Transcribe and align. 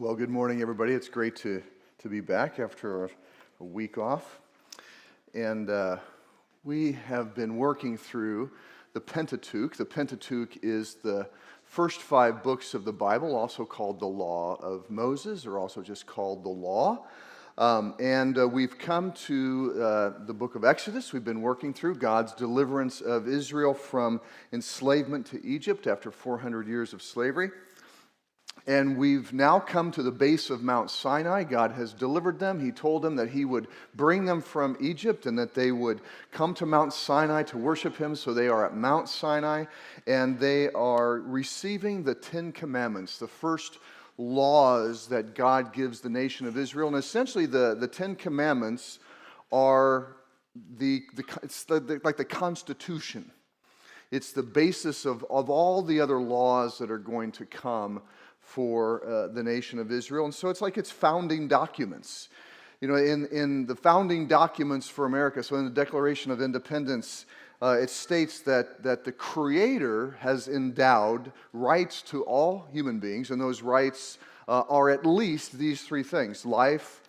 Well, 0.00 0.14
good 0.14 0.30
morning, 0.30 0.62
everybody. 0.62 0.92
It's 0.92 1.08
great 1.08 1.34
to, 1.38 1.60
to 1.98 2.08
be 2.08 2.20
back 2.20 2.60
after 2.60 3.06
a, 3.06 3.10
a 3.58 3.64
week 3.64 3.98
off. 3.98 4.38
And 5.34 5.68
uh, 5.68 5.96
we 6.62 6.92
have 6.92 7.34
been 7.34 7.56
working 7.56 7.96
through 7.98 8.52
the 8.92 9.00
Pentateuch. 9.00 9.76
The 9.76 9.84
Pentateuch 9.84 10.58
is 10.62 10.94
the 11.02 11.28
first 11.64 12.00
five 12.00 12.44
books 12.44 12.74
of 12.74 12.84
the 12.84 12.92
Bible, 12.92 13.34
also 13.34 13.64
called 13.64 13.98
the 13.98 14.06
Law 14.06 14.54
of 14.62 14.88
Moses, 14.88 15.44
or 15.44 15.58
also 15.58 15.82
just 15.82 16.06
called 16.06 16.44
the 16.44 16.48
Law. 16.48 17.04
Um, 17.56 17.96
and 17.98 18.38
uh, 18.38 18.46
we've 18.46 18.78
come 18.78 19.10
to 19.26 19.82
uh, 19.82 20.12
the 20.26 20.32
book 20.32 20.54
of 20.54 20.64
Exodus. 20.64 21.12
We've 21.12 21.24
been 21.24 21.42
working 21.42 21.74
through 21.74 21.96
God's 21.96 22.32
deliverance 22.34 23.00
of 23.00 23.26
Israel 23.26 23.74
from 23.74 24.20
enslavement 24.52 25.26
to 25.26 25.44
Egypt 25.44 25.88
after 25.88 26.12
400 26.12 26.68
years 26.68 26.92
of 26.92 27.02
slavery. 27.02 27.50
And 28.68 28.98
we've 28.98 29.32
now 29.32 29.58
come 29.58 29.90
to 29.92 30.02
the 30.02 30.12
base 30.12 30.50
of 30.50 30.62
Mount 30.62 30.90
Sinai. 30.90 31.42
God 31.44 31.72
has 31.72 31.94
delivered 31.94 32.38
them. 32.38 32.60
He 32.60 32.70
told 32.70 33.00
them 33.00 33.16
that 33.16 33.30
He 33.30 33.46
would 33.46 33.66
bring 33.94 34.26
them 34.26 34.42
from 34.42 34.76
Egypt 34.78 35.24
and 35.24 35.38
that 35.38 35.54
they 35.54 35.72
would 35.72 36.02
come 36.32 36.52
to 36.52 36.66
Mount 36.66 36.92
Sinai 36.92 37.44
to 37.44 37.56
worship 37.56 37.96
Him. 37.96 38.14
So 38.14 38.34
they 38.34 38.46
are 38.46 38.66
at 38.66 38.76
Mount 38.76 39.08
Sinai 39.08 39.64
and 40.06 40.38
they 40.38 40.68
are 40.72 41.20
receiving 41.20 42.02
the 42.02 42.14
Ten 42.14 42.52
Commandments, 42.52 43.16
the 43.16 43.26
first 43.26 43.78
laws 44.18 45.06
that 45.06 45.34
God 45.34 45.72
gives 45.72 46.02
the 46.02 46.10
nation 46.10 46.46
of 46.46 46.58
Israel. 46.58 46.88
And 46.88 46.98
essentially, 46.98 47.46
the, 47.46 47.74
the 47.74 47.88
Ten 47.88 48.14
Commandments 48.14 48.98
are 49.50 50.16
the, 50.76 51.04
the, 51.14 51.24
it's 51.42 51.64
the, 51.64 51.80
the, 51.80 52.02
like 52.04 52.18
the 52.18 52.24
Constitution. 52.26 53.30
It's 54.10 54.32
the 54.32 54.42
basis 54.42 55.06
of, 55.06 55.24
of 55.30 55.48
all 55.48 55.80
the 55.80 56.02
other 56.02 56.20
laws 56.20 56.76
that 56.78 56.90
are 56.90 56.98
going 56.98 57.32
to 57.32 57.46
come 57.46 58.02
for 58.48 59.06
uh, 59.06 59.28
the 59.28 59.42
nation 59.42 59.78
of 59.78 59.92
Israel. 59.92 60.24
And 60.24 60.34
so 60.34 60.48
it's 60.48 60.62
like 60.62 60.78
its 60.78 60.90
founding 60.90 61.48
documents. 61.48 62.30
You 62.80 62.88
know, 62.88 62.94
in, 62.94 63.26
in 63.26 63.66
the 63.66 63.76
founding 63.76 64.26
documents 64.26 64.88
for 64.88 65.04
America, 65.04 65.42
so 65.42 65.56
in 65.56 65.64
the 65.64 65.70
Declaration 65.70 66.32
of 66.32 66.40
Independence, 66.40 67.26
uh, 67.60 67.76
it 67.78 67.90
states 67.90 68.40
that, 68.40 68.82
that 68.82 69.04
the 69.04 69.12
Creator 69.12 70.16
has 70.20 70.48
endowed 70.48 71.30
rights 71.52 72.00
to 72.02 72.22
all 72.22 72.66
human 72.72 72.98
beings, 72.98 73.30
and 73.30 73.38
those 73.38 73.60
rights 73.60 74.18
uh, 74.48 74.62
are 74.70 74.88
at 74.88 75.04
least 75.04 75.58
these 75.58 75.82
three 75.82 76.02
things 76.02 76.46
life, 76.46 77.02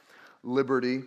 liberty, 0.44 1.04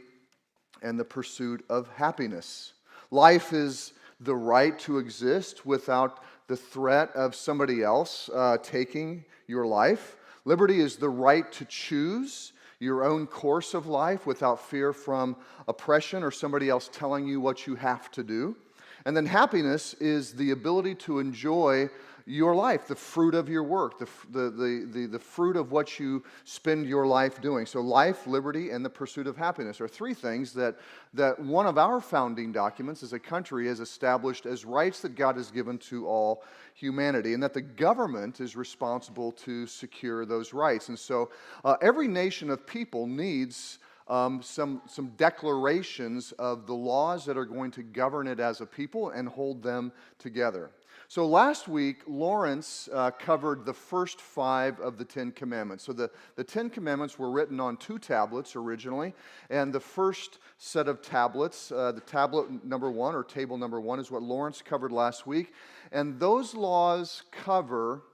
and 0.81 0.99
the 0.99 1.05
pursuit 1.05 1.63
of 1.69 1.89
happiness. 1.97 2.73
Life 3.11 3.53
is 3.53 3.93
the 4.21 4.35
right 4.35 4.79
to 4.79 4.97
exist 4.97 5.67
without 5.67 6.21
the 6.47 6.57
threat 6.57 7.11
of 7.15 7.35
somebody 7.35 7.83
else 7.83 8.31
uh, 8.35 8.57
taking 8.63 9.25
your 9.47 9.67
life. 9.67 10.17
Liberty 10.45 10.81
is 10.81 10.97
the 10.97 11.09
right 11.09 11.51
to 11.53 11.65
choose 11.65 12.53
your 12.81 13.05
own 13.05 13.27
course 13.27 13.75
of 13.75 13.87
life 13.87 14.27
without 14.27 14.61
fear 14.61 14.93
from 14.93 15.37
oppression 15.69 16.25
or 16.25 16.33
somebody 16.33 16.69
else 16.69 16.91
telling 16.93 17.27
you 17.27 17.41
what 17.41 17.67
you 17.67 17.77
have 17.77 18.11
to 18.11 18.25
do. 18.25 18.57
And 19.05 19.17
then 19.17 19.27
happiness 19.27 19.95
is 19.95 20.33
the 20.33 20.51
ability 20.51 20.97
to 20.97 21.21
enjoy 21.21 21.89
your 22.27 22.55
life, 22.55 22.87
the 22.87 22.95
fruit 22.95 23.35
of 23.35 23.49
your 23.49 23.63
work, 23.63 23.99
the, 23.99 24.09
the, 24.31 24.51
the, 24.51 24.89
the, 24.93 25.07
the 25.07 25.19
fruit 25.19 25.57
of 25.57 25.73
what 25.73 25.99
you 25.99 26.23
spend 26.45 26.87
your 26.87 27.07
life 27.07 27.41
doing. 27.41 27.67
So, 27.67 27.81
life, 27.81 28.27
liberty, 28.27 28.71
and 28.71 28.85
the 28.85 28.91
pursuit 28.91 29.27
of 29.27 29.37
happiness 29.37 29.81
are 29.81 29.89
three 29.89 30.15
things 30.15 30.53
that, 30.55 30.77
that 31.15 31.39
one 31.41 31.67
of 31.67 31.79
our 31.79 32.01
founding 32.01 32.53
documents 32.53 33.03
as 33.03 33.13
a 33.13 33.19
country 33.19 33.67
has 33.67 33.81
established 33.81 34.47
as 34.47 34.65
rights 34.65 35.01
that 35.01 35.15
God 35.15 35.37
has 35.37 35.51
given 35.51 35.79
to 35.79 36.07
all 36.07 36.45
humanity, 36.75 37.35
and 37.35 37.43
that 37.43 37.55
the 37.55 37.61
government 37.61 38.41
is 38.41 38.57
responsible 38.57 39.33
to 39.33 39.67
secure 39.67 40.25
those 40.25 40.53
rights. 40.53 40.89
And 40.89 40.99
so, 40.99 41.31
uh, 41.65 41.77
every 41.83 42.09
nation 42.09 42.51
of 42.51 42.67
people 42.67 43.07
needs. 43.07 43.79
Um, 44.09 44.43
some, 44.43 44.83
some 44.89 45.13
declarations 45.17 46.33
of 46.33 46.67
the 46.67 46.75
laws 46.75 47.25
that 47.25 47.39
are 47.39 47.45
going 47.45 47.71
to 47.71 47.85
govern 47.85 48.27
it 48.27 48.41
as 48.41 48.61
a 48.61 48.67
people 48.67 49.11
and 49.11 49.29
hold 49.29 49.63
them 49.63 49.93
together. 50.19 50.71
So 51.13 51.27
last 51.27 51.69
week, 51.69 51.99
Lawrence 52.07 52.89
uh, 52.91 53.11
covered 53.11 53.67
the 53.67 53.75
first 53.75 54.19
five 54.19 54.81
of 54.81 54.97
the 54.97 55.05
Ten 55.05 55.31
Commandments. 55.31 55.85
So 55.85 55.93
the, 55.93 56.11
the 56.37 56.43
Ten 56.43 56.71
Commandments 56.71 57.19
were 57.19 57.31
written 57.31 57.61
on 57.61 57.77
two 57.77 57.99
tablets 57.99 58.57
originally, 58.57 59.13
and 59.51 59.75
the 59.75 59.79
first 59.79 60.39
set 60.57 60.89
of 60.89 61.03
tablets, 61.03 61.71
uh, 61.71 61.93
the 61.93 62.01
tablet 62.01 62.65
number 62.65 62.91
one 62.91 63.15
or 63.15 63.25
table 63.25 63.59
number 63.59 63.79
one, 63.79 64.01
is 64.01 64.11
what 64.11 64.23
Lawrence 64.23 64.63
covered 64.63 64.91
last 64.91 65.27
week. 65.27 65.53
And 65.93 66.19
those 66.19 66.55
laws 66.55 67.25
cover 67.31 68.05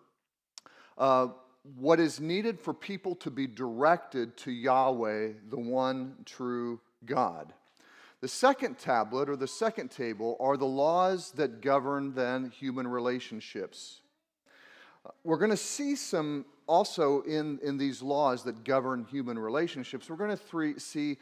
uh, 0.98 1.28
what 1.76 2.00
is 2.00 2.18
needed 2.18 2.58
for 2.58 2.74
people 2.74 3.14
to 3.14 3.30
be 3.30 3.46
directed 3.46 4.36
to 4.38 4.50
Yahweh, 4.50 5.34
the 5.50 5.60
one 5.60 6.16
true 6.24 6.80
God. 7.04 7.54
The 8.20 8.28
second 8.28 8.78
tablet 8.78 9.28
or 9.28 9.36
the 9.36 9.46
second 9.46 9.90
table 9.92 10.36
are 10.40 10.56
the 10.56 10.66
laws 10.66 11.30
that 11.32 11.60
govern 11.60 12.14
then 12.14 12.50
human 12.50 12.88
relationships. 12.88 14.00
Uh, 15.06 15.10
we're 15.22 15.38
going 15.38 15.52
to 15.52 15.56
see 15.56 15.94
some 15.94 16.44
also 16.66 17.22
in, 17.22 17.60
in 17.62 17.78
these 17.78 18.02
laws 18.02 18.42
that 18.42 18.64
govern 18.64 19.04
human 19.04 19.38
relationships. 19.38 20.10
We're 20.10 20.16
going 20.16 20.30
to 20.30 20.36
three, 20.36 20.78
see 20.80 21.16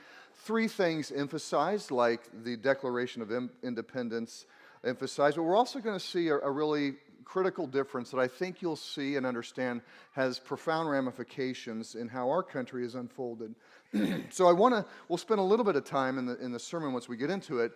three 0.45 0.69
things 0.69 1.13
emphasized, 1.13 1.91
like 1.91 2.23
the 2.45 2.57
Declaration 2.57 3.21
of 3.21 3.31
Independence 3.63 4.47
emphasized, 4.83 5.37
but 5.37 5.43
we're 5.43 5.57
also 5.57 5.81
going 5.81 5.99
to 5.99 6.05
see 6.05 6.29
a, 6.29 6.39
a 6.39 6.51
really 6.51 6.95
critical 7.27 7.67
difference 7.67 8.11
that 8.13 8.19
I 8.19 8.29
think 8.29 8.63
you'll 8.63 8.77
see 8.77 9.17
and 9.17 9.27
understand 9.27 9.83
has 10.13 10.39
profound 10.39 10.89
ramifications 10.89 11.97
in 11.97 12.09
how 12.09 12.31
our 12.31 12.43
country 12.43 12.87
is 12.87 12.95
unfolded. 12.95 13.55
so 14.31 14.47
I 14.47 14.53
want 14.53 14.75
to, 14.75 14.87
we'll 15.09 15.19
spend 15.19 15.41
a 15.41 15.43
little 15.43 15.65
bit 15.65 15.75
of 15.75 15.85
time 15.85 16.19
in 16.19 16.27
the, 16.27 16.39
in 16.39 16.53
the 16.53 16.59
sermon 16.59 16.93
once 16.93 17.09
we 17.09 17.17
get 17.17 17.29
into 17.29 17.59
it, 17.59 17.73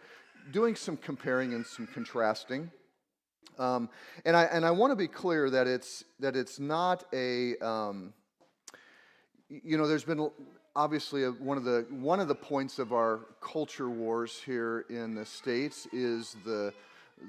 doing 0.52 0.76
some 0.76 0.96
comparing 0.96 1.52
and 1.52 1.66
some 1.66 1.88
contrasting. 1.88 2.70
Um, 3.58 3.90
and 4.24 4.36
I, 4.36 4.44
and 4.44 4.64
I 4.64 4.70
want 4.70 4.92
to 4.92 4.96
be 4.96 5.08
clear 5.08 5.50
that 5.50 5.66
it's, 5.66 6.04
that 6.20 6.36
it's 6.36 6.60
not 6.60 7.04
a, 7.12 7.58
um, 7.58 8.14
you 9.48 9.76
know, 9.76 9.88
there's 9.88 10.04
been 10.04 10.30
obviously 10.76 11.24
a, 11.24 11.32
one, 11.32 11.58
of 11.58 11.64
the, 11.64 11.86
one 11.90 12.20
of 12.20 12.28
the 12.28 12.36
points 12.36 12.78
of 12.78 12.92
our 12.92 13.20
culture 13.40 13.90
wars 13.90 14.40
here 14.46 14.86
in 14.88 15.16
the 15.16 15.26
States 15.26 15.88
is 15.92 16.36
the, 16.44 16.72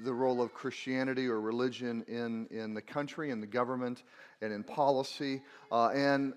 the 0.04 0.12
role 0.12 0.40
of 0.40 0.52
Christianity 0.54 1.26
or 1.26 1.40
religion 1.40 2.04
in, 2.08 2.46
in 2.50 2.74
the 2.74 2.82
country 2.82 3.30
and 3.30 3.42
the 3.42 3.46
government 3.46 4.02
and 4.40 4.52
in 4.52 4.62
policy. 4.62 5.42
Uh, 5.70 5.88
and 5.88 6.34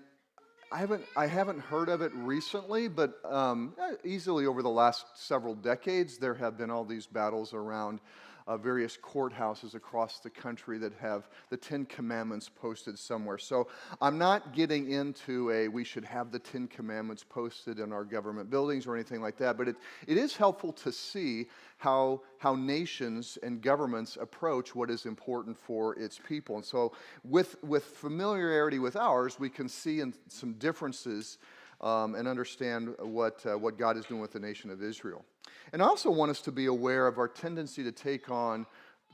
I 0.72 0.78
haven't, 0.78 1.04
I 1.16 1.26
haven't 1.26 1.60
heard 1.60 1.88
of 1.88 2.02
it 2.02 2.12
recently, 2.14 2.88
but 2.88 3.20
um, 3.24 3.74
easily 4.04 4.46
over 4.46 4.62
the 4.62 4.68
last 4.68 5.06
several 5.14 5.54
decades, 5.54 6.18
there 6.18 6.34
have 6.34 6.58
been 6.58 6.70
all 6.70 6.84
these 6.84 7.06
battles 7.06 7.54
around 7.54 8.00
uh, 8.46 8.56
various 8.56 8.96
courthouses 8.96 9.74
across 9.74 10.20
the 10.20 10.30
country 10.30 10.78
that 10.78 10.92
have 10.94 11.28
the 11.50 11.56
Ten 11.56 11.84
Commandments 11.86 12.48
posted 12.48 12.98
somewhere. 12.98 13.38
So 13.38 13.68
I'm 14.00 14.18
not 14.18 14.54
getting 14.54 14.90
into 14.90 15.50
a 15.50 15.68
we 15.68 15.84
should 15.84 16.04
have 16.04 16.30
the 16.30 16.38
Ten 16.38 16.68
Commandments 16.68 17.24
posted 17.24 17.80
in 17.80 17.92
our 17.92 18.04
government 18.04 18.50
buildings 18.50 18.86
or 18.86 18.94
anything 18.94 19.20
like 19.20 19.36
that, 19.38 19.56
but 19.56 19.68
it, 19.68 19.76
it 20.06 20.16
is 20.16 20.36
helpful 20.36 20.72
to 20.74 20.92
see 20.92 21.46
how, 21.78 22.22
how 22.38 22.54
nations 22.54 23.36
and 23.42 23.60
governments 23.60 24.16
approach 24.20 24.74
what 24.74 24.90
is 24.90 25.06
important 25.06 25.56
for 25.58 25.98
its 25.98 26.18
people. 26.26 26.56
And 26.56 26.64
so, 26.64 26.92
with, 27.24 27.62
with 27.62 27.84
familiarity 27.84 28.78
with 28.78 28.96
ours, 28.96 29.38
we 29.38 29.50
can 29.50 29.68
see 29.68 30.00
in 30.00 30.14
some 30.28 30.54
differences 30.54 31.38
um, 31.80 32.14
and 32.14 32.26
understand 32.26 32.94
what, 32.98 33.44
uh, 33.44 33.58
what 33.58 33.78
God 33.78 33.96
is 33.96 34.06
doing 34.06 34.20
with 34.20 34.32
the 34.32 34.40
nation 34.40 34.70
of 34.70 34.82
Israel. 34.82 35.24
And 35.72 35.82
I 35.82 35.86
also 35.86 36.10
want 36.10 36.30
us 36.30 36.40
to 36.42 36.52
be 36.52 36.66
aware 36.66 37.06
of 37.06 37.18
our 37.18 37.28
tendency 37.28 37.82
to 37.84 37.92
take 37.92 38.30
on 38.30 38.66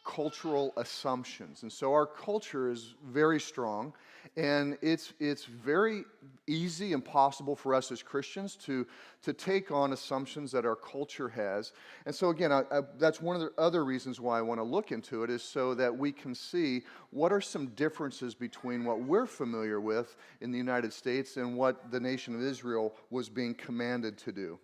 cultural 0.05 0.73
assumptions. 0.77 1.63
And 1.63 1.73
so 1.73 1.93
our 1.93 2.07
culture 2.07 2.71
is 2.71 2.95
very 3.07 3.39
strong, 3.39 3.93
and 4.37 4.77
it's, 4.83 5.13
it's 5.21 5.45
very 5.45 6.05
easy 6.49 6.93
and 6.93 7.05
possible 7.05 7.55
for 7.55 7.73
us 7.73 7.93
as 7.93 8.03
Christians 8.03 8.57
to, 8.57 8.85
to 9.23 9.33
take 9.33 9.71
on 9.71 9.93
assumptions 9.93 10.51
that 10.53 10.67
our 10.67 10.75
culture 10.75 11.29
has. 11.29 11.73
And 12.05 12.13
so, 12.13 12.31
again, 12.31 12.51
I, 12.51 12.63
I, 12.73 12.81
that's 12.99 13.21
one 13.21 13.37
of 13.37 13.43
the 13.43 13.53
other 13.61 13.85
reasons 13.85 14.21
why 14.21 14.39
I 14.39 14.43
want 14.43 14.59
to 14.59 14.65
look 14.65 14.91
into 14.91 15.23
it, 15.23 15.31
is 15.31 15.43
so 15.43 15.75
that 15.75 15.97
we 15.97 16.11
can 16.11 16.35
see 16.35 16.83
what 17.11 17.33
are 17.33 17.41
some 17.41 17.69
differences 17.69 18.35
between 18.35 18.85
what 18.85 19.01
we're 19.01 19.27
familiar 19.27 19.81
with 19.81 20.17
in 20.41 20.51
the 20.51 20.59
United 20.59 20.93
States 20.93 21.37
and 21.37 21.57
what 21.57 21.93
the 21.93 22.01
nation 22.01 22.35
of 22.35 22.43
Israel 22.43 22.95
was 23.11 23.29
being 23.29 23.55
commanded 23.55 24.19
to 24.19 24.33
do. 24.33 24.59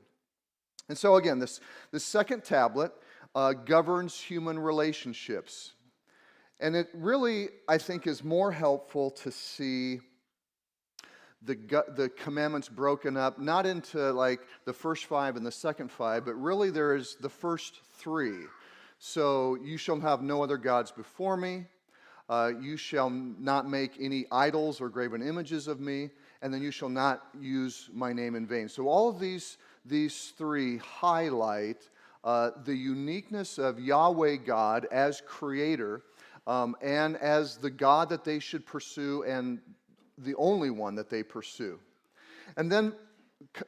And 0.88 0.96
so, 0.96 1.17
again, 1.17 1.38
this, 1.38 1.61
this 1.93 2.05
second 2.05 2.44
tablet 2.44 2.93
uh, 3.35 3.52
governs 3.52 4.19
human 4.19 4.58
relationships. 4.58 5.73
And 6.61 6.75
it 6.75 6.88
really, 6.94 7.49
I 7.69 7.79
think, 7.79 8.06
is 8.06 8.25
more 8.25 8.50
helpful 8.50 9.11
to 9.11 9.31
see 9.31 10.00
the, 11.43 11.55
the 11.94 12.08
commandments 12.08 12.69
broken 12.69 13.17
up, 13.17 13.38
not 13.38 13.67
into 13.67 14.12
like 14.12 14.40
the 14.64 14.73
first 14.73 15.05
five 15.05 15.37
and 15.37 15.46
the 15.46 15.52
second 15.52 15.90
five, 15.93 16.25
but 16.25 16.35
really 16.35 16.70
there 16.70 16.96
is 16.96 17.17
the 17.20 17.29
first 17.29 17.81
three. 17.99 18.46
So, 18.99 19.56
you 19.62 19.76
shall 19.76 20.00
have 20.00 20.23
no 20.23 20.43
other 20.43 20.56
gods 20.56 20.90
before 20.90 21.37
me. 21.37 21.67
uh, 22.29 22.52
you 22.61 22.76
shall 22.76 23.08
not 23.11 23.69
make 23.69 23.93
any 23.99 24.26
idols 24.31 24.81
or 24.81 24.88
graven 24.88 25.23
images 25.23 25.67
of 25.67 25.81
me, 25.81 26.11
and 26.43 26.52
then 26.52 26.62
you 26.62 26.70
shall 26.70 26.88
not 26.90 27.25
use 27.40 27.88
my 27.93 28.12
name 28.12 28.35
in 28.35 28.46
vain. 28.46 28.69
So 28.69 28.87
all 28.87 29.08
of 29.08 29.19
these, 29.19 29.56
these 29.84 30.32
three 30.36 30.78
highlight 30.78 31.88
uh, 32.25 32.50
the 32.64 32.75
uniqueness 32.75 33.58
of 33.58 33.80
Yahweh 33.80 34.36
God 34.36 34.86
as 34.90 35.22
creator 35.26 36.02
um, 36.46 36.76
and 36.82 37.16
as 37.16 37.56
the 37.58 37.70
God 37.70 38.08
that 38.08 38.25
they 38.25 38.38
should 38.38 38.66
pursue 38.66 39.22
and 39.25 39.60
the 40.19 40.34
only 40.34 40.70
one 40.70 40.96
that 40.96 41.10
they 41.10 41.22
pursue. 41.22 41.78
And 42.56 42.70
then 42.70 42.92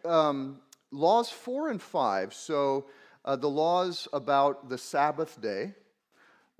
um, 0.04 0.60
laws 0.90 1.30
four 1.30 1.70
and 1.70 1.80
five. 1.80 2.34
So 2.34 2.86
uh, 3.24 3.36
the 3.36 3.48
laws 3.48 4.08
about 4.12 4.68
the 4.68 4.78
Sabbath 4.78 5.40
day. 5.40 5.74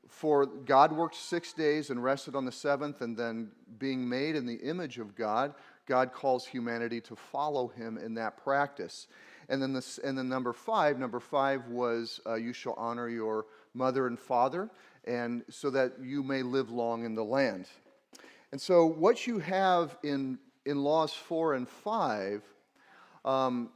For 0.09 0.45
God 0.45 0.91
worked 0.93 1.15
six 1.15 1.53
days 1.53 1.91
and 1.91 2.03
rested 2.03 2.35
on 2.35 2.45
the 2.45 2.53
seventh, 2.53 3.01
and 3.01 3.17
then 3.17 3.53
being 3.79 4.09
made 4.09 4.35
in 4.35 4.45
the 4.45 4.57
image 4.57 4.99
of 4.99 5.15
God, 5.15 5.55
God 5.87 6.13
calls 6.13 6.45
humanity 6.45 7.01
to 7.03 7.15
follow 7.15 7.69
him 7.69 7.97
in 7.97 8.15
that 8.15 8.37
practice. 8.37 9.07
And 9.51 9.61
then, 9.61 9.73
this, 9.73 9.99
and 9.99 10.17
then 10.17 10.29
number 10.29 10.53
five, 10.53 10.99
number 10.99 11.21
five 11.21 11.67
was 11.67 12.21
uh, 12.25 12.35
you 12.37 12.53
shall 12.53 12.75
honor 12.79 13.09
your 13.09 13.47
mother 13.75 14.07
and 14.07 14.19
father, 14.19 14.71
and 15.05 15.43
so 15.51 15.71
that 15.71 15.95
you 16.01 16.23
may 16.23 16.43
live 16.43 16.71
long 16.71 17.05
in 17.05 17.15
the 17.15 17.25
land. 17.25 17.67
And 18.53 18.61
so 18.61 18.87
what 18.87 19.27
you 19.27 19.41
have 19.41 19.97
in, 20.03 20.39
in 20.65 20.83
laws 20.83 21.13
four 21.13 21.55
and 21.55 21.69
five 21.69 22.43
um, 23.25 23.71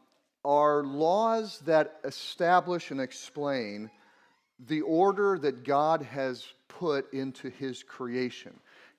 are 0.45 0.85
laws 0.85 1.59
that 1.67 1.97
establish 2.05 2.91
and 2.91 3.01
explain 3.01 3.91
the 4.69 4.83
order 4.83 5.39
that 5.39 5.65
God 5.65 6.03
has 6.03 6.47
put 6.69 7.13
into 7.13 7.51
his 7.51 7.83
creation. 7.83 8.55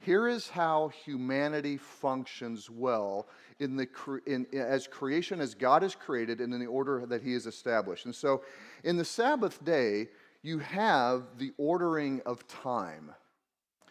Here 0.05 0.27
is 0.27 0.47
how 0.47 0.89
humanity 0.89 1.77
functions 1.77 2.69
well 2.69 3.27
in 3.59 3.75
the, 3.75 3.87
in, 4.27 4.45
as 4.53 4.85
creation 4.85 5.41
as 5.41 5.55
God 5.55 5.81
has 5.81 5.95
created 5.95 6.41
and 6.41 6.53
in 6.53 6.59
the 6.59 6.67
order 6.67 7.07
that 7.07 7.23
he 7.23 7.33
has 7.33 7.47
established. 7.47 8.05
And 8.05 8.13
so 8.13 8.43
in 8.83 8.97
the 8.97 9.05
Sabbath 9.05 9.65
day, 9.65 10.09
you 10.43 10.59
have 10.59 11.23
the 11.39 11.53
ordering 11.57 12.21
of 12.27 12.47
time. 12.47 13.15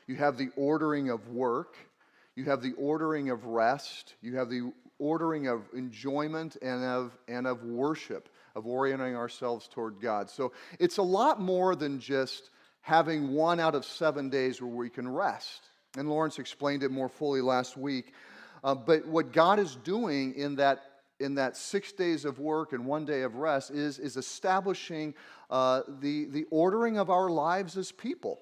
You 0.06 0.14
have 0.14 0.38
the 0.38 0.50
ordering 0.55 1.11
of 1.11 1.31
work. 1.31 1.75
You 2.37 2.44
have 2.44 2.62
the 2.62 2.75
ordering 2.78 3.31
of 3.31 3.46
rest. 3.46 4.14
You 4.22 4.37
have 4.37 4.49
the 4.49 4.72
ordering 5.00 5.49
of 5.49 5.62
enjoyment 5.75 6.56
and 6.62 6.84
of, 6.84 7.19
and 7.26 7.44
of 7.44 7.64
worship, 7.64 8.28
of 8.55 8.69
orienting 8.69 9.17
ourselves 9.17 9.67
toward 9.67 10.00
God. 10.00 10.31
So 10.31 10.52
it's 10.78 10.99
a 10.99 11.02
lot 11.02 11.40
more 11.40 11.75
than 11.75 11.99
just 11.99 12.50
having 12.82 13.32
one 13.32 13.58
out 13.58 13.75
of 13.75 13.84
seven 13.84 14.31
days 14.31 14.62
where 14.62 14.70
we 14.70 14.88
can 14.88 15.08
rest. 15.08 15.70
And 15.96 16.08
Lawrence 16.08 16.38
explained 16.38 16.82
it 16.82 16.91
more 16.91 17.08
fully 17.08 17.41
last 17.41 17.76
week. 17.76 18.14
Uh, 18.62 18.75
but 18.75 19.06
what 19.06 19.32
God 19.32 19.58
is 19.58 19.76
doing 19.76 20.35
in 20.35 20.56
that 20.56 20.81
in 21.20 21.37
that 21.37 21.56
six 21.56 21.93
days 21.93 22.25
of 22.25 22.38
work 22.38 22.73
and 22.73 22.85
one 22.85 23.05
day 23.05 23.23
of 23.23 23.37
rest 23.37 23.70
is, 23.70 23.99
is 23.99 24.17
establishing 24.17 25.14
uh, 25.49 25.82
the, 26.00 26.26
the 26.26 26.44
ordering 26.50 26.99
of 26.99 27.08
our 27.08 27.31
lives 27.31 27.76
as 27.76 27.93
people. 27.93 28.41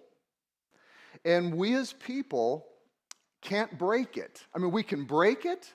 And 1.24 1.54
we 1.54 1.74
as 1.74 1.92
people 1.92 2.66
can't 3.42 3.78
break 3.78 4.16
it. 4.16 4.44
I 4.54 4.58
mean, 4.58 4.70
we 4.70 4.82
can 4.82 5.04
break 5.04 5.44
it, 5.44 5.72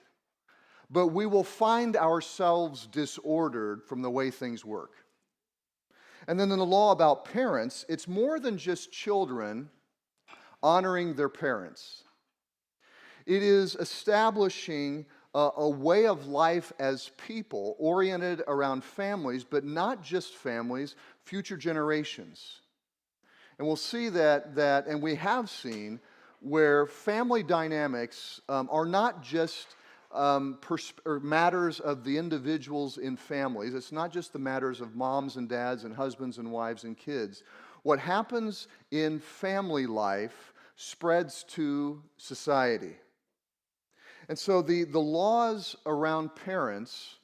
but 0.89 1.07
we 1.07 1.25
will 1.25 1.43
find 1.43 1.95
ourselves 1.95 2.87
disordered 2.87 3.83
from 3.83 4.01
the 4.01 4.09
way 4.09 4.31
things 4.31 4.65
work. 4.65 4.93
And 6.27 6.39
then 6.39 6.51
in 6.51 6.57
the 6.57 6.65
law 6.65 6.91
about 6.91 7.25
parents, 7.25 7.85
it's 7.87 8.07
more 8.07 8.39
than 8.39 8.57
just 8.57 8.91
children 8.91 9.69
honoring 10.63 11.13
their 11.13 11.29
parents. 11.29 12.03
It 13.25 13.43
is 13.43 13.75
establishing 13.75 15.05
a, 15.35 15.49
a, 15.57 15.69
way 15.69 16.07
of 16.07 16.27
life 16.27 16.71
as 16.79 17.11
people 17.17 17.75
oriented 17.77 18.41
around 18.47 18.83
families, 18.83 19.43
but 19.43 19.65
not 19.65 20.01
just 20.01 20.33
families, 20.33 20.95
future 21.25 21.57
generations. 21.57 22.61
And 23.57 23.67
we'll 23.67 23.75
see 23.75 24.09
that, 24.09 24.55
that 24.55 24.87
and 24.87 25.01
we 25.01 25.15
have 25.15 25.49
seen, 25.49 25.99
where 26.39 26.85
family 26.85 27.43
dynamics 27.43 28.41
um, 28.47 28.69
are 28.71 28.85
not 28.85 29.21
just 29.21 29.75
um, 30.11 30.57
pers- 30.61 30.93
matters 31.21 31.79
of 31.79 32.03
the 32.03 32.17
individuals 32.17 32.97
in 32.97 33.17
families. 33.17 33.73
It's 33.73 33.91
not 33.91 34.11
just 34.11 34.33
the 34.33 34.39
matters 34.39 34.79
of 34.79 34.95
moms 34.95 35.35
and 35.35 35.49
dads 35.49 35.83
and 35.83 35.93
husbands 35.93 36.37
and 36.37 36.51
wives 36.51 36.83
and 36.83 36.97
kids. 36.97 37.43
What 37.83 37.99
happens 37.99 38.67
in 38.91 39.19
family 39.19 39.85
life 39.85 40.53
spreads 40.75 41.43
to 41.43 42.01
society. 42.17 42.95
And 44.29 44.37
so 44.37 44.61
the, 44.61 44.83
the 44.83 44.99
laws 44.99 45.75
around 45.85 46.35
parents 46.35 47.15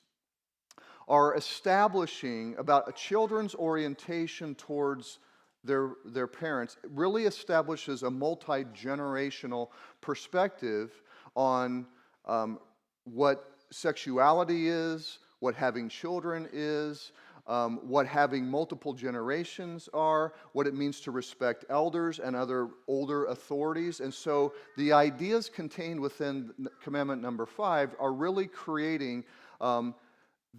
are 1.07 1.35
establishing 1.35 2.55
about 2.57 2.87
a 2.87 2.91
children's 2.93 3.53
orientation 3.55 4.55
towards 4.55 5.19
their, 5.63 5.91
their 6.05 6.27
parents, 6.27 6.77
it 6.83 6.89
really 6.93 7.25
establishes 7.25 8.03
a 8.03 8.11
multi 8.11 8.65
generational 8.65 9.69
perspective 10.01 11.01
on 11.35 11.85
um, 12.25 12.59
what 13.05 13.51
sexuality 13.71 14.67
is, 14.67 15.19
what 15.39 15.55
having 15.55 15.87
children 15.87 16.49
is, 16.51 17.11
um, 17.45 17.79
what 17.83 18.07
having 18.07 18.45
multiple 18.45 18.93
generations 18.93 19.89
are, 19.93 20.33
what 20.53 20.65
it 20.67 20.73
means 20.73 21.01
to 21.01 21.11
respect 21.11 21.65
elders 21.69 22.19
and 22.19 22.35
other 22.35 22.69
older 22.87 23.25
authorities. 23.25 23.99
And 23.99 24.13
so 24.13 24.53
the 24.77 24.93
ideas 24.93 25.49
contained 25.49 25.99
within 25.99 26.53
commandment 26.81 27.21
number 27.21 27.45
five 27.45 27.95
are 27.99 28.13
really 28.13 28.47
creating 28.47 29.25
um, 29.59 29.93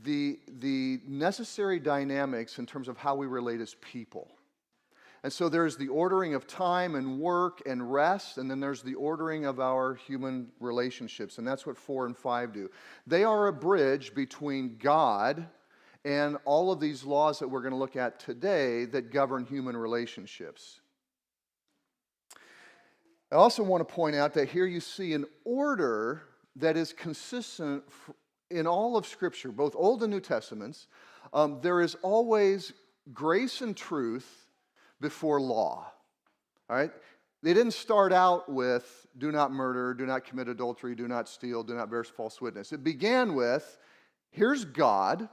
the, 0.03 0.39
the 0.59 1.01
necessary 1.07 1.79
dynamics 1.79 2.59
in 2.59 2.67
terms 2.67 2.89
of 2.89 2.99
how 2.99 3.15
we 3.15 3.27
relate 3.27 3.61
as 3.61 3.75
people. 3.77 4.29
And 5.23 5.33
so 5.33 5.49
there's 5.49 5.79
the 5.79 5.89
ordering 5.89 6.35
of 6.35 6.47
time 6.47 6.97
and 6.97 7.19
work 7.19 7.63
and 7.65 7.91
rest, 7.91 8.37
and 8.37 8.51
then 8.51 8.61
there's 8.61 8.83
the 8.83 8.95
ordering 8.95 9.47
of 9.47 9.59
our 9.59 9.95
human 9.95 10.49
relationships. 10.61 11.39
And 11.39 11.49
that's 11.49 11.65
what 11.65 11.79
four 11.79 12.05
and 12.05 12.15
five 12.15 12.53
do. 12.53 12.71
They 13.07 13.25
are 13.25 13.47
a 13.47 13.53
bridge 13.53 14.15
between 14.15 14.77
God 14.77 15.47
and 16.05 16.37
all 16.45 16.71
of 16.71 16.81
these 16.81 17.05
laws 17.05 17.39
that 17.39 17.49
we're 17.49 17.61
going 17.61 17.73
to 17.73 17.79
look 17.79 17.97
at 17.97 18.21
today 18.21 18.85
that 18.87 19.11
govern 19.11 19.45
human 19.45 19.77
relationships. 19.77 20.81
I 23.33 23.37
also 23.37 23.63
want 23.63 23.87
to 23.87 23.95
point 23.95 24.15
out 24.15 24.35
that 24.35 24.49
here 24.49 24.67
you 24.67 24.81
see 24.81 25.15
an 25.15 25.25
order 25.45 26.23
that 26.57 26.77
is 26.77 26.93
consistent 26.93 27.83
in 28.51 28.67
all 28.67 28.97
of 28.97 29.07
Scripture, 29.07 29.51
both 29.51 29.75
Old 29.75 30.03
and 30.03 30.13
New 30.13 30.21
Testaments. 30.21 30.87
Um, 31.33 31.59
there 31.63 31.81
is 31.81 31.97
always 32.03 32.73
grace 33.13 33.61
and 33.61 33.77
truth 33.77 34.47
before 35.01 35.41
law. 35.41 35.91
All 36.71 36.77
right? 36.77 36.93
They 37.43 37.53
didn't 37.53 37.73
start 37.73 38.13
out 38.13 38.49
with 38.49 39.07
do 39.19 39.33
not 39.33 39.53
murder, 39.53 39.95
do 39.95 40.07
not 40.07 40.25
commit 40.25 40.49
adultery, 40.49 40.95
do 40.95 41.09
not 41.09 41.29
steal, 41.29 41.63
do 41.63 41.75
not 41.75 41.91
bear 41.91 42.05
false 42.05 42.41
witness. 42.41 42.73
It 42.73 42.85
began 42.85 43.35
with 43.35 43.79
here's 44.31 44.65
God, 44.65 45.29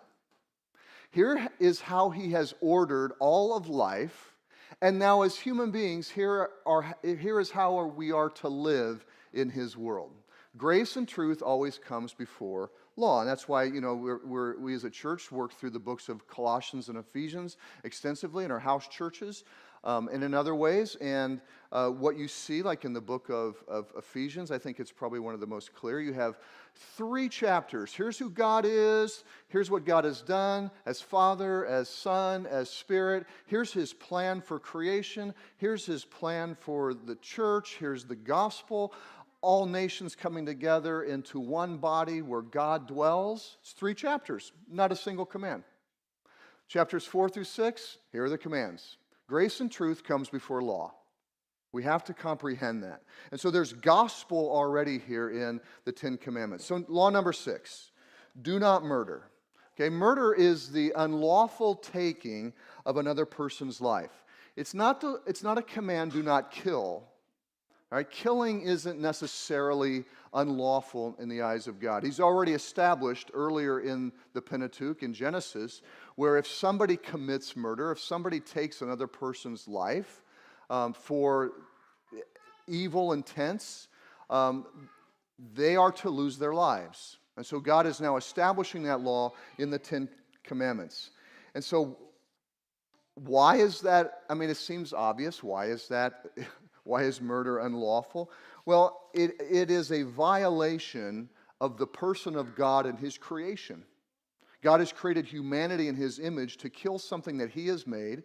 here 1.11 1.47
is 1.59 1.81
how 1.81 2.09
he 2.09 2.31
has 2.31 2.53
ordered 2.61 3.13
all 3.19 3.55
of 3.55 3.67
life, 3.67 4.35
and 4.81 4.97
now 4.97 5.21
as 5.21 5.35
human 5.37 5.71
beings, 5.71 6.09
here, 6.09 6.49
are, 6.65 6.95
here 7.03 7.39
is 7.39 7.51
how 7.51 7.85
we 7.85 8.11
are 8.11 8.29
to 8.29 8.47
live 8.47 9.05
in 9.33 9.49
his 9.49 9.77
world. 9.77 10.11
Grace 10.57 10.97
and 10.97 11.07
truth 11.07 11.41
always 11.41 11.77
comes 11.77 12.13
before 12.13 12.71
law. 12.97 13.21
And 13.21 13.29
that's 13.29 13.47
why, 13.47 13.63
you 13.63 13.81
know, 13.81 13.95
we're, 13.95 14.25
we're, 14.25 14.59
we 14.59 14.73
as 14.73 14.83
a 14.83 14.89
church 14.89 15.31
work 15.31 15.53
through 15.53 15.69
the 15.71 15.79
books 15.79 16.09
of 16.09 16.27
Colossians 16.27 16.89
and 16.89 16.97
Ephesians 16.97 17.57
extensively 17.83 18.43
in 18.45 18.51
our 18.51 18.59
house 18.59 18.87
churches 18.87 19.43
um, 19.83 20.09
and 20.11 20.23
in 20.23 20.33
other 20.33 20.55
ways. 20.55 20.95
And 20.95 21.41
uh, 21.71 21.89
what 21.89 22.17
you 22.17 22.27
see, 22.27 22.61
like 22.61 22.85
in 22.85 22.93
the 22.93 23.01
book 23.01 23.29
of, 23.29 23.63
of 23.67 23.91
Ephesians, 23.97 24.51
I 24.51 24.57
think 24.57 24.79
it's 24.79 24.91
probably 24.91 25.19
one 25.19 25.33
of 25.33 25.39
the 25.39 25.47
most 25.47 25.73
clear. 25.73 26.01
You 26.01 26.13
have 26.13 26.37
three 26.75 27.29
chapters. 27.29 27.93
Here's 27.93 28.17
who 28.17 28.29
God 28.29 28.65
is. 28.67 29.23
Here's 29.47 29.71
what 29.71 29.85
God 29.85 30.03
has 30.03 30.21
done 30.21 30.69
as 30.85 31.01
Father, 31.01 31.65
as 31.65 31.89
Son, 31.89 32.45
as 32.45 32.69
Spirit. 32.69 33.25
Here's 33.45 33.71
his 33.71 33.93
plan 33.93 34.41
for 34.41 34.59
creation. 34.59 35.33
Here's 35.57 35.85
his 35.85 36.03
plan 36.03 36.55
for 36.59 36.93
the 36.93 37.15
church. 37.15 37.77
Here's 37.79 38.03
the 38.03 38.15
gospel 38.15 38.93
all 39.41 39.65
nations 39.65 40.15
coming 40.15 40.45
together 40.45 41.03
into 41.03 41.39
one 41.39 41.77
body 41.77 42.21
where 42.21 42.43
God 42.43 42.87
dwells. 42.87 43.57
It's 43.61 43.71
three 43.71 43.95
chapters, 43.95 44.51
not 44.69 44.91
a 44.91 44.95
single 44.95 45.25
command. 45.25 45.63
Chapters 46.67 47.05
four 47.05 47.27
through 47.27 47.45
six, 47.45 47.97
here 48.11 48.23
are 48.23 48.29
the 48.29 48.37
commands. 48.37 48.97
Grace 49.31 49.61
and 49.61 49.71
truth 49.71 50.03
comes 50.03 50.27
before 50.27 50.61
law. 50.61 50.93
We 51.71 51.83
have 51.83 52.03
to 52.03 52.13
comprehend 52.13 52.83
that. 52.83 53.01
And 53.31 53.39
so 53.39 53.49
there's 53.49 53.71
gospel 53.71 54.49
already 54.51 54.99
here 54.99 55.29
in 55.29 55.61
the 55.85 55.93
Ten 55.93 56.17
Commandments. 56.17 56.65
So, 56.65 56.83
law 56.89 57.09
number 57.09 57.31
six 57.31 57.91
do 58.41 58.59
not 58.59 58.83
murder. 58.83 59.23
Okay, 59.73 59.89
murder 59.89 60.33
is 60.33 60.69
the 60.73 60.91
unlawful 60.97 61.75
taking 61.75 62.51
of 62.85 62.97
another 62.97 63.25
person's 63.25 63.79
life. 63.79 64.25
It's 64.57 64.73
not, 64.73 64.99
the, 64.99 65.21
it's 65.25 65.43
not 65.43 65.57
a 65.57 65.61
command, 65.61 66.11
do 66.11 66.23
not 66.23 66.51
kill, 66.51 67.07
All 67.89 67.97
right, 67.97 68.09
killing 68.09 68.63
isn't 68.63 68.99
necessarily 68.99 70.03
unlawful 70.33 71.15
in 71.19 71.27
the 71.27 71.41
eyes 71.41 71.67
of 71.67 71.79
God. 71.79 72.03
He's 72.03 72.19
already 72.19 72.53
established 72.53 73.31
earlier 73.33 73.79
in 73.79 74.11
the 74.33 74.41
Pentateuch 74.41 75.03
in 75.03 75.13
Genesis 75.13 75.81
where 76.15 76.37
if 76.37 76.47
somebody 76.47 76.97
commits 76.97 77.55
murder, 77.55 77.91
if 77.91 77.99
somebody 77.99 78.39
takes 78.39 78.81
another 78.81 79.07
person's 79.07 79.67
life 79.67 80.21
um, 80.69 80.93
for 80.93 81.51
evil 82.67 83.13
intents, 83.13 83.87
um, 84.29 84.65
they 85.53 85.75
are 85.75 85.91
to 85.91 86.09
lose 86.09 86.37
their 86.37 86.53
lives. 86.53 87.17
And 87.37 87.45
so 87.45 87.59
God 87.59 87.87
is 87.87 88.01
now 88.01 88.17
establishing 88.17 88.83
that 88.83 89.01
law 89.01 89.33
in 89.57 89.69
the 89.69 89.79
Ten 89.79 90.09
Commandments. 90.43 91.11
And 91.55 91.63
so, 91.63 91.97
why 93.15 93.57
is 93.57 93.81
that? 93.81 94.23
I 94.29 94.33
mean, 94.33 94.49
it 94.49 94.57
seems 94.57 94.93
obvious. 94.93 95.43
Why 95.43 95.65
is 95.65 95.87
that? 95.89 96.25
Why 96.83 97.03
is 97.03 97.21
murder 97.21 97.59
unlawful? 97.59 98.31
Well, 98.65 99.11
it, 99.13 99.35
it 99.39 99.69
is 99.69 99.91
a 99.91 100.01
violation 100.01 101.29
of 101.59 101.77
the 101.77 101.85
person 101.85 102.35
of 102.35 102.55
God 102.55 102.87
and 102.87 102.97
his 102.97 103.19
creation. 103.19 103.83
God 104.61 104.79
has 104.79 104.91
created 104.91 105.25
humanity 105.25 105.87
in 105.87 105.95
his 105.95 106.19
image 106.19 106.57
to 106.57 106.69
kill 106.69 106.99
something 106.99 107.37
that 107.37 107.49
he 107.49 107.67
has 107.67 107.87
made 107.87 108.23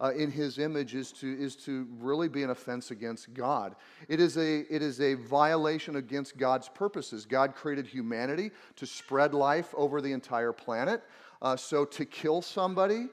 uh, 0.00 0.12
in 0.12 0.30
his 0.30 0.58
image 0.58 0.94
is 0.94 1.10
to, 1.12 1.40
is 1.40 1.56
to 1.56 1.86
really 1.98 2.28
be 2.28 2.42
an 2.42 2.50
offense 2.50 2.90
against 2.90 3.32
God. 3.32 3.76
It 4.08 4.20
is, 4.20 4.36
a, 4.36 4.60
it 4.72 4.82
is 4.82 5.00
a 5.00 5.14
violation 5.14 5.96
against 5.96 6.36
God's 6.36 6.68
purposes. 6.68 7.24
God 7.24 7.54
created 7.54 7.86
humanity 7.86 8.50
to 8.76 8.86
spread 8.86 9.32
life 9.32 9.74
over 9.76 10.00
the 10.00 10.12
entire 10.12 10.52
planet. 10.52 11.02
Uh, 11.40 11.56
so 11.56 11.84
to 11.84 12.04
kill 12.04 12.42
somebody 12.42 13.06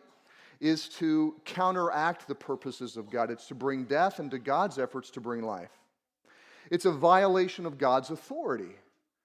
is 0.59 0.87
to 0.87 1.35
counteract 1.45 2.27
the 2.27 2.35
purposes 2.35 2.95
of 2.97 3.09
God, 3.09 3.29
it's 3.29 3.47
to 3.47 3.55
bring 3.55 3.83
death 3.83 4.19
into 4.19 4.39
God's 4.39 4.79
efforts 4.79 5.09
to 5.11 5.21
bring 5.21 5.41
life. 5.41 5.71
It's 6.71 6.85
a 6.85 6.91
violation 6.91 7.65
of 7.65 7.77
God's 7.77 8.09
authority. 8.09 8.75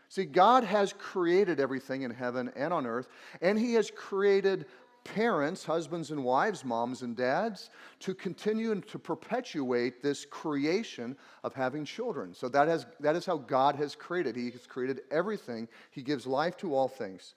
See, 0.08 0.24
God 0.24 0.64
has 0.64 0.94
created 0.94 1.60
everything 1.60 2.02
in 2.02 2.10
heaven 2.10 2.50
and 2.56 2.72
on 2.72 2.86
earth, 2.86 3.08
and 3.42 3.58
He 3.58 3.74
has 3.74 3.90
created 3.90 4.66
parents, 5.04 5.64
husbands 5.64 6.10
and 6.10 6.24
wives, 6.24 6.64
moms 6.64 7.02
and 7.02 7.16
dads, 7.16 7.70
to 8.00 8.14
continue 8.14 8.72
and 8.72 8.86
to 8.88 8.98
perpetuate 8.98 10.02
this 10.02 10.24
creation 10.24 11.16
of 11.44 11.54
having 11.54 11.84
children. 11.84 12.34
So 12.34 12.48
that, 12.48 12.68
has, 12.68 12.86
that 13.00 13.16
is 13.16 13.24
how 13.26 13.38
God 13.38 13.76
has 13.76 13.94
created. 13.94 14.36
He 14.36 14.50
has 14.50 14.66
created 14.66 15.02
everything, 15.10 15.68
He 15.90 16.02
gives 16.02 16.26
life 16.26 16.56
to 16.58 16.74
all 16.74 16.88
things. 16.88 17.34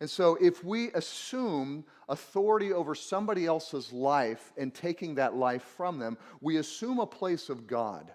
And 0.00 0.08
so 0.08 0.38
if 0.40 0.64
we 0.64 0.90
assume 0.92 1.84
authority 2.08 2.72
over 2.72 2.94
somebody 2.94 3.44
else's 3.44 3.92
life 3.92 4.52
and 4.56 4.72
taking 4.72 5.14
that 5.16 5.34
life 5.36 5.62
from 5.62 5.98
them, 5.98 6.16
we 6.40 6.56
assume 6.56 6.98
a 7.00 7.06
place 7.06 7.50
of 7.50 7.66
God 7.66 8.10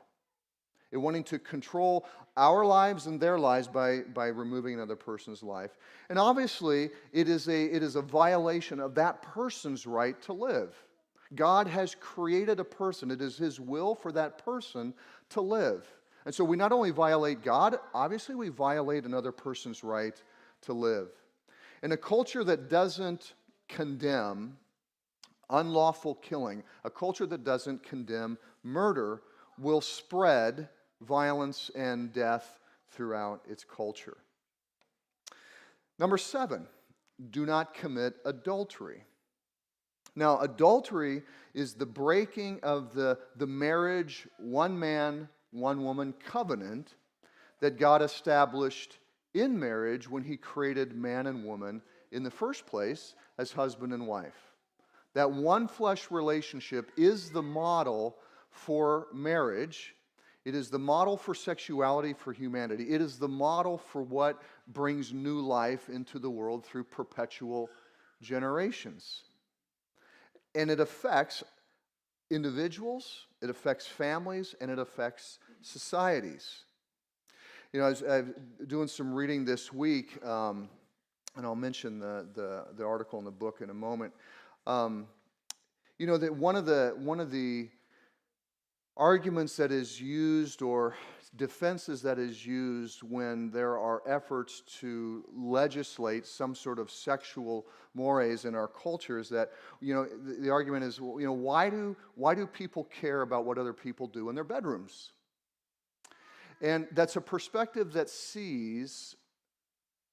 in 0.91 1.01
wanting 1.01 1.23
to 1.25 1.37
control 1.37 2.07
our 2.37 2.65
lives 2.65 3.07
and 3.07 3.19
their 3.19 3.39
lives 3.39 3.67
by, 3.67 4.01
by 4.13 4.27
removing 4.27 4.73
another 4.73 4.95
person's 4.95 5.41
life. 5.41 5.77
And 6.09 6.19
obviously, 6.19 6.89
it 7.13 7.29
is, 7.29 7.47
a, 7.47 7.65
it 7.65 7.81
is 7.81 7.95
a 7.95 8.01
violation 8.01 8.79
of 8.79 8.95
that 8.95 9.21
person's 9.21 9.87
right 9.87 10.21
to 10.23 10.33
live. 10.33 10.75
God 11.33 11.67
has 11.67 11.95
created 11.95 12.59
a 12.59 12.65
person, 12.65 13.09
it 13.09 13.21
is 13.21 13.37
His 13.37 13.59
will 13.59 13.95
for 13.95 14.11
that 14.11 14.43
person 14.43 14.93
to 15.29 15.41
live. 15.41 15.87
And 16.25 16.33
so 16.33 16.43
we 16.43 16.57
not 16.57 16.71
only 16.71 16.91
violate 16.91 17.43
God, 17.43 17.77
obviously, 17.93 18.35
we 18.35 18.49
violate 18.49 19.05
another 19.05 19.31
person's 19.31 19.83
right 19.83 20.21
to 20.63 20.73
live. 20.73 21.09
In 21.83 21.91
a 21.91 21.97
culture 21.97 22.43
that 22.43 22.69
doesn't 22.69 23.33
condemn 23.69 24.57
unlawful 25.49 26.15
killing, 26.15 26.63
a 26.83 26.89
culture 26.89 27.25
that 27.27 27.43
doesn't 27.43 27.83
condemn 27.83 28.37
murder, 28.63 29.21
will 29.57 29.81
spread 29.81 30.67
violence 31.01 31.71
and 31.75 32.11
death 32.13 32.59
throughout 32.89 33.41
its 33.49 33.63
culture. 33.63 34.17
Number 35.99 36.17
seven, 36.17 36.67
do 37.29 37.45
not 37.45 37.73
commit 37.73 38.15
adultery. 38.25 39.03
Now, 40.15 40.39
adultery 40.39 41.23
is 41.53 41.73
the 41.73 41.85
breaking 41.85 42.59
of 42.63 42.93
the, 42.93 43.17
the 43.37 43.47
marriage, 43.47 44.27
one 44.37 44.77
man, 44.77 45.27
one 45.51 45.83
woman 45.83 46.13
covenant 46.25 46.95
that 47.59 47.79
God 47.79 48.01
established 48.01 48.97
in 49.33 49.59
marriage 49.59 50.09
when 50.09 50.23
He 50.23 50.37
created 50.37 50.95
man 50.95 51.27
and 51.27 51.45
woman 51.45 51.81
in 52.11 52.23
the 52.23 52.31
first 52.31 52.65
place 52.65 53.15
as 53.37 53.51
husband 53.51 53.93
and 53.93 54.07
wife. 54.07 54.53
That 55.13 55.31
one 55.31 55.67
flesh 55.67 56.11
relationship 56.11 56.91
is 56.97 57.29
the 57.29 57.41
model 57.41 58.17
for 58.51 59.07
marriage 59.13 59.95
it 60.45 60.53
is 60.53 60.69
the 60.69 60.79
model 60.79 61.17
for 61.17 61.33
sexuality 61.33 62.13
for 62.13 62.31
humanity. 62.31 62.91
It 62.91 63.01
is 63.01 63.17
the 63.17 63.27
model 63.27 63.79
for 63.79 64.03
what 64.03 64.41
brings 64.67 65.11
new 65.11 65.39
life 65.39 65.89
into 65.89 66.19
the 66.19 66.29
world 66.29 66.63
through 66.63 66.83
perpetual 66.83 67.69
generations. 68.21 69.23
And 70.53 70.69
it 70.69 70.79
affects 70.79 71.43
individuals, 72.29 73.25
it 73.41 73.49
affects 73.49 73.87
families, 73.87 74.53
and 74.61 74.69
it 74.69 74.77
affects 74.77 75.39
societies. 75.61 76.65
You 77.73 77.79
know, 77.79 77.87
I 77.87 77.89
was, 77.89 78.03
I 78.03 78.21
was 78.21 78.33
doing 78.67 78.87
some 78.87 79.13
reading 79.13 79.45
this 79.45 79.73
week, 79.73 80.23
um, 80.23 80.69
and 81.35 81.45
I'll 81.45 81.55
mention 81.55 81.99
the, 81.99 82.27
the, 82.35 82.65
the, 82.77 82.85
article 82.85 83.19
in 83.19 83.25
the 83.25 83.31
book 83.31 83.61
in 83.61 83.69
a 83.69 83.73
moment. 83.73 84.13
Um, 84.65 85.07
you 85.97 86.07
know, 86.07 86.17
that 86.17 86.33
one 86.33 86.55
of 86.55 86.65
the, 86.65 86.93
one 86.97 87.19
of 87.19 87.31
the 87.31 87.69
arguments 88.97 89.57
that 89.57 89.71
is 89.71 89.99
used 89.99 90.61
or 90.61 90.95
defenses 91.35 92.01
that 92.01 92.17
is 92.17 92.45
used 92.45 93.03
when 93.03 93.51
there 93.51 93.77
are 93.77 94.01
efforts 94.07 94.61
to 94.79 95.23
legislate 95.35 96.25
some 96.25 96.55
sort 96.55 96.79
of 96.79 96.89
sexual 96.89 97.65
mores 97.93 98.45
in 98.45 98.55
our 98.55 98.67
culture 98.67 99.19
is 99.19 99.27
that 99.29 99.51
you 99.81 99.93
know 99.93 100.05
the, 100.05 100.41
the 100.41 100.49
argument 100.49 100.83
is 100.83 100.97
you 100.99 101.25
know 101.25 101.33
why 101.33 101.69
do 101.69 101.95
why 102.15 102.33
do 102.33 102.47
people 102.47 102.85
care 102.85 103.21
about 103.21 103.45
what 103.45 103.57
other 103.57 103.73
people 103.73 104.07
do 104.07 104.29
in 104.29 104.35
their 104.35 104.43
bedrooms? 104.45 105.11
And 106.61 106.87
that's 106.93 107.17
a 107.17 107.21
perspective 107.21 107.91
that 107.93 108.09
sees 108.09 109.15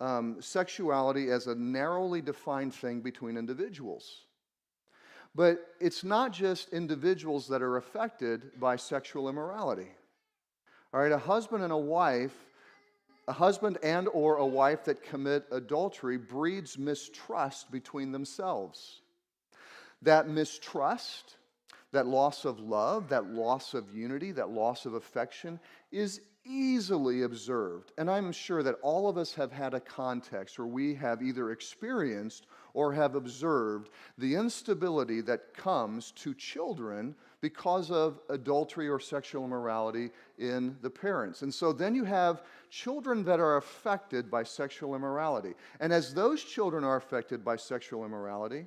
um, 0.00 0.38
sexuality 0.40 1.30
as 1.30 1.46
a 1.46 1.54
narrowly 1.54 2.20
defined 2.20 2.74
thing 2.74 3.00
between 3.00 3.36
individuals 3.36 4.24
but 5.34 5.66
it's 5.80 6.04
not 6.04 6.32
just 6.32 6.68
individuals 6.70 7.48
that 7.48 7.62
are 7.62 7.76
affected 7.76 8.58
by 8.60 8.76
sexual 8.76 9.28
immorality. 9.28 9.88
All 10.92 11.00
right, 11.00 11.12
a 11.12 11.18
husband 11.18 11.62
and 11.64 11.72
a 11.72 11.76
wife, 11.76 12.34
a 13.28 13.32
husband 13.32 13.78
and 13.82 14.08
or 14.08 14.36
a 14.36 14.46
wife 14.46 14.84
that 14.84 15.02
commit 15.02 15.46
adultery 15.50 16.18
breeds 16.18 16.76
mistrust 16.76 17.70
between 17.70 18.12
themselves. 18.12 19.00
That 20.02 20.28
mistrust, 20.28 21.36
that 21.92 22.06
loss 22.06 22.44
of 22.44 22.60
love, 22.60 23.08
that 23.08 23.26
loss 23.26 23.72
of 23.72 23.94
unity, 23.94 24.32
that 24.32 24.50
loss 24.50 24.84
of 24.84 24.94
affection 24.94 25.60
is 25.92 26.20
easily 26.44 27.22
observed. 27.22 27.92
And 27.96 28.10
I'm 28.10 28.32
sure 28.32 28.62
that 28.62 28.78
all 28.82 29.08
of 29.08 29.16
us 29.16 29.32
have 29.34 29.52
had 29.52 29.74
a 29.74 29.80
context 29.80 30.58
where 30.58 30.66
we 30.66 30.94
have 30.96 31.22
either 31.22 31.52
experienced 31.52 32.46
or 32.74 32.92
have 32.92 33.14
observed 33.14 33.90
the 34.18 34.34
instability 34.34 35.20
that 35.20 35.54
comes 35.54 36.12
to 36.12 36.34
children 36.34 37.14
because 37.40 37.90
of 37.90 38.20
adultery 38.30 38.88
or 38.88 39.00
sexual 39.00 39.44
immorality 39.44 40.10
in 40.38 40.76
the 40.80 40.90
parents. 40.90 41.42
And 41.42 41.52
so 41.52 41.72
then 41.72 41.94
you 41.94 42.04
have 42.04 42.42
children 42.70 43.24
that 43.24 43.40
are 43.40 43.56
affected 43.56 44.30
by 44.30 44.44
sexual 44.44 44.94
immorality. 44.94 45.54
And 45.80 45.92
as 45.92 46.14
those 46.14 46.42
children 46.42 46.84
are 46.84 46.96
affected 46.96 47.44
by 47.44 47.56
sexual 47.56 48.04
immorality, 48.04 48.66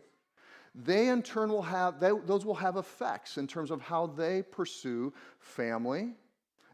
they 0.76 1.08
in 1.08 1.24
turn 1.24 1.50
will 1.50 1.62
have, 1.62 2.00
they, 2.02 2.12
those 2.26 2.46
will 2.46 2.56
have 2.56 2.76
effects 2.76 3.38
in 3.38 3.48
terms 3.48 3.72
of 3.72 3.82
how 3.82 4.08
they 4.08 4.42
pursue 4.42 5.14
family, 5.40 6.14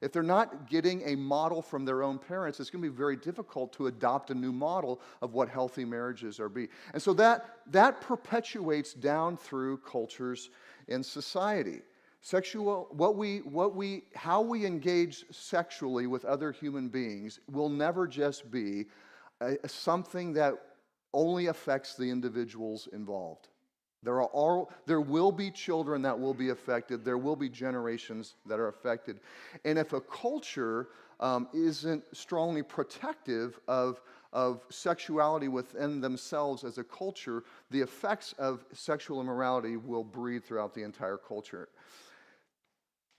if 0.01 0.11
they're 0.11 0.23
not 0.23 0.69
getting 0.69 1.03
a 1.07 1.15
model 1.15 1.61
from 1.61 1.85
their 1.85 2.01
own 2.03 2.17
parents, 2.17 2.59
it's 2.59 2.69
going 2.69 2.83
to 2.83 2.89
be 2.89 2.95
very 2.95 3.15
difficult 3.15 3.71
to 3.73 3.87
adopt 3.87 4.31
a 4.31 4.35
new 4.35 4.51
model 4.51 4.99
of 5.21 5.33
what 5.33 5.47
healthy 5.47 5.85
marriages 5.85 6.39
are 6.39 6.49
be. 6.49 6.67
And 6.93 7.01
so 7.01 7.13
that, 7.13 7.59
that 7.67 8.01
perpetuates 8.01 8.93
down 8.93 9.37
through 9.37 9.77
cultures 9.77 10.49
in 10.87 11.03
society. 11.03 11.81
Sexual, 12.21 12.87
what 12.91 13.15
we, 13.15 13.39
what 13.39 13.75
we, 13.75 14.03
how 14.15 14.41
we 14.41 14.65
engage 14.65 15.25
sexually 15.31 16.07
with 16.07 16.25
other 16.25 16.51
human 16.51 16.89
beings 16.89 17.39
will 17.49 17.69
never 17.69 18.07
just 18.07 18.51
be 18.51 18.85
a, 19.39 19.57
something 19.67 20.33
that 20.33 20.55
only 21.13 21.47
affects 21.47 21.95
the 21.95 22.09
individuals 22.09 22.87
involved. 22.93 23.49
There, 24.03 24.21
are 24.21 24.67
there 24.87 25.01
will 25.01 25.31
be 25.31 25.51
children 25.51 26.01
that 26.01 26.19
will 26.19 26.33
be 26.33 26.49
affected. 26.49 27.05
There 27.05 27.19
will 27.19 27.35
be 27.35 27.49
generations 27.49 28.35
that 28.47 28.59
are 28.59 28.67
affected. 28.67 29.19
And 29.63 29.77
if 29.77 29.93
a 29.93 30.01
culture 30.01 30.87
um, 31.19 31.47
isn't 31.53 32.03
strongly 32.11 32.63
protective 32.63 33.59
of, 33.67 34.01
of 34.33 34.65
sexuality 34.69 35.47
within 35.47 36.01
themselves 36.01 36.63
as 36.63 36.79
a 36.79 36.83
culture, 36.83 37.43
the 37.69 37.81
effects 37.81 38.33
of 38.39 38.65
sexual 38.73 39.21
immorality 39.21 39.77
will 39.77 40.03
breed 40.03 40.43
throughout 40.43 40.73
the 40.73 40.81
entire 40.81 41.17
culture. 41.17 41.69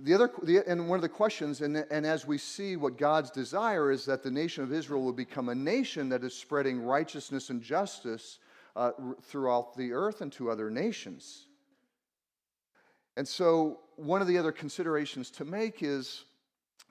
the 0.00 0.14
other, 0.14 0.32
the, 0.42 0.68
and 0.68 0.88
one 0.88 0.96
of 0.96 1.02
the 1.02 1.08
questions, 1.08 1.60
and, 1.60 1.76
and 1.76 2.04
as 2.04 2.26
we 2.26 2.38
see 2.38 2.74
what 2.74 2.98
God's 2.98 3.30
desire 3.30 3.92
is 3.92 4.04
that 4.06 4.24
the 4.24 4.32
nation 4.32 4.64
of 4.64 4.72
Israel 4.72 5.04
will 5.04 5.12
become 5.12 5.48
a 5.48 5.54
nation 5.54 6.08
that 6.08 6.24
is 6.24 6.34
spreading 6.34 6.82
righteousness 6.82 7.50
and 7.50 7.62
justice 7.62 8.40
uh, 8.76 8.92
throughout 9.22 9.76
the 9.76 9.92
earth 9.92 10.20
and 10.20 10.32
to 10.32 10.50
other 10.50 10.70
nations. 10.70 11.46
And 13.16 13.26
so, 13.26 13.80
one 13.96 14.22
of 14.22 14.28
the 14.28 14.38
other 14.38 14.52
considerations 14.52 15.30
to 15.32 15.44
make 15.44 15.82
is, 15.82 16.24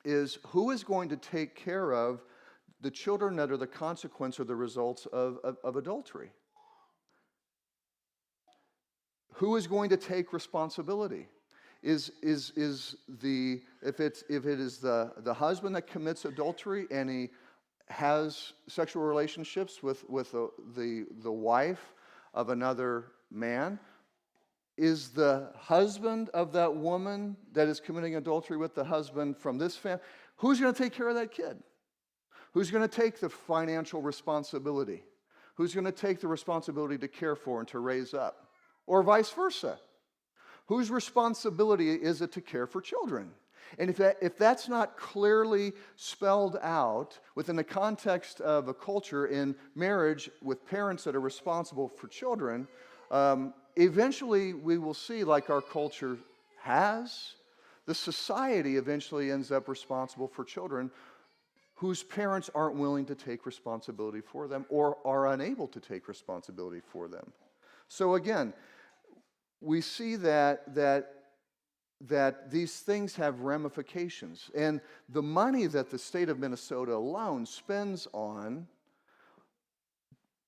is 0.06 0.38
who 0.48 0.72
is 0.72 0.84
going 0.84 1.10
to 1.10 1.18
take 1.18 1.56
care 1.56 1.92
of 1.92 2.24
the 2.82 2.92
children 2.92 3.36
that 3.38 3.52
are 3.52 3.58
the 3.58 3.68
consequence 3.68 4.40
or 4.40 4.44
the 4.44 4.56
results 4.56 5.08
of, 5.08 5.40
of, 5.44 5.58
of 5.64 5.76
adultery? 5.76 6.32
Who 9.34 9.56
is 9.56 9.66
going 9.66 9.90
to 9.90 9.98
take 9.98 10.34
responsibility? 10.34 11.28
is, 11.84 12.12
is, 12.22 12.52
is 12.56 12.96
the, 13.22 13.62
if, 13.82 14.00
it's, 14.00 14.24
if 14.30 14.46
it 14.46 14.60
is 14.60 14.78
the, 14.78 15.12
the 15.18 15.34
husband 15.34 15.76
that 15.76 15.88
commits 15.88 16.26
adultery 16.26 16.86
and 16.92 17.10
he 17.10 17.30
has 17.91 18.53
sexual 18.67 19.03
relationships 19.03 19.83
with, 19.83 20.10
with 20.10 20.31
the, 20.31 20.50
the, 20.75 21.05
the 21.21 21.31
wife 21.31 21.93
of 22.33 22.50
another 22.50 23.05
man, 23.29 23.79
is 24.77 25.10
the 25.10 25.51
husband 25.55 26.29
of 26.29 26.53
that 26.53 26.75
woman 26.75 27.36
that 27.53 27.67
is 27.67 27.79
committing 27.79 28.15
adultery 28.15 28.57
with 28.57 28.74
the 28.74 28.83
husband 28.83 29.38
from 29.38 29.57
this 29.57 29.75
family, 29.75 30.01
who's 30.38 30.60
going 30.60 30.74
to 30.74 30.83
take 30.83 30.93
care 30.93 31.10
of 31.10 31.15
that 31.15 31.31
kid? 31.31 31.57
Who's 32.53 32.71
going 32.71 32.88
to 32.88 32.95
take 32.95 33.19
the 33.19 33.29
financial 33.29 34.01
responsibility? 34.01 35.03
Who's 35.55 35.74
going 35.74 35.86
to 35.86 35.91
take 35.91 36.19
the 36.19 36.27
responsibility 36.27 36.98
to 36.98 37.07
care 37.07 37.36
for 37.36 37.60
and 37.60 37.67
to 37.69 37.79
raise 37.79 38.13
up? 38.13 38.48
Or 38.88 39.03
vice 39.03 39.29
versa? 39.29 39.77
Whose 40.65 40.89
responsibility 40.89 41.91
is 41.91 42.21
it 42.21 42.31
to 42.33 42.41
care 42.41 42.65
for 42.65 42.81
children? 42.81 43.31
And 43.80 43.90
if, 43.90 43.98
that, 43.98 44.18
if 44.22 44.38
that's 44.38 44.68
not 44.68 44.98
clearly 44.98 45.74
spelled 45.96 46.58
out 46.62 47.20
within 47.36 47.56
the 47.56 47.63
context 47.63 48.42
of 48.42 48.68
a 48.68 48.74
culture 48.74 49.28
in 49.28 49.56
marriage 49.75 50.30
with 50.42 50.66
parents 50.68 51.04
that 51.06 51.16
are 51.16 51.22
responsible 51.22 51.88
for 51.88 52.08
children, 52.08 52.68
um, 53.12 53.54
eventually 53.75 54.54
we 54.54 54.78
will 54.78 54.94
see, 54.94 55.24
like 55.24 55.50
our 55.50 55.62
culture 55.62 56.18
has, 56.62 57.34
the 57.86 57.96
society 57.96 58.78
eventually 58.78 59.32
ends 59.32 59.51
up 59.51 59.68
responsible 59.68 60.28
for 60.28 60.44
children 60.44 60.92
whose 61.75 62.04
parents 62.04 62.48
aren't 62.54 62.75
willing 62.75 63.06
to 63.06 63.16
take 63.16 63.46
responsibility 63.46 64.22
for 64.22 64.48
them 64.48 64.66
or 64.70 64.98
are 65.04 65.34
unable 65.34 65.68
to 65.68 65.80
take 65.80 66.08
responsibility 66.08 66.80
for 66.92 67.08
them. 67.08 67.32
So, 67.88 68.13
again, 68.13 68.54
we 69.62 69.82
see 69.82 70.16
that, 70.18 70.75
that, 70.75 71.21
that 72.08 72.50
these 72.50 72.79
things 72.79 73.15
have 73.15 73.41
ramifications. 73.41 74.50
And 74.55 74.81
the 75.10 75.22
money 75.22 75.67
that 75.67 75.89
the 75.89 76.00
state 76.00 76.29
of 76.29 76.39
Minnesota 76.39 76.96
alone 76.96 77.46
spends 77.46 78.08
on 78.13 78.67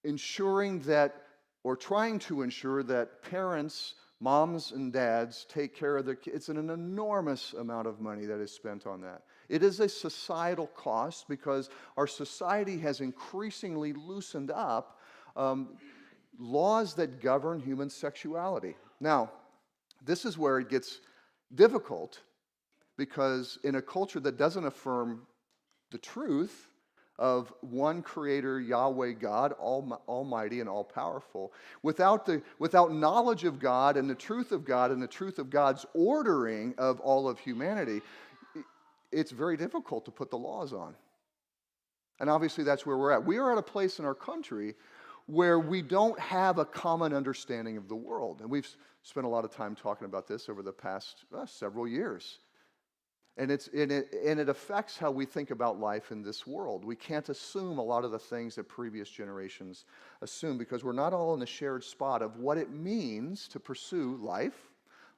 ensuring 0.04 0.80
that, 0.82 1.16
or 1.64 1.76
trying 1.76 2.20
to 2.20 2.42
ensure 2.42 2.84
that 2.84 3.22
parents, 3.24 3.96
moms 4.20 4.72
and 4.72 4.92
dads, 4.92 5.46
take 5.48 5.76
care 5.76 5.98
of 5.98 6.06
their 6.06 6.16
kids, 6.16 6.36
it's 6.36 6.50
an 6.50 6.70
enormous 6.70 7.54
amount 7.54 7.88
of 7.88 8.02
money 8.02 8.26
that 8.26 8.40
is 8.40 8.52
spent 8.52 8.88
on 8.88 9.02
that. 9.02 9.24
It 9.48 9.64
is 9.64 9.80
a 9.80 9.90
societal 9.90 10.68
cost 10.68 11.28
because 11.28 11.70
our 11.98 12.08
society 12.08 12.80
has 12.80 13.02
increasingly 13.02 13.94
loosened 13.94 14.50
up 14.50 15.00
um, 15.36 15.78
laws 16.40 16.96
that 16.96 17.22
govern 17.22 17.60
human 17.60 17.90
sexuality. 17.90 18.76
Now, 19.00 19.32
this 20.04 20.26
is 20.26 20.38
where 20.38 20.60
it 20.60 20.70
gets 20.70 21.00
difficult 21.56 22.20
because 22.98 23.58
in 23.64 23.76
a 23.76 23.82
culture 23.82 24.20
that 24.20 24.38
doesn't 24.38 24.66
affirm 24.66 25.26
the 25.92 25.98
truth 25.98 26.70
of 27.20 27.54
one 27.62 28.02
creator, 28.02 28.60
Yahweh 28.60 29.12
God, 29.14 29.54
almighty 29.54 30.60
and 30.60 30.70
all 30.70 30.84
powerful, 30.84 31.54
without, 31.84 32.26
the, 32.26 32.42
without 32.60 32.92
knowledge 32.92 33.44
of 33.44 33.60
God 33.60 33.98
and 33.98 34.10
the 34.10 34.16
truth 34.16 34.52
of 34.52 34.66
God 34.66 34.92
and 34.92 35.02
the 35.02 35.08
truth 35.08 35.38
of 35.38 35.50
God's 35.50 35.86
ordering 35.94 36.74
of 36.78 37.00
all 37.02 37.28
of 37.28 37.40
humanity, 37.40 38.02
it's 39.12 39.32
very 39.32 39.58
difficult 39.58 40.06
to 40.06 40.12
put 40.12 40.32
the 40.32 40.38
laws 40.38 40.74
on. 40.74 40.96
And 42.20 42.30
obviously, 42.30 42.64
that's 42.64 42.86
where 42.86 42.98
we're 42.98 43.12
at. 43.12 43.26
We 43.26 43.38
are 43.38 43.52
at 43.52 43.58
a 43.58 43.64
place 43.64 44.00
in 44.00 44.06
our 44.06 44.16
country 44.16 44.76
where 45.26 45.60
we 45.60 45.82
don't 45.82 46.20
have 46.20 46.58
a 46.58 46.66
common 46.66 47.14
understanding 47.14 47.78
of 47.78 47.88
the 47.88 47.96
world. 47.96 48.42
And 48.42 48.50
we've 48.50 48.68
spent 49.04 49.26
a 49.26 49.30
lot 49.30 49.46
of 49.46 49.52
time 49.52 49.76
talking 49.76 50.06
about 50.06 50.28
this 50.28 50.50
over 50.50 50.62
the 50.62 50.72
past 50.72 51.26
uh, 51.36 51.46
several 51.46 51.88
years. 51.88 52.40
And, 53.36 53.50
it's, 53.50 53.68
and, 53.70 53.92
it, 53.92 54.14
and 54.26 54.40
it 54.40 54.48
affects 54.48 54.98
how 54.98 55.10
we 55.10 55.26
think 55.26 55.50
about 55.50 55.80
life 55.80 56.12
in 56.12 56.22
this 56.22 56.46
world. 56.46 56.86
We 56.86 56.96
can't 56.96 57.28
assume 57.30 57.80
a 57.80 57.84
lot 57.84 58.06
of 58.06 58.12
the 58.12 58.20
things 58.20 58.56
that 58.56 58.68
previous 58.68 59.10
generations 59.10 59.86
assume 60.22 60.58
because 60.58 60.84
we're 60.84 60.92
not 60.92 61.14
all 61.14 61.34
in 61.34 61.40
the 61.40 61.46
shared 61.46 61.84
spot 61.84 62.22
of 62.22 62.38
what 62.38 62.60
it 62.60 62.70
means 62.70 63.48
to 63.48 63.60
pursue 63.60 64.18
life, 64.22 64.72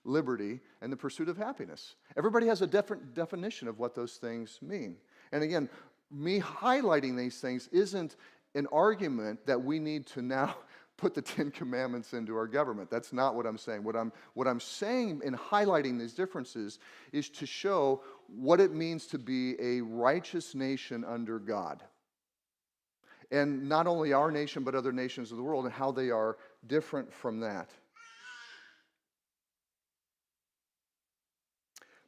liberty, 0.06 0.62
and 0.82 0.94
the 0.94 0.98
pursuit 0.98 1.28
of 1.28 1.36
happiness. 1.36 1.96
Everybody 2.16 2.48
has 2.48 2.62
a 2.62 2.68
different 2.68 3.16
definition 3.16 3.68
of 3.68 3.80
what 3.80 3.96
those 3.96 4.14
things 4.14 4.60
mean. 4.62 4.96
And 5.34 5.44
again, 5.44 5.68
me 6.10 6.40
highlighting 6.40 7.18
these 7.18 7.42
things 7.42 7.68
isn't 7.74 8.16
an 8.56 8.68
argument 8.72 9.46
that 9.46 9.62
we 9.62 9.80
need 9.80 10.08
to 10.08 10.22
now 10.22 10.56
put 10.98 11.14
the 11.14 11.22
Ten 11.22 11.52
Commandments 11.52 12.14
into 12.14 12.36
our 12.38 12.48
government. 12.48 12.90
That's 12.90 13.12
not 13.12 13.36
what 13.36 13.46
I'm 13.46 13.58
saying. 13.58 13.84
What 13.84 13.98
I'm, 13.98 14.14
what 14.34 14.48
I'm 14.48 14.62
saying 14.62 15.22
in 15.26 15.36
highlighting 15.36 16.00
these 16.00 16.14
differences 16.14 16.80
is 17.12 17.30
to 17.32 17.46
show 17.46 18.02
what 18.28 18.62
it 18.62 18.74
means 18.74 19.06
to 19.08 19.20
be 19.20 19.60
a 19.60 19.82
righteous 19.82 20.56
nation 20.56 21.04
under 21.04 21.38
God. 21.38 21.84
And 23.30 23.68
not 23.68 23.88
only 23.88 24.14
our 24.14 24.32
nation, 24.32 24.64
but 24.64 24.74
other 24.74 24.94
nations 24.94 25.32
of 25.32 25.38
the 25.38 25.44
world, 25.44 25.66
and 25.66 25.74
how 25.74 25.92
they 25.92 26.12
are 26.12 26.38
different 26.68 27.12
from 27.12 27.42
that. 27.42 27.72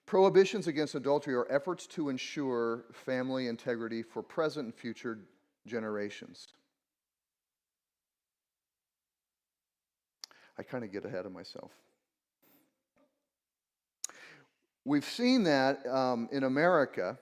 Prohibitions 0.05 0.67
against 0.67 0.95
adultery 0.95 1.35
are 1.35 1.51
efforts 1.51 1.85
to 1.87 2.07
ensure 2.07 2.85
family 2.93 3.47
integrity 3.47 4.01
for 4.01 4.23
present 4.23 4.65
and 4.65 4.73
future 4.73 5.19
generations. 5.67 6.47
I 10.57 10.63
kind 10.63 10.83
of 10.83 10.91
get 10.91 11.05
ahead 11.05 11.25
of 11.25 11.31
myself. 11.31 11.71
We've 14.85 15.05
seen 15.05 15.43
that 15.43 15.85
um, 15.85 16.29
in 16.31 16.43
America, 16.43 17.17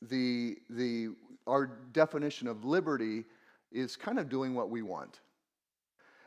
the, 0.00 0.56
the, 0.70 1.10
our 1.46 1.66
definition 1.92 2.48
of 2.48 2.64
liberty 2.64 3.24
is 3.70 3.94
kind 3.94 4.18
of 4.18 4.28
doing 4.28 4.54
what 4.54 4.70
we 4.70 4.82
want. 4.82 5.20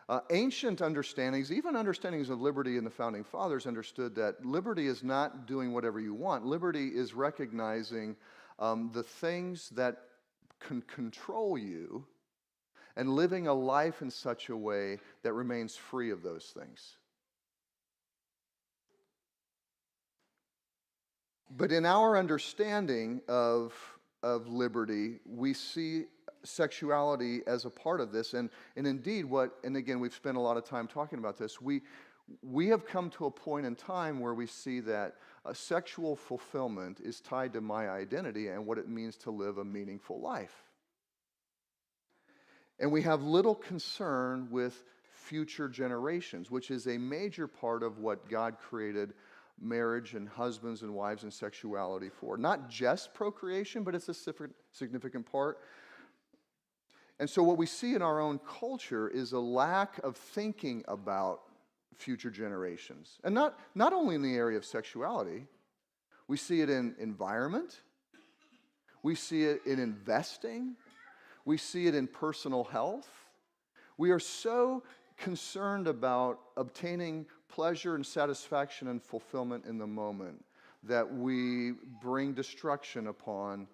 Uh, 0.10 0.22
ancient 0.32 0.82
understandings, 0.82 1.52
even 1.52 1.76
understandings 1.76 2.30
of 2.30 2.40
liberty 2.40 2.78
in 2.78 2.84
the 2.84 2.90
founding 2.90 3.24
fathers, 3.24 3.66
understood 3.66 4.16
that 4.16 4.46
liberty 4.46 4.88
is 4.88 5.04
not 5.04 5.48
doing 5.48 5.74
whatever 5.74 6.00
you 6.00 6.14
want. 6.14 6.46
Liberty 6.46 6.88
is 6.88 7.14
recognizing 7.14 8.16
um, 8.60 8.90
the 8.94 9.04
things 9.04 9.70
that 9.72 10.04
can 10.60 10.82
control 10.82 11.58
you 11.58 12.06
and 12.96 13.10
living 13.10 13.48
a 13.48 13.54
life 13.54 14.02
in 14.02 14.10
such 14.10 14.50
a 14.50 14.58
way 14.58 15.00
that 15.24 15.34
remains 15.34 15.76
free 15.76 16.10
of 16.10 16.24
those 16.24 16.54
things. 16.58 16.98
But 21.56 21.72
in 21.72 21.86
our 21.86 22.18
understanding 22.18 23.22
of, 23.28 23.74
of 24.24 24.48
liberty, 24.48 25.20
we 25.26 25.54
see 25.54 26.06
sexuality 26.48 27.42
as 27.48 27.66
a 27.66 27.70
part 27.70 28.02
of 28.02 28.12
this. 28.12 28.34
And, 28.34 28.50
and 28.76 28.88
indeed, 28.88 29.26
what, 29.26 29.52
and 29.64 29.76
again, 29.78 30.00
we've 30.00 30.14
spent 30.14 30.38
a 30.38 30.42
lot 30.42 30.58
of 30.58 30.66
time 30.66 30.88
talking 30.88 31.20
about 31.20 31.38
this, 31.38 31.62
we, 31.62 31.82
we 32.42 32.68
have 32.68 32.86
come 32.86 33.10
to 33.12 33.26
a 33.26 33.32
point 33.32 33.66
in 33.66 33.76
time 33.76 34.20
where 34.20 34.34
we 34.34 34.48
see 34.48 34.80
that 34.82 35.16
uh, 35.46 35.54
sexual 35.54 36.16
fulfillment 36.16 37.00
is 37.00 37.22
tied 37.22 37.54
to 37.54 37.62
my 37.62 37.90
identity 37.90 38.50
and 38.50 38.66
what 38.66 38.78
it 38.78 38.90
means 38.90 39.16
to 39.18 39.32
live 39.32 39.58
a 39.58 39.66
meaningful 39.66 40.20
life. 40.20 40.64
And 42.80 42.92
we 42.92 43.02
have 43.04 43.24
little 43.24 43.56
concern 43.56 44.50
with 44.52 44.84
future 45.12 45.68
generations, 45.68 46.52
which 46.52 46.70
is 46.70 46.88
a 46.88 46.98
major 46.98 47.48
part 47.48 47.82
of 47.82 47.98
what 48.00 48.30
God 48.30 48.58
created 48.60 49.14
marriage 49.60 50.14
and 50.14 50.30
husbands 50.30 50.84
and 50.84 50.94
wives 50.94 51.24
and 51.24 51.34
sexuality 51.34 52.10
for. 52.10 52.38
Not 52.38 52.70
just 52.70 53.14
procreation, 53.14 53.84
but 53.84 53.96
it's 53.96 54.10
a 54.10 54.14
significant 54.72 55.30
part. 55.32 55.60
And 57.20 57.30
so, 57.30 57.42
what 57.42 57.58
we 57.58 57.66
see 57.66 57.96
in 57.96 58.02
our 58.02 58.20
own 58.20 58.40
culture 58.40 59.08
is 59.08 59.32
a 59.32 59.40
lack 59.40 59.98
of 60.04 60.16
thinking 60.16 60.84
about 60.88 61.42
future 61.96 62.30
generations. 62.30 63.18
And 63.24 63.34
not, 63.34 63.60
not 63.74 63.92
only 63.92 64.16
in 64.16 64.22
the 64.22 64.36
area 64.36 64.58
of 64.58 64.66
sexuality, 64.66 65.48
we 66.28 66.38
see 66.38 66.62
it 66.62 66.70
in 66.70 66.96
environment, 67.00 67.82
we 69.02 69.16
see 69.16 69.46
it 69.46 69.62
in 69.66 69.80
investing, 69.80 70.76
we 71.46 71.58
see 71.58 71.88
it 71.88 71.96
in 71.96 72.08
personal 72.08 72.66
health. 72.66 73.10
We 73.98 74.12
are 74.12 74.20
so 74.20 74.84
concerned 75.18 75.88
about 75.88 76.40
obtaining 76.56 77.26
pleasure 77.50 77.96
and 77.96 78.06
satisfaction 78.06 78.90
and 78.90 79.02
fulfillment 79.02 79.66
in 79.66 79.80
the 79.80 79.88
moment 79.88 80.44
that 80.84 81.12
we 81.12 81.74
bring 82.02 82.34
destruction 82.34 83.08
upon 83.08 83.68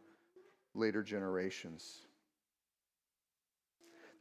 later 0.73 1.03
generations. 1.03 2.02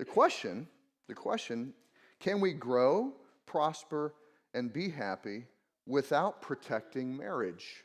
The 0.03 0.07
question, 0.11 0.67
the 1.07 1.15
question, 1.15 1.75
can 2.19 2.41
we 2.41 2.55
grow, 2.55 3.13
prosper, 3.47 4.15
and 4.53 4.73
be 4.73 4.89
happy 4.89 5.45
without 5.87 6.43
protecting 6.43 7.17
marriage? 7.17 7.85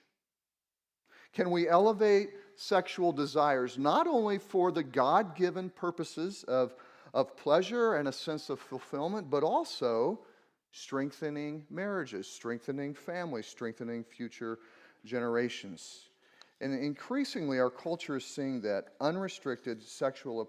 Can 1.32 1.51
we 1.51 1.69
elevate 1.69 2.32
sexual 2.56 3.12
desires 3.12 3.77
not 3.77 4.08
only 4.08 4.39
for 4.39 4.71
the 4.71 4.82
God 4.82 5.36
given 5.36 5.69
purposes 5.69 6.43
of, 6.47 6.73
of 7.13 7.38
pleasure 7.38 7.97
and 7.97 8.08
a 8.08 8.12
sense 8.12 8.49
of 8.49 8.60
fulfillment, 8.60 9.30
but 9.30 9.43
also 9.43 10.21
strengthening 10.71 11.67
marriages, 11.69 12.27
strengthening 12.27 12.95
families, 12.95 13.45
strengthening 13.45 14.03
future 14.03 14.58
generations? 15.06 16.10
And 16.59 16.73
increasingly, 16.73 17.59
our 17.59 17.69
culture 17.69 18.17
is 18.17 18.25
seeing 18.25 18.61
that 18.61 18.93
unrestricted 18.99 19.83
sexual 19.83 20.47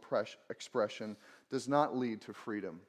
expression 0.49 1.17
does 1.51 1.69
not 1.69 1.97
lead 1.97 2.23
to 2.23 2.33
freedom. 2.33 2.81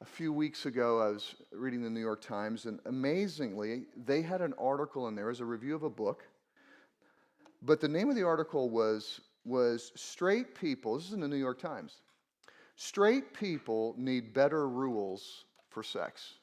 A 0.00 0.04
few 0.06 0.32
weeks 0.32 0.66
ago, 0.66 1.00
I 1.00 1.08
was 1.08 1.34
reading 1.52 1.82
the 1.82 1.90
New 1.90 2.00
York 2.00 2.22
Times, 2.22 2.64
and 2.64 2.80
amazingly, 2.86 3.84
they 4.06 4.22
had 4.22 4.40
an 4.40 4.54
article 4.58 5.06
in 5.08 5.14
there 5.14 5.30
as 5.30 5.40
a 5.40 5.44
review 5.44 5.74
of 5.74 5.82
a 5.82 5.90
book. 5.90 6.24
But 7.60 7.80
the 7.80 7.88
name 7.88 8.08
of 8.08 8.16
the 8.16 8.24
article 8.24 8.70
was, 8.70 9.20
was 9.44 9.92
Straight 9.94 10.54
People, 10.54 10.96
this 10.96 11.06
is 11.06 11.12
in 11.12 11.20
the 11.20 11.28
New 11.28 11.36
York 11.36 11.60
Times. 11.60 12.00
Straight 12.76 13.34
people 13.34 13.94
need 13.98 14.32
better 14.32 14.68
rules 14.68 15.44
for 15.68 15.82
sex. 15.82 16.34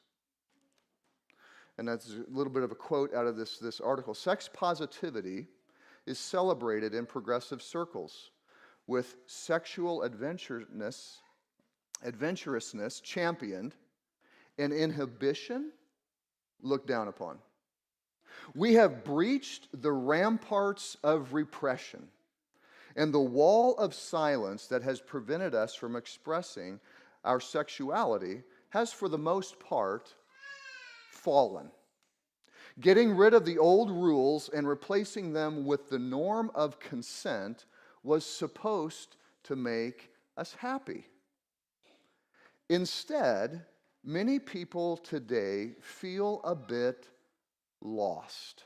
And 1.76 1.88
that's 1.88 2.10
a 2.10 2.24
little 2.30 2.52
bit 2.52 2.62
of 2.62 2.70
a 2.70 2.76
quote 2.76 3.14
out 3.14 3.26
of 3.26 3.36
this, 3.36 3.58
this 3.58 3.80
article. 3.80 4.14
Sex 4.14 4.48
positivity 4.52 5.46
is 6.06 6.18
celebrated 6.18 6.94
in 6.94 7.06
progressive 7.06 7.62
circles 7.62 8.30
with 8.86 9.16
sexual 9.26 10.02
adventurousness, 10.02 11.18
adventurousness 12.04 13.00
championed 13.00 13.74
and 14.58 14.72
inhibition 14.72 15.70
looked 16.62 16.86
down 16.86 17.08
upon. 17.08 17.38
We 18.54 18.74
have 18.74 19.04
breached 19.04 19.68
the 19.72 19.92
ramparts 19.92 20.96
of 21.02 21.34
repression 21.34 22.08
and 22.96 23.14
the 23.14 23.20
wall 23.20 23.76
of 23.76 23.94
silence 23.94 24.66
that 24.66 24.82
has 24.82 25.00
prevented 25.00 25.54
us 25.54 25.74
from 25.74 25.96
expressing 25.96 26.80
our 27.24 27.40
sexuality 27.40 28.42
has, 28.70 28.92
for 28.92 29.08
the 29.08 29.18
most 29.18 29.58
part, 29.60 30.14
fallen. 31.10 31.70
Getting 32.80 33.14
rid 33.14 33.34
of 33.34 33.44
the 33.44 33.58
old 33.58 33.90
rules 33.90 34.48
and 34.48 34.66
replacing 34.66 35.32
them 35.32 35.66
with 35.66 35.90
the 35.90 35.98
norm 35.98 36.50
of 36.54 36.80
consent 36.80 37.66
was 38.02 38.24
supposed 38.24 39.16
to 39.44 39.56
make 39.56 40.10
us 40.36 40.54
happy. 40.54 41.06
Instead, 42.70 43.66
many 44.02 44.38
people 44.38 44.96
today 44.96 45.72
feel 45.82 46.40
a 46.42 46.54
bit 46.54 47.08
lost. 47.82 48.64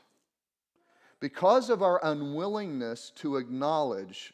Because 1.19 1.69
of 1.69 1.81
our 1.81 1.99
unwillingness 2.03 3.11
to 3.15 3.37
acknowledge 3.37 4.33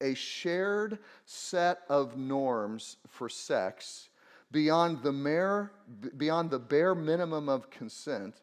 a 0.00 0.14
shared 0.14 0.98
set 1.26 1.80
of 1.88 2.16
norms 2.16 2.96
for 3.06 3.28
sex 3.28 4.08
beyond 4.50 5.02
the, 5.02 5.12
mere, 5.12 5.70
beyond 6.16 6.50
the 6.50 6.58
bare 6.58 6.94
minimum 6.94 7.48
of 7.48 7.70
consent, 7.70 8.40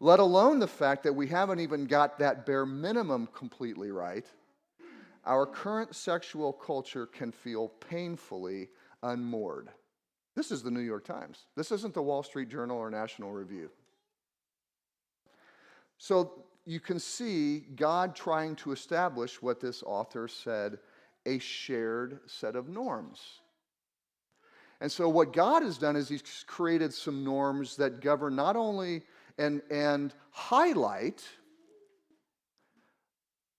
let 0.00 0.20
alone 0.20 0.58
the 0.58 0.66
fact 0.66 1.02
that 1.04 1.12
we 1.14 1.26
haven't 1.26 1.60
even 1.60 1.86
got 1.86 2.18
that 2.18 2.46
bare 2.46 2.66
minimum 2.66 3.28
completely 3.34 3.90
right, 3.90 4.26
our 5.24 5.46
current 5.46 5.94
sexual 5.94 6.52
culture 6.52 7.06
can 7.06 7.32
feel 7.32 7.68
painfully 7.68 8.68
unmoored. 9.02 9.70
This 10.34 10.50
is 10.50 10.62
the 10.62 10.70
New 10.70 10.80
York 10.80 11.04
Times. 11.04 11.46
This 11.56 11.70
isn't 11.70 11.94
the 11.94 12.02
Wall 12.02 12.22
Street 12.22 12.48
Journal 12.48 12.76
or 12.76 12.90
National 12.90 13.32
Review. 13.32 13.70
So 15.98 16.44
you 16.66 16.80
can 16.80 16.98
see 16.98 17.60
God 17.76 18.16
trying 18.16 18.56
to 18.56 18.72
establish 18.72 19.40
what 19.40 19.60
this 19.60 19.82
author 19.82 20.28
said 20.28 20.78
a 21.26 21.38
shared 21.38 22.20
set 22.26 22.56
of 22.56 22.68
norms. 22.68 23.40
And 24.80 24.90
so, 24.90 25.08
what 25.08 25.32
God 25.32 25.62
has 25.62 25.78
done 25.78 25.96
is 25.96 26.08
He's 26.08 26.44
created 26.46 26.92
some 26.92 27.24
norms 27.24 27.76
that 27.76 28.00
govern 28.00 28.36
not 28.36 28.56
only 28.56 29.02
and, 29.38 29.62
and 29.70 30.14
highlight 30.30 31.22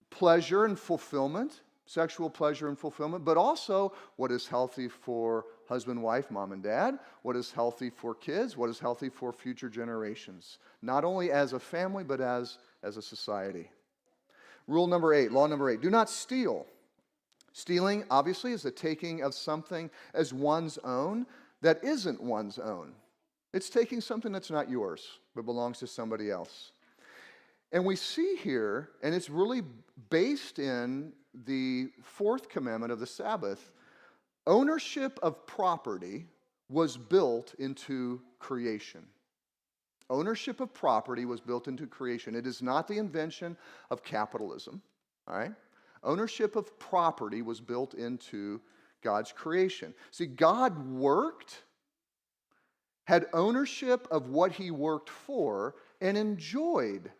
pleasure 0.10 0.66
and 0.66 0.80
fulfillment, 0.80 1.62
sexual 1.86 2.30
pleasure 2.30 2.68
and 2.68 2.80
fulfillment, 2.80 3.26
but 3.26 3.38
also 3.38 3.94
what 4.16 4.32
is 4.32 4.48
healthy 4.48 4.88
for 4.88 5.46
husband, 5.68 6.02
wife, 6.02 6.32
mom, 6.32 6.52
and 6.52 6.64
dad, 6.64 6.98
what 7.24 7.36
is 7.36 7.52
healthy 7.52 7.90
for 7.90 8.16
kids, 8.16 8.56
what 8.56 8.70
is 8.70 8.80
healthy 8.80 9.10
for 9.10 9.34
future 9.34 9.70
generations, 9.70 10.60
not 10.82 11.04
only 11.04 11.32
as 11.32 11.54
a 11.54 11.60
family, 11.60 12.04
but 12.04 12.22
as, 12.22 12.58
as 12.84 12.98
a 12.98 13.02
society. 13.02 13.70
Rule 14.68 14.88
number 14.88 15.14
eight, 15.14 15.32
law 15.32 15.48
number 15.48 15.70
eight 15.70 15.82
do 15.82 15.90
not 15.90 16.10
steal. 16.10 16.66
Stealing, 17.54 18.04
obviously, 18.10 18.52
is 18.52 18.64
the 18.64 18.72
taking 18.72 19.22
of 19.22 19.34
something 19.34 19.90
as 20.14 20.34
one's 20.34 20.78
own 20.80 21.26
that 21.62 21.82
isn't 21.84 22.22
one's 22.22 22.60
own. 22.60 22.92
It's 23.54 23.70
taking 23.70 24.02
something 24.02 24.32
that's 24.32 24.52
not 24.52 24.70
yours, 24.70 25.20
but 25.36 25.46
belongs 25.46 25.80
to 25.80 25.88
somebody 25.88 26.32
else. 26.32 26.72
And 27.72 27.86
we 27.86 27.96
see 27.96 28.36
here, 28.38 28.90
and 29.04 29.14
it's 29.14 29.30
really 29.30 29.62
based 30.10 30.60
in 30.60 31.12
the 31.46 31.90
fourth 32.02 32.48
commandment 32.50 32.92
of 32.92 33.00
the 33.00 33.08
Sabbath 33.08 33.72
ownership 34.48 35.20
of 35.24 35.46
property 35.48 36.28
was 36.70 36.98
built 36.98 37.56
into 37.60 38.22
creation. 38.40 39.06
Ownership 40.10 40.60
of 40.60 40.74
property 40.74 41.26
was 41.26 41.42
built 41.42 41.68
into 41.68 41.88
creation. 41.88 42.36
It 42.36 42.46
is 42.46 42.62
not 42.62 42.88
the 42.88 42.98
invention 43.00 43.58
of 43.90 44.04
capitalism, 44.04 44.82
all 45.28 45.36
right? 45.36 45.52
Ownership 46.04 46.56
of 46.56 46.78
property 46.78 47.42
was 47.42 47.60
built 47.60 47.96
into 47.96 48.62
God's 49.02 49.32
creation. 49.32 49.94
See, 50.12 50.28
God 50.28 50.88
worked 50.88 51.64
had 53.06 53.28
ownership 53.34 54.08
of 54.12 54.30
what 54.30 54.52
he 54.52 54.72
worked 54.72 55.10
for 55.10 55.76
and 56.02 56.18
enjoyed 56.18 57.12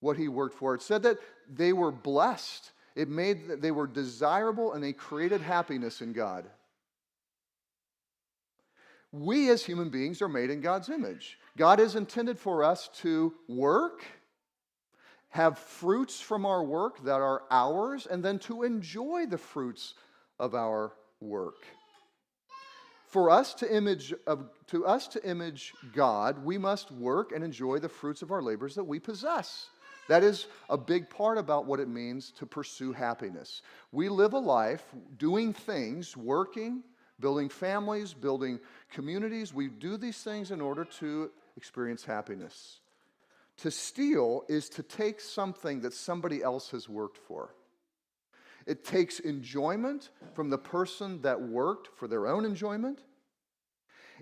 what 0.00 0.16
he 0.16 0.26
worked 0.28 0.56
for. 0.56 0.74
It 0.74 0.82
said 0.82 1.02
that 1.04 1.18
they 1.48 1.72
were 1.72 1.92
blessed. 1.92 2.72
It 2.96 3.08
made 3.08 3.48
that 3.48 3.62
they 3.62 3.70
were 3.70 3.86
desirable 3.86 4.72
and 4.72 4.82
they 4.82 4.92
created 4.92 5.40
happiness 5.40 6.00
in 6.00 6.12
God. 6.12 6.46
We 9.12 9.50
as 9.50 9.64
human 9.64 9.90
beings 9.90 10.22
are 10.22 10.28
made 10.28 10.50
in 10.50 10.62
God's 10.62 10.88
image. 10.88 11.38
God 11.58 11.78
is 11.78 11.94
intended 11.94 12.38
for 12.38 12.64
us 12.64 12.88
to 13.02 13.34
work, 13.46 14.02
have 15.28 15.58
fruits 15.58 16.18
from 16.18 16.46
our 16.46 16.64
work 16.64 17.04
that 17.04 17.20
are 17.20 17.42
ours, 17.50 18.06
and 18.06 18.24
then 18.24 18.38
to 18.40 18.62
enjoy 18.62 19.26
the 19.26 19.36
fruits 19.36 19.92
of 20.38 20.54
our 20.54 20.94
work 21.20 21.66
for 23.12 23.28
us 23.28 23.52
to 23.52 23.70
image 23.70 24.14
of, 24.26 24.48
to 24.68 24.86
us 24.86 25.06
to 25.08 25.22
image 25.28 25.74
God, 25.94 26.42
we 26.42 26.56
must 26.56 26.90
work 26.90 27.32
and 27.32 27.44
enjoy 27.44 27.78
the 27.78 27.88
fruits 27.88 28.22
of 28.22 28.30
our 28.30 28.40
labors 28.40 28.74
that 28.76 28.84
we 28.84 28.98
possess. 28.98 29.68
That 30.08 30.24
is 30.24 30.46
a 30.70 30.78
big 30.78 31.10
part 31.10 31.36
about 31.36 31.66
what 31.66 31.78
it 31.78 31.88
means 31.88 32.30
to 32.38 32.46
pursue 32.46 32.92
happiness. 32.92 33.60
We 33.92 34.08
live 34.08 34.32
a 34.32 34.38
life 34.38 34.82
doing 35.18 35.52
things, 35.52 36.16
working, 36.16 36.82
building 37.20 37.50
families, 37.50 38.14
building 38.14 38.58
communities. 38.90 39.52
We 39.52 39.68
do 39.68 39.98
these 39.98 40.22
things 40.22 40.50
in 40.50 40.62
order 40.62 40.86
to 41.00 41.30
experience 41.58 42.04
happiness. 42.04 42.80
To 43.58 43.70
steal 43.70 44.44
is 44.48 44.70
to 44.70 44.82
take 44.82 45.20
something 45.20 45.82
that 45.82 45.92
somebody 45.92 46.42
else 46.42 46.70
has 46.70 46.88
worked 46.88 47.18
for. 47.18 47.54
It 48.66 48.84
takes 48.84 49.20
enjoyment 49.20 50.10
from 50.34 50.50
the 50.50 50.58
person 50.58 51.22
that 51.22 51.40
worked 51.40 51.88
for 51.98 52.08
their 52.08 52.26
own 52.26 52.44
enjoyment. 52.44 53.00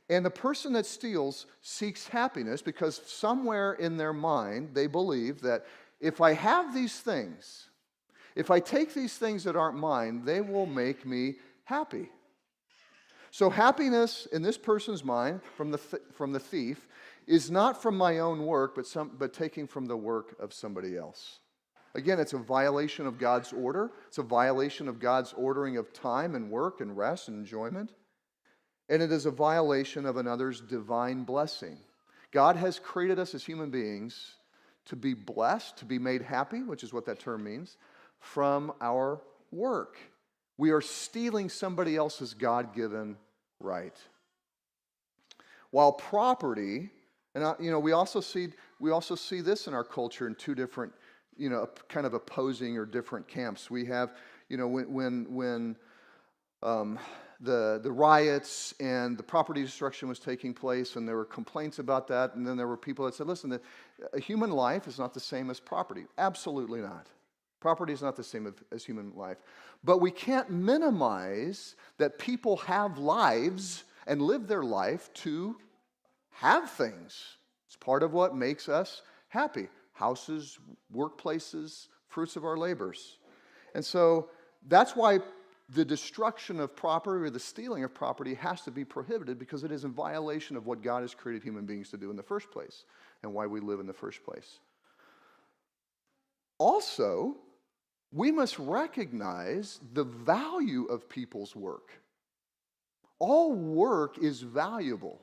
And 0.08 0.24
the 0.24 0.30
person 0.30 0.72
that 0.72 0.86
steals 0.86 1.46
seeks 1.60 2.08
happiness 2.08 2.62
because 2.62 3.00
somewhere 3.06 3.74
in 3.74 3.96
their 3.96 4.12
mind 4.12 4.70
they 4.74 4.86
believe 4.86 5.40
that 5.42 5.66
if 6.00 6.20
I 6.20 6.32
have 6.32 6.74
these 6.74 6.98
things, 6.98 7.68
if 8.34 8.50
I 8.50 8.60
take 8.60 8.94
these 8.94 9.16
things 9.16 9.44
that 9.44 9.56
aren't 9.56 9.76
mine, 9.76 10.24
they 10.24 10.40
will 10.40 10.66
make 10.66 11.04
me 11.04 11.36
happy. 11.64 12.08
So, 13.32 13.50
happiness 13.50 14.26
in 14.32 14.42
this 14.42 14.58
person's 14.58 15.04
mind 15.04 15.40
from 15.56 15.70
the, 15.70 15.78
th- 15.78 16.02
from 16.12 16.32
the 16.32 16.40
thief 16.40 16.88
is 17.26 17.50
not 17.50 17.80
from 17.80 17.96
my 17.96 18.18
own 18.18 18.44
work, 18.44 18.74
but, 18.74 18.86
some, 18.86 19.12
but 19.16 19.32
taking 19.32 19.66
from 19.66 19.86
the 19.86 19.96
work 19.96 20.34
of 20.40 20.52
somebody 20.52 20.96
else. 20.96 21.39
Again, 21.94 22.20
it's 22.20 22.34
a 22.34 22.38
violation 22.38 23.06
of 23.06 23.18
God's 23.18 23.52
order. 23.52 23.90
It's 24.06 24.18
a 24.18 24.22
violation 24.22 24.88
of 24.88 25.00
God's 25.00 25.32
ordering 25.36 25.76
of 25.76 25.92
time 25.92 26.34
and 26.34 26.50
work 26.50 26.80
and 26.80 26.96
rest 26.96 27.28
and 27.28 27.38
enjoyment. 27.38 27.92
And 28.88 29.02
it 29.02 29.10
is 29.12 29.26
a 29.26 29.30
violation 29.30 30.06
of 30.06 30.16
another's 30.16 30.60
divine 30.60 31.24
blessing. 31.24 31.78
God 32.32 32.56
has 32.56 32.78
created 32.78 33.18
us 33.18 33.34
as 33.34 33.44
human 33.44 33.70
beings 33.70 34.34
to 34.86 34.96
be 34.96 35.14
blessed, 35.14 35.76
to 35.78 35.84
be 35.84 35.98
made 35.98 36.22
happy, 36.22 36.62
which 36.62 36.84
is 36.84 36.92
what 36.92 37.06
that 37.06 37.18
term 37.18 37.44
means, 37.44 37.76
from 38.18 38.72
our 38.80 39.20
work. 39.50 39.96
We 40.56 40.70
are 40.70 40.80
stealing 40.80 41.48
somebody 41.48 41.96
else's 41.96 42.34
God 42.34 42.74
given 42.74 43.16
right. 43.58 43.96
While 45.70 45.92
property, 45.92 46.90
and 47.34 47.54
you 47.60 47.70
know, 47.70 47.78
we 47.78 47.92
also 47.92 48.20
see 48.20 48.48
we 48.80 48.90
also 48.90 49.14
see 49.14 49.40
this 49.40 49.66
in 49.66 49.74
our 49.74 49.84
culture 49.84 50.26
in 50.26 50.34
two 50.34 50.54
different, 50.54 50.92
you 51.40 51.48
know, 51.48 51.68
kind 51.88 52.06
of 52.06 52.12
opposing 52.12 52.76
or 52.76 52.84
different 52.84 53.26
camps. 53.26 53.70
We 53.70 53.86
have, 53.86 54.12
you 54.48 54.58
know, 54.58 54.68
when 54.68 54.92
when 54.92 55.26
when 55.34 55.76
um, 56.62 56.98
the, 57.40 57.80
the 57.82 57.90
riots 57.90 58.74
and 58.80 59.16
the 59.16 59.22
property 59.22 59.62
destruction 59.62 60.08
was 60.08 60.18
taking 60.18 60.52
place, 60.52 60.96
and 60.96 61.08
there 61.08 61.16
were 61.16 61.24
complaints 61.24 61.78
about 61.78 62.06
that. 62.08 62.34
And 62.34 62.46
then 62.46 62.58
there 62.58 62.68
were 62.68 62.76
people 62.76 63.06
that 63.06 63.14
said, 63.14 63.26
listen, 63.26 63.48
the, 63.48 63.60
a 64.12 64.20
human 64.20 64.50
life 64.50 64.86
is 64.86 64.98
not 64.98 65.14
the 65.14 65.20
same 65.20 65.48
as 65.48 65.58
property. 65.58 66.04
Absolutely 66.18 66.82
not. 66.82 67.06
Property 67.60 67.94
is 67.94 68.02
not 68.02 68.14
the 68.14 68.24
same 68.24 68.54
as 68.70 68.84
human 68.84 69.12
life. 69.16 69.38
But 69.82 69.98
we 69.98 70.10
can't 70.10 70.50
minimize 70.50 71.76
that 71.96 72.18
people 72.18 72.58
have 72.58 72.98
lives 72.98 73.84
and 74.06 74.20
live 74.20 74.46
their 74.46 74.62
life 74.62 75.10
to 75.14 75.56
have 76.32 76.70
things. 76.70 77.36
It's 77.66 77.76
part 77.76 78.02
of 78.02 78.12
what 78.12 78.36
makes 78.36 78.68
us 78.68 79.00
happy 79.28 79.68
houses, 80.00 80.58
workplaces, 80.94 81.88
fruits 82.08 82.36
of 82.36 82.44
our 82.44 82.56
labors. 82.56 83.18
And 83.74 83.84
so 83.84 84.30
that's 84.66 84.96
why 84.96 85.18
the 85.74 85.84
destruction 85.84 86.58
of 86.58 86.74
property 86.74 87.26
or 87.26 87.30
the 87.30 87.38
stealing 87.38 87.84
of 87.84 87.94
property 87.94 88.34
has 88.34 88.62
to 88.62 88.70
be 88.70 88.84
prohibited 88.84 89.38
because 89.38 89.62
it 89.62 89.70
is 89.70 89.84
in 89.84 89.92
violation 89.92 90.56
of 90.56 90.66
what 90.66 90.82
God 90.82 91.02
has 91.02 91.14
created 91.14 91.42
human 91.44 91.66
beings 91.66 91.90
to 91.90 91.98
do 91.98 92.10
in 92.10 92.16
the 92.16 92.22
first 92.22 92.50
place 92.50 92.84
and 93.22 93.32
why 93.32 93.46
we 93.46 93.60
live 93.60 93.78
in 93.78 93.86
the 93.86 93.92
first 93.92 94.24
place. 94.24 94.58
Also, 96.58 97.36
we 98.10 98.32
must 98.32 98.58
recognize 98.58 99.80
the 99.92 100.04
value 100.04 100.86
of 100.86 101.08
people's 101.08 101.54
work. 101.54 101.90
All 103.18 103.52
work 103.52 104.18
is 104.18 104.40
valuable. 104.40 105.20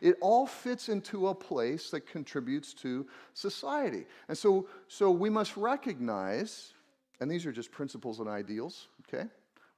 It 0.00 0.16
all 0.20 0.46
fits 0.46 0.88
into 0.88 1.28
a 1.28 1.34
place 1.34 1.90
that 1.90 2.06
contributes 2.06 2.72
to 2.74 3.06
society. 3.34 4.06
And 4.28 4.36
so, 4.36 4.68
so 4.88 5.10
we 5.10 5.30
must 5.30 5.56
recognize, 5.56 6.72
and 7.20 7.30
these 7.30 7.44
are 7.46 7.52
just 7.52 7.70
principles 7.70 8.20
and 8.20 8.28
ideals, 8.28 8.88
okay? 9.08 9.28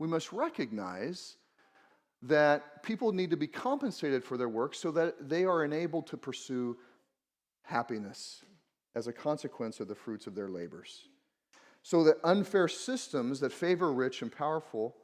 we 0.02 0.08
must 0.08 0.32
recognize 0.32 1.36
that 2.22 2.82
people 2.82 3.12
need 3.12 3.30
to 3.30 3.36
be 3.36 3.46
compensated 3.46 4.24
for 4.24 4.36
their 4.36 4.48
work 4.48 4.74
so 4.74 4.90
that 4.90 5.28
they 5.28 5.44
are 5.44 5.64
enabled 5.64 6.08
to 6.08 6.16
pursue 6.16 6.76
happiness 7.62 8.44
as 8.96 9.06
a 9.06 9.12
consequence 9.12 9.78
of 9.78 9.86
the 9.86 9.94
fruits 9.94 10.26
of 10.26 10.34
their 10.34 10.48
labors. 10.48 11.08
So 11.82 12.02
that 12.02 12.16
unfair 12.24 12.66
systems 12.66 13.38
that 13.38 13.52
favor 13.52 13.92
rich 13.92 14.22
and 14.22 14.32
powerful 14.32 14.96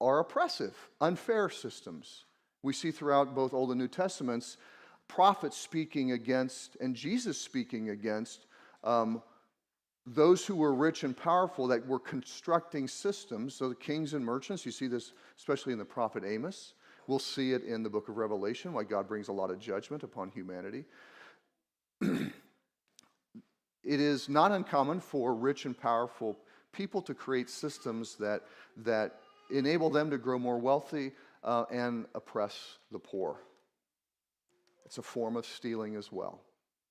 are 0.00 0.18
oppressive, 0.18 0.76
unfair 1.00 1.48
systems. 1.48 2.24
We 2.62 2.72
see 2.72 2.90
throughout 2.90 3.34
both 3.34 3.52
Old 3.52 3.70
and 3.70 3.80
New 3.80 3.88
Testaments 3.88 4.56
prophets 5.08 5.56
speaking 5.56 6.12
against 6.12 6.76
and 6.80 6.94
Jesus 6.94 7.38
speaking 7.38 7.90
against 7.90 8.46
um, 8.82 9.22
those 10.06 10.46
who 10.46 10.56
were 10.56 10.74
rich 10.74 11.04
and 11.04 11.16
powerful 11.16 11.66
that 11.68 11.86
were 11.86 11.98
constructing 11.98 12.88
systems, 12.88 13.54
so 13.54 13.68
the 13.68 13.74
kings 13.74 14.14
and 14.14 14.24
merchants, 14.24 14.66
you 14.66 14.72
see 14.72 14.88
this 14.88 15.12
especially 15.36 15.72
in 15.72 15.78
the 15.78 15.84
prophet 15.84 16.24
Amos. 16.24 16.74
We'll 17.06 17.18
see 17.18 17.52
it 17.52 17.64
in 17.64 17.82
the 17.82 17.90
book 17.90 18.08
of 18.08 18.16
Revelation, 18.16 18.72
why 18.72 18.84
God 18.84 19.06
brings 19.06 19.28
a 19.28 19.32
lot 19.32 19.50
of 19.50 19.58
judgment 19.58 20.02
upon 20.02 20.30
humanity. 20.30 20.84
it 22.00 22.30
is 23.84 24.28
not 24.28 24.50
uncommon 24.50 25.00
for 25.00 25.34
rich 25.34 25.66
and 25.66 25.78
powerful 25.78 26.38
people 26.72 27.02
to 27.02 27.14
create 27.14 27.50
systems 27.50 28.16
that, 28.16 28.42
that 28.78 29.20
enable 29.50 29.90
them 29.90 30.10
to 30.10 30.18
grow 30.18 30.38
more 30.38 30.58
wealthy 30.58 31.12
uh, 31.44 31.64
and 31.70 32.06
oppress 32.14 32.78
the 32.90 32.98
poor. 32.98 33.40
It's 34.84 34.98
a 34.98 35.02
form 35.02 35.36
of 35.36 35.46
stealing 35.46 35.96
as 35.96 36.12
well. 36.12 36.40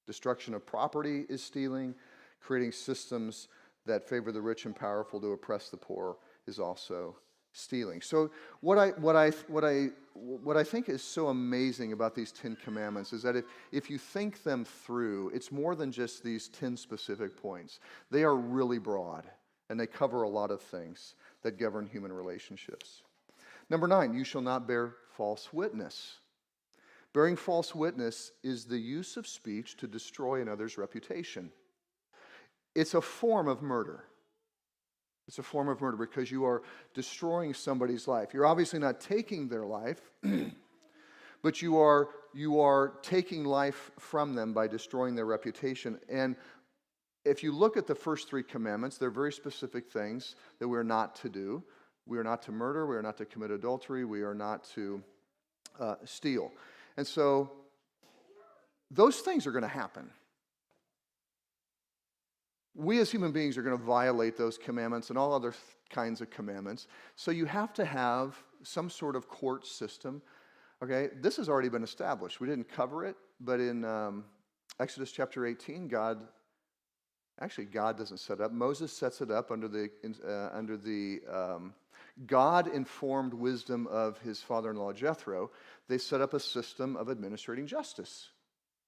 Destruction 0.08 0.54
of 0.54 0.66
property 0.66 1.26
is 1.30 1.44
stealing 1.44 1.96
creating 2.42 2.72
systems 2.72 3.48
that 3.86 4.08
favor 4.08 4.32
the 4.32 4.42
rich 4.42 4.66
and 4.66 4.76
powerful 4.76 5.22
to 5.22 5.28
oppress 5.28 5.70
the 5.70 5.78
poor 5.78 6.18
is 6.48 6.60
also 6.60 7.16
stealing. 7.54 8.02
So 8.02 8.32
what 8.62 8.78
I 8.78 8.90
what 8.90 9.16
I 9.16 9.30
what 9.48 9.64
I 9.64 9.90
what 10.14 10.58
I 10.58 10.64
think 10.64 10.90
is 10.90 11.02
so 11.02 11.28
amazing 11.30 11.94
about 11.94 12.16
these 12.16 12.32
10 12.32 12.58
commandments 12.64 13.14
is 13.14 13.24
that 13.24 13.36
if, 13.36 13.46
if 13.72 13.90
you 13.90 13.98
think 13.98 14.44
them 14.44 14.66
through, 14.66 15.30
it's 15.30 15.52
more 15.52 15.76
than 15.76 15.92
just 15.92 16.24
these 16.24 16.50
10 16.50 16.76
specific 16.76 17.42
points. 17.42 17.80
They 18.10 18.24
are 18.24 18.36
really 18.36 18.78
broad 18.78 19.26
and 19.70 19.80
they 19.80 19.88
cover 19.88 20.24
a 20.24 20.30
lot 20.30 20.52
of 20.52 20.62
things 20.62 21.16
that 21.44 21.58
govern 21.58 21.88
human 21.88 22.12
relationships. 22.12 23.04
Number 23.72 23.88
9, 23.88 24.14
you 24.14 24.26
shall 24.26 24.42
not 24.42 24.68
bear 24.68 24.96
false 25.16 25.54
witness. 25.54 26.18
Bearing 27.14 27.38
false 27.38 27.74
witness 27.74 28.34
is 28.44 28.66
the 28.66 28.78
use 28.78 29.16
of 29.16 29.26
speech 29.26 29.78
to 29.78 29.88
destroy 29.88 30.42
another's 30.42 30.78
reputation. 30.78 31.54
It's 32.76 32.96
a 32.96 33.02
form 33.02 33.48
of 33.48 33.62
murder. 33.62 34.04
It's 35.26 35.40
a 35.40 35.44
form 35.44 35.70
of 35.70 35.80
murder 35.80 35.96
because 35.96 36.30
you 36.30 36.44
are 36.44 36.64
destroying 36.94 37.54
somebody's 37.54 38.10
life. 38.10 38.34
You're 38.34 38.46
obviously 38.46 38.80
not 38.80 39.00
taking 39.00 39.48
their 39.48 39.66
life, 39.66 40.02
but 41.42 41.62
you 41.62 41.78
are, 41.78 42.10
you 42.34 42.60
are 42.60 42.96
taking 43.02 43.46
life 43.46 43.90
from 43.98 44.36
them 44.36 44.52
by 44.52 44.68
destroying 44.68 45.16
their 45.16 45.28
reputation. 45.28 45.98
And 46.10 46.36
if 47.24 47.42
you 47.42 47.54
look 47.54 47.78
at 47.78 47.88
the 47.88 47.96
first 47.96 48.28
three 48.28 48.44
commandments, 48.44 48.98
they're 48.98 49.10
very 49.10 49.32
specific 49.32 49.90
things 49.90 50.36
that 50.60 50.68
we're 50.68 50.84
not 50.84 51.16
to 51.22 51.30
do. 51.30 51.64
We 52.12 52.18
are 52.18 52.24
not 52.24 52.42
to 52.44 52.52
murder, 52.52 52.86
we 52.86 52.96
are 52.96 53.02
not 53.02 53.18
to 53.18 53.26
commit 53.26 53.52
adultery, 53.52 54.06
we 54.06 54.22
are 54.22 54.36
not 54.36 54.64
to 54.76 55.02
uh, 55.80 55.96
steal. 56.06 56.52
And 56.98 57.08
so 57.08 57.52
those 58.92 59.20
things 59.20 59.48
are 59.48 59.52
going 59.52 59.64
to 59.64 59.68
happen 59.68 60.12
we 62.76 63.00
as 63.00 63.12
human 63.12 63.32
beings 63.32 63.58
are 63.58 63.62
going 63.62 63.78
to 63.78 63.84
violate 63.84 64.38
those 64.38 64.58
commandments 64.58 65.10
and 65.10 65.20
all 65.20 65.34
other 65.34 65.54
kinds 65.90 66.22
of 66.22 66.30
commandments. 66.30 66.88
So 67.16 67.32
you 67.32 67.46
have 67.46 67.74
to 67.74 67.86
have 67.86 68.42
some 68.64 68.90
sort 68.90 69.16
of 69.16 69.28
court 69.28 69.68
system. 69.68 70.22
Okay, 70.84 71.10
this 71.22 71.38
has 71.38 71.50
already 71.50 71.70
been 71.70 71.84
established. 71.84 72.40
We 72.40 72.48
didn't 72.48 72.70
cover 72.70 73.06
it, 73.06 73.16
but 73.40 73.60
in 73.60 73.84
um, 73.86 74.24
Exodus 74.80 75.12
chapter 75.12 75.46
18, 75.46 75.88
God 75.88 76.20
actually 77.40 77.66
God 77.66 77.98
doesn't 77.98 78.20
set 78.20 78.40
up. 78.40 78.52
Moses 78.52 78.94
sets 78.94 79.22
it 79.22 79.32
up 79.32 79.52
under 79.52 79.68
the 79.68 79.90
uh, 80.26 80.50
under 80.56 80.78
the 80.78 81.22
um, 81.32 81.74
God 82.26 82.68
informed 82.68 83.34
wisdom 83.34 83.88
of 83.88 84.20
his 84.20 84.42
father-in-law 84.42 84.94
Jethro. 84.94 85.52
They 85.88 85.98
set 85.98 86.22
up 86.22 86.34
a 86.34 86.40
system 86.40 86.96
of 86.96 87.10
administrating 87.10 87.68
justice. 87.68 88.30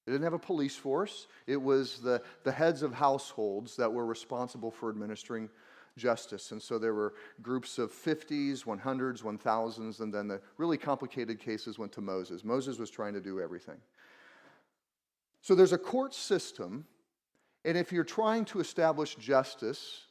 They 0.05 0.11
didn't 0.11 0.25
have 0.25 0.33
a 0.33 0.39
police 0.39 0.75
force. 0.75 1.27
It 1.47 1.61
was 1.61 1.99
the, 1.99 2.21
the 2.43 2.51
heads 2.51 2.83
of 2.83 2.93
households 2.93 3.77
that 3.77 3.91
were 3.91 4.05
responsible 4.05 4.71
for 4.71 4.89
administering 4.89 5.49
justice. 5.97 6.51
And 6.51 6.61
so 6.61 6.77
there 6.77 6.93
were 6.93 7.13
groups 7.41 7.77
of 7.77 7.91
50s, 7.91 8.65
100s, 8.65 9.23
1000s, 9.23 9.99
and 10.01 10.13
then 10.13 10.27
the 10.27 10.41
really 10.57 10.77
complicated 10.77 11.39
cases 11.39 11.79
went 11.79 11.91
to 11.93 12.01
Moses. 12.01 12.43
Moses 12.43 12.79
was 12.79 12.89
trying 12.89 13.13
to 13.13 13.21
do 13.21 13.39
everything. 13.39 13.77
So 15.41 15.55
there's 15.55 15.73
a 15.73 15.77
court 15.77 16.13
system, 16.13 16.85
and 17.65 17.77
if 17.77 17.91
you're 17.91 18.03
trying 18.03 18.45
to 18.45 18.59
establish 18.59 19.15
justice, 19.15 20.07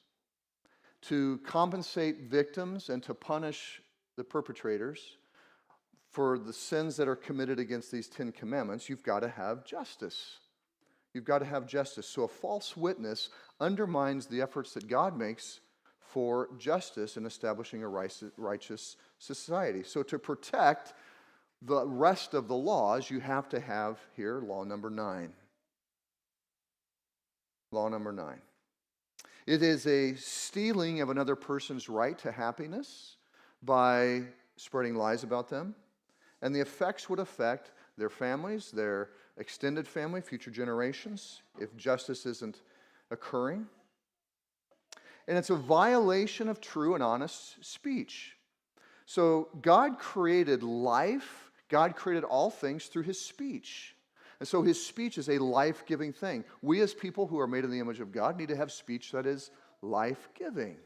to 1.02 1.38
compensate 1.44 2.30
victims 2.30 2.88
and 2.88 3.02
to 3.02 3.14
punish 3.14 3.82
the 4.16 4.24
perpetrators, 4.24 5.16
for 6.10 6.38
the 6.38 6.52
sins 6.52 6.96
that 6.98 7.08
are 7.08 7.16
committed 7.16 7.58
against 7.58 7.90
these 7.90 8.06
Ten 8.06 8.32
Commandments, 8.32 8.88
you've 8.90 9.02
got 9.02 9.20
to 9.20 9.28
have 9.28 9.64
justice. 9.64 10.38
You've 11.14 11.24
got 11.24 11.38
to 11.38 11.46
have 11.46 11.66
justice. 11.66 12.06
So 12.06 12.24
a 12.24 12.28
false 12.28 12.76
witness 12.76 13.30
undermines 13.60 14.26
the 14.26 14.42
efforts 14.42 14.74
that 14.74 14.88
God 14.88 15.16
makes 15.16 15.60
for 16.00 16.50
justice 16.58 17.16
in 17.16 17.24
establishing 17.24 17.82
a 17.82 17.88
righteous 17.88 18.96
society. 19.18 19.82
So 19.82 20.02
to 20.02 20.18
protect 20.18 20.92
the 21.62 21.86
rest 21.86 22.34
of 22.34 22.46
the 22.46 22.56
laws, 22.56 23.10
you 23.10 23.20
have 23.20 23.48
to 23.48 23.60
have 23.60 23.98
here 24.14 24.42
law 24.42 24.64
number 24.64 24.90
nine. 24.90 25.32
Law 27.70 27.88
number 27.88 28.12
nine. 28.12 28.42
It 29.46 29.62
is 29.62 29.86
a 29.86 30.14
stealing 30.14 31.00
of 31.00 31.10
another 31.10 31.36
person's 31.36 31.88
right 31.88 32.18
to 32.18 32.32
happiness 32.32 33.16
by 33.62 34.22
spreading 34.56 34.94
lies 34.94 35.24
about 35.24 35.48
them 35.48 35.74
and 36.42 36.54
the 36.54 36.60
effects 36.60 37.08
would 37.08 37.20
affect 37.20 37.70
their 37.96 38.10
families, 38.10 38.70
their 38.72 39.10
extended 39.38 39.86
family, 39.86 40.20
future 40.20 40.50
generations, 40.50 41.42
if 41.58 41.74
justice 41.76 42.26
isn't 42.26 42.60
occurring. 43.10 43.66
And 45.28 45.38
it's 45.38 45.50
a 45.50 45.56
violation 45.56 46.48
of 46.48 46.60
true 46.60 46.94
and 46.94 47.02
honest 47.02 47.64
speech. 47.64 48.36
So 49.06 49.48
God 49.62 49.98
created 49.98 50.62
life, 50.62 51.50
God 51.68 51.94
created 51.94 52.24
all 52.24 52.50
things 52.50 52.86
through 52.86 53.04
his 53.04 53.20
speech. 53.20 53.94
And 54.42 54.48
so 54.48 54.60
his 54.60 54.84
speech 54.84 55.18
is 55.18 55.28
a 55.28 55.38
life 55.38 55.86
giving 55.86 56.12
thing. 56.12 56.42
We, 56.62 56.80
as 56.80 56.94
people 56.94 57.28
who 57.28 57.38
are 57.38 57.46
made 57.46 57.62
in 57.62 57.70
the 57.70 57.78
image 57.78 58.00
of 58.00 58.10
God, 58.10 58.36
need 58.36 58.48
to 58.48 58.56
have 58.56 58.72
speech 58.72 59.12
that 59.12 59.24
is 59.24 59.52
life 59.82 60.30
giving. 60.34 60.78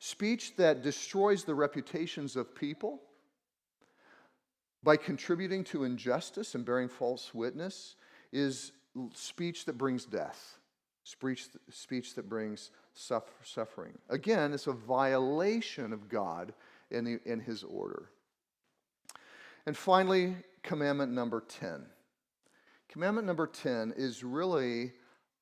Speech 0.00 0.54
that 0.56 0.82
destroys 0.82 1.44
the 1.44 1.54
reputations 1.54 2.36
of 2.36 2.54
people 2.54 3.00
by 4.82 4.98
contributing 4.98 5.64
to 5.64 5.84
injustice 5.84 6.54
and 6.54 6.62
bearing 6.62 6.90
false 6.90 7.32
witness 7.32 7.96
is 8.32 8.72
speech 9.14 9.64
that 9.64 9.78
brings 9.78 10.04
death, 10.04 10.58
speech, 11.04 11.46
speech 11.70 12.14
that 12.16 12.28
brings 12.28 12.70
suffering. 12.92 13.96
Again, 14.10 14.52
it's 14.52 14.66
a 14.66 14.74
violation 14.74 15.94
of 15.94 16.10
God 16.10 16.52
in, 16.90 17.04
the, 17.04 17.18
and 17.24 17.40
his 17.40 17.64
order. 17.64 18.10
And 19.64 19.74
finally, 19.74 20.36
commandment 20.62 21.12
number 21.12 21.42
10. 21.48 21.86
Commandment 22.90 23.24
number 23.24 23.46
10 23.46 23.94
is 23.96 24.24
really 24.24 24.92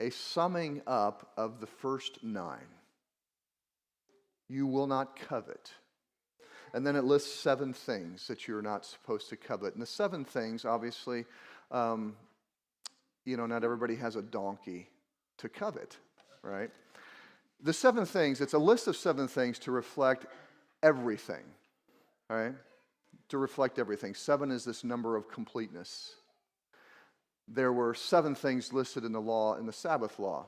a 0.00 0.10
summing 0.10 0.82
up 0.86 1.32
of 1.38 1.60
the 1.60 1.66
first 1.66 2.22
nine. 2.22 2.68
You 4.50 4.66
will 4.66 4.86
not 4.86 5.18
covet. 5.18 5.72
And 6.74 6.86
then 6.86 6.94
it 6.94 7.04
lists 7.04 7.32
seven 7.40 7.72
things 7.72 8.26
that 8.28 8.46
you're 8.46 8.60
not 8.60 8.84
supposed 8.84 9.30
to 9.30 9.36
covet. 9.36 9.72
And 9.72 9.80
the 9.80 9.86
seven 9.86 10.26
things, 10.26 10.66
obviously, 10.66 11.24
um, 11.70 12.16
you 13.24 13.38
know, 13.38 13.46
not 13.46 13.64
everybody 13.64 13.96
has 13.96 14.16
a 14.16 14.22
donkey 14.22 14.90
to 15.38 15.48
covet, 15.48 15.96
right? 16.42 16.70
The 17.62 17.72
seven 17.72 18.04
things, 18.04 18.42
it's 18.42 18.52
a 18.52 18.58
list 18.58 18.88
of 18.88 18.96
seven 18.96 19.26
things 19.26 19.58
to 19.60 19.70
reflect 19.70 20.26
everything, 20.82 21.44
right? 22.28 22.52
To 23.30 23.38
reflect 23.38 23.78
everything. 23.78 24.14
Seven 24.14 24.50
is 24.50 24.66
this 24.66 24.84
number 24.84 25.16
of 25.16 25.30
completeness. 25.30 26.14
There 27.50 27.72
were 27.72 27.94
seven 27.94 28.34
things 28.34 28.72
listed 28.72 29.04
in 29.04 29.12
the 29.12 29.20
law, 29.20 29.56
in 29.56 29.66
the 29.66 29.72
Sabbath 29.72 30.18
law. 30.18 30.46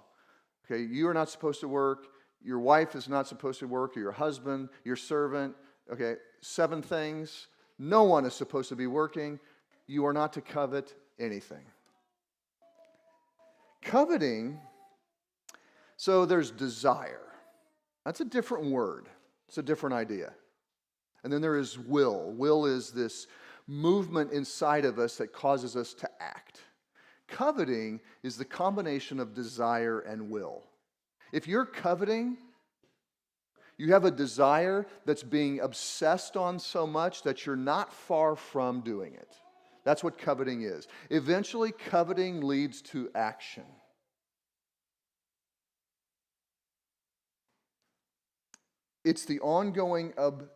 Okay, 0.64 0.82
you 0.82 1.08
are 1.08 1.14
not 1.14 1.28
supposed 1.28 1.60
to 1.60 1.68
work, 1.68 2.06
your 2.42 2.58
wife 2.58 2.94
is 2.94 3.08
not 3.08 3.26
supposed 3.26 3.58
to 3.60 3.66
work, 3.66 3.96
or 3.96 4.00
your 4.00 4.12
husband, 4.12 4.68
your 4.84 4.96
servant. 4.96 5.54
Okay, 5.92 6.14
seven 6.40 6.82
things. 6.82 7.48
No 7.78 8.04
one 8.04 8.24
is 8.24 8.34
supposed 8.34 8.68
to 8.68 8.76
be 8.76 8.86
working. 8.86 9.40
You 9.86 10.06
are 10.06 10.12
not 10.12 10.32
to 10.34 10.40
covet 10.40 10.94
anything. 11.18 11.64
Coveting 13.82 14.60
so 16.00 16.24
there's 16.24 16.50
desire. 16.50 17.28
That's 18.06 18.22
a 18.22 18.24
different 18.24 18.70
word, 18.70 19.10
it's 19.48 19.58
a 19.58 19.62
different 19.62 19.96
idea. 19.96 20.32
And 21.22 21.30
then 21.30 21.42
there 21.42 21.58
is 21.58 21.78
will. 21.78 22.32
Will 22.32 22.64
is 22.64 22.90
this 22.90 23.26
movement 23.66 24.32
inside 24.32 24.86
of 24.86 24.98
us 24.98 25.18
that 25.18 25.34
causes 25.34 25.76
us 25.76 25.92
to 25.92 26.08
act. 26.18 26.62
Coveting 27.30 28.00
is 28.22 28.36
the 28.36 28.44
combination 28.44 29.20
of 29.20 29.34
desire 29.34 30.00
and 30.00 30.30
will. 30.30 30.62
If 31.32 31.46
you're 31.46 31.64
coveting, 31.64 32.36
you 33.78 33.92
have 33.92 34.04
a 34.04 34.10
desire 34.10 34.86
that's 35.06 35.22
being 35.22 35.60
obsessed 35.60 36.36
on 36.36 36.58
so 36.58 36.86
much 36.86 37.22
that 37.22 37.46
you're 37.46 37.56
not 37.56 37.92
far 37.92 38.36
from 38.36 38.80
doing 38.80 39.14
it. 39.14 39.32
That's 39.84 40.04
what 40.04 40.18
coveting 40.18 40.62
is. 40.62 40.86
Eventually, 41.08 41.72
coveting 41.72 42.42
leads 42.42 42.82
to 42.82 43.10
action. 43.14 43.64
It's 49.04 49.24
the 49.24 49.40
ongoing 49.40 50.12
ob- 50.18 50.50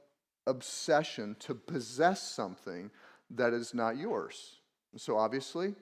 obsession 0.47 1.37
to 1.41 1.55
possess 1.55 2.23
something 2.23 2.91
that 3.31 3.55
is 3.55 3.73
not 3.73 3.97
yours. 3.97 4.57
So, 4.97 5.17
obviously, 5.17 5.75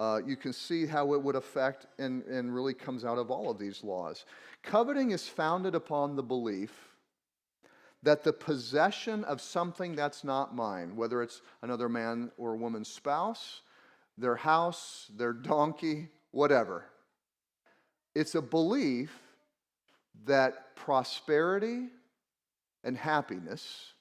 uh, 0.00 0.18
you 0.26 0.34
can 0.34 0.54
see 0.54 0.86
how 0.86 1.12
it 1.12 1.22
would 1.22 1.36
affect 1.36 1.84
and, 1.98 2.22
and 2.24 2.54
really 2.54 2.72
comes 2.72 3.04
out 3.04 3.18
of 3.18 3.30
all 3.30 3.50
of 3.50 3.58
these 3.58 3.84
laws. 3.84 4.24
Coveting 4.62 5.10
is 5.10 5.28
founded 5.28 5.74
upon 5.74 6.16
the 6.16 6.22
belief 6.22 6.72
that 8.02 8.24
the 8.24 8.32
possession 8.32 9.24
of 9.24 9.42
something 9.42 9.94
that's 9.94 10.24
not 10.24 10.56
mine, 10.56 10.96
whether 10.96 11.22
it's 11.22 11.42
another 11.60 11.86
man 11.86 12.32
or 12.38 12.56
woman's 12.56 12.88
spouse, 12.88 13.60
their 14.16 14.36
house, 14.36 15.10
their 15.18 15.34
donkey, 15.34 16.08
whatever, 16.30 16.86
it's 18.14 18.34
a 18.34 18.40
belief 18.40 19.14
that 20.24 20.74
prosperity 20.76 21.88
and 22.84 22.96
happiness, 22.96 23.92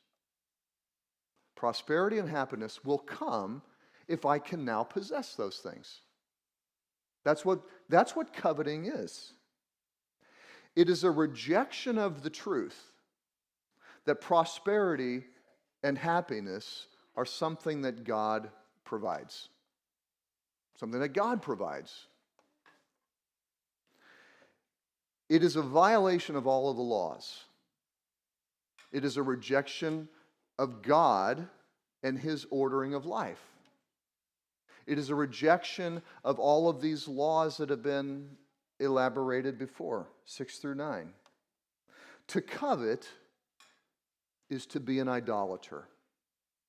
prosperity 1.58 2.20
and 2.20 2.30
happiness 2.30 2.86
will 2.86 3.00
come 3.00 3.62
if 4.10 4.26
I 4.26 4.40
can 4.40 4.66
now 4.66 4.84
possess 4.84 5.36
those 5.36 5.60
things. 5.60 6.02
That's 7.24 7.46
what, 7.46 7.62
that's 7.88 8.16
what 8.16 8.34
coveting 8.34 8.86
is. 8.86 9.34
It 10.76 10.90
is 10.90 11.04
a 11.04 11.12
rejection 11.12 11.98
of 11.98 12.24
the 12.24 12.30
truth 12.30 12.92
that 14.06 14.20
prosperity 14.20 15.26
and 15.84 15.98
happiness 15.98 16.88
are 17.16 17.26
something 17.26 17.84
that 17.84 18.04
God 18.04 18.50
provides. 18.84 19.50
Something 20.80 21.02
that 21.02 21.10
God 21.10 21.42
provides. 21.42 22.08
It 25.30 25.44
is 25.44 25.56
a 25.56 25.62
violation 25.62 26.36
of 26.36 26.48
all 26.48 26.72
of 26.72 26.78
the 26.78 26.82
laws. 26.82 27.44
It 28.92 29.06
is 29.06 29.18
a 29.18 29.24
rejection 29.24 30.10
of 30.58 30.82
God 30.82 31.48
and 32.02 32.18
his 32.18 32.48
ordering 32.50 32.96
of 32.96 33.06
life. 33.06 33.42
It 34.90 34.98
is 34.98 35.10
a 35.10 35.16
rejection 35.16 36.02
of 36.24 36.40
all 36.40 36.68
of 36.68 36.82
these 36.82 37.08
laws 37.08 37.58
that 37.58 37.70
have 37.70 37.84
been 37.84 38.30
elaborated 38.80 39.60
before, 39.60 40.08
6 40.26 40.58
through 40.58 40.76
9. 40.76 41.14
To 42.28 42.42
covet 42.42 43.08
is 44.50 44.66
to 44.68 44.80
be 44.80 45.00
an 45.00 45.08
idolater, 45.08 45.88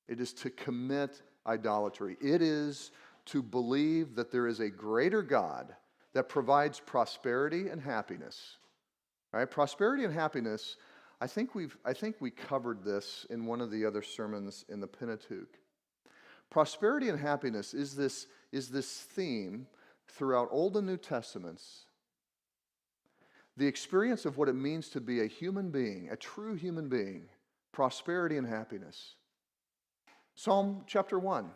it 0.06 0.20
is 0.20 0.32
to 0.34 0.50
commit 0.50 1.22
idolatry. 1.46 2.16
It 2.20 2.42
is 2.42 2.90
to 3.26 3.42
believe 3.42 4.14
that 4.16 4.30
there 4.30 4.46
is 4.46 4.60
a 4.60 4.68
greater 4.68 5.22
God 5.22 5.74
that 6.12 6.28
provides 6.28 6.78
prosperity 6.80 7.68
and 7.68 7.80
happiness. 7.80 8.58
Right? 9.32 9.50
Prosperity 9.50 10.04
and 10.04 10.12
happiness 10.12 10.76
I 11.20 11.26
think, 11.26 11.54
we've, 11.54 11.76
I 11.84 11.92
think 11.92 12.16
we 12.20 12.30
covered 12.30 12.82
this 12.82 13.26
in 13.28 13.44
one 13.44 13.60
of 13.60 13.70
the 13.70 13.84
other 13.84 14.02
sermons 14.02 14.64
in 14.70 14.80
the 14.80 14.86
Pentateuch. 14.86 15.58
Prosperity 16.50 17.08
and 17.08 17.18
happiness 17.18 17.74
is 17.74 17.94
this, 17.94 18.26
is 18.52 18.68
this 18.68 18.90
theme 18.90 19.66
throughout 20.08 20.48
Old 20.50 20.76
and 20.76 20.86
New 20.86 20.96
Testaments. 20.96 21.86
The 23.56 23.66
experience 23.66 24.24
of 24.24 24.36
what 24.36 24.48
it 24.48 24.54
means 24.54 24.88
to 24.90 25.00
be 25.00 25.20
a 25.20 25.26
human 25.26 25.70
being, 25.70 26.08
a 26.10 26.16
true 26.16 26.54
human 26.54 26.88
being, 26.88 27.28
prosperity 27.72 28.36
and 28.36 28.46
happiness. 28.46 29.14
Psalm 30.34 30.82
chapter 30.86 31.18
1 31.18 31.50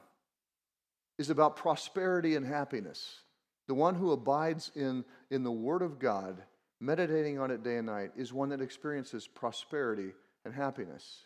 is 1.18 1.30
about 1.30 1.56
prosperity 1.56 2.36
and 2.36 2.46
happiness. 2.46 3.20
The 3.66 3.74
one 3.74 3.94
who 3.94 4.12
abides 4.12 4.70
in, 4.74 5.04
in 5.30 5.42
the 5.42 5.52
Word 5.52 5.82
of 5.82 5.98
God 5.98 6.42
meditating 6.84 7.38
on 7.38 7.50
it 7.50 7.62
day 7.62 7.78
and 7.78 7.86
night, 7.86 8.10
is 8.16 8.32
one 8.32 8.50
that 8.50 8.60
experiences 8.60 9.26
prosperity 9.26 10.12
and 10.44 10.54
happiness. 10.54 11.24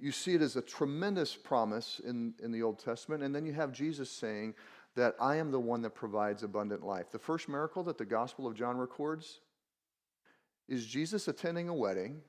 You 0.00 0.12
see 0.12 0.34
it 0.34 0.40
as 0.40 0.56
a 0.56 0.62
tremendous 0.62 1.36
promise 1.36 2.00
in, 2.04 2.32
in 2.42 2.50
the 2.52 2.62
Old 2.62 2.78
Testament, 2.78 3.22
and 3.22 3.34
then 3.34 3.44
you 3.44 3.52
have 3.52 3.70
Jesus 3.70 4.10
saying 4.10 4.54
that 4.96 5.14
I 5.20 5.36
am 5.36 5.50
the 5.50 5.60
one 5.60 5.82
that 5.82 5.94
provides 5.94 6.42
abundant 6.42 6.82
life. 6.82 7.10
The 7.10 7.18
first 7.18 7.48
miracle 7.48 7.82
that 7.84 7.98
the 7.98 8.06
Gospel 8.06 8.46
of 8.46 8.54
John 8.54 8.78
records 8.78 9.40
is 10.68 10.86
Jesus 10.86 11.28
attending 11.28 11.68
a 11.68 11.74
wedding, 11.74 12.22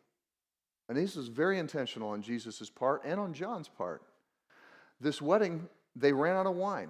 and 0.89 0.97
this 0.97 1.15
is 1.15 1.29
very 1.29 1.59
intentional 1.59 2.09
on 2.09 2.21
Jesus' 2.21 2.69
part 2.69 3.03
and 3.05 3.19
on 3.19 3.33
John's 3.33 3.69
part. 3.69 4.01
This 4.99 5.21
wedding, 5.21 5.69
they 5.95 6.11
ran 6.11 6.35
out 6.35 6.47
of 6.47 6.55
wine. 6.55 6.89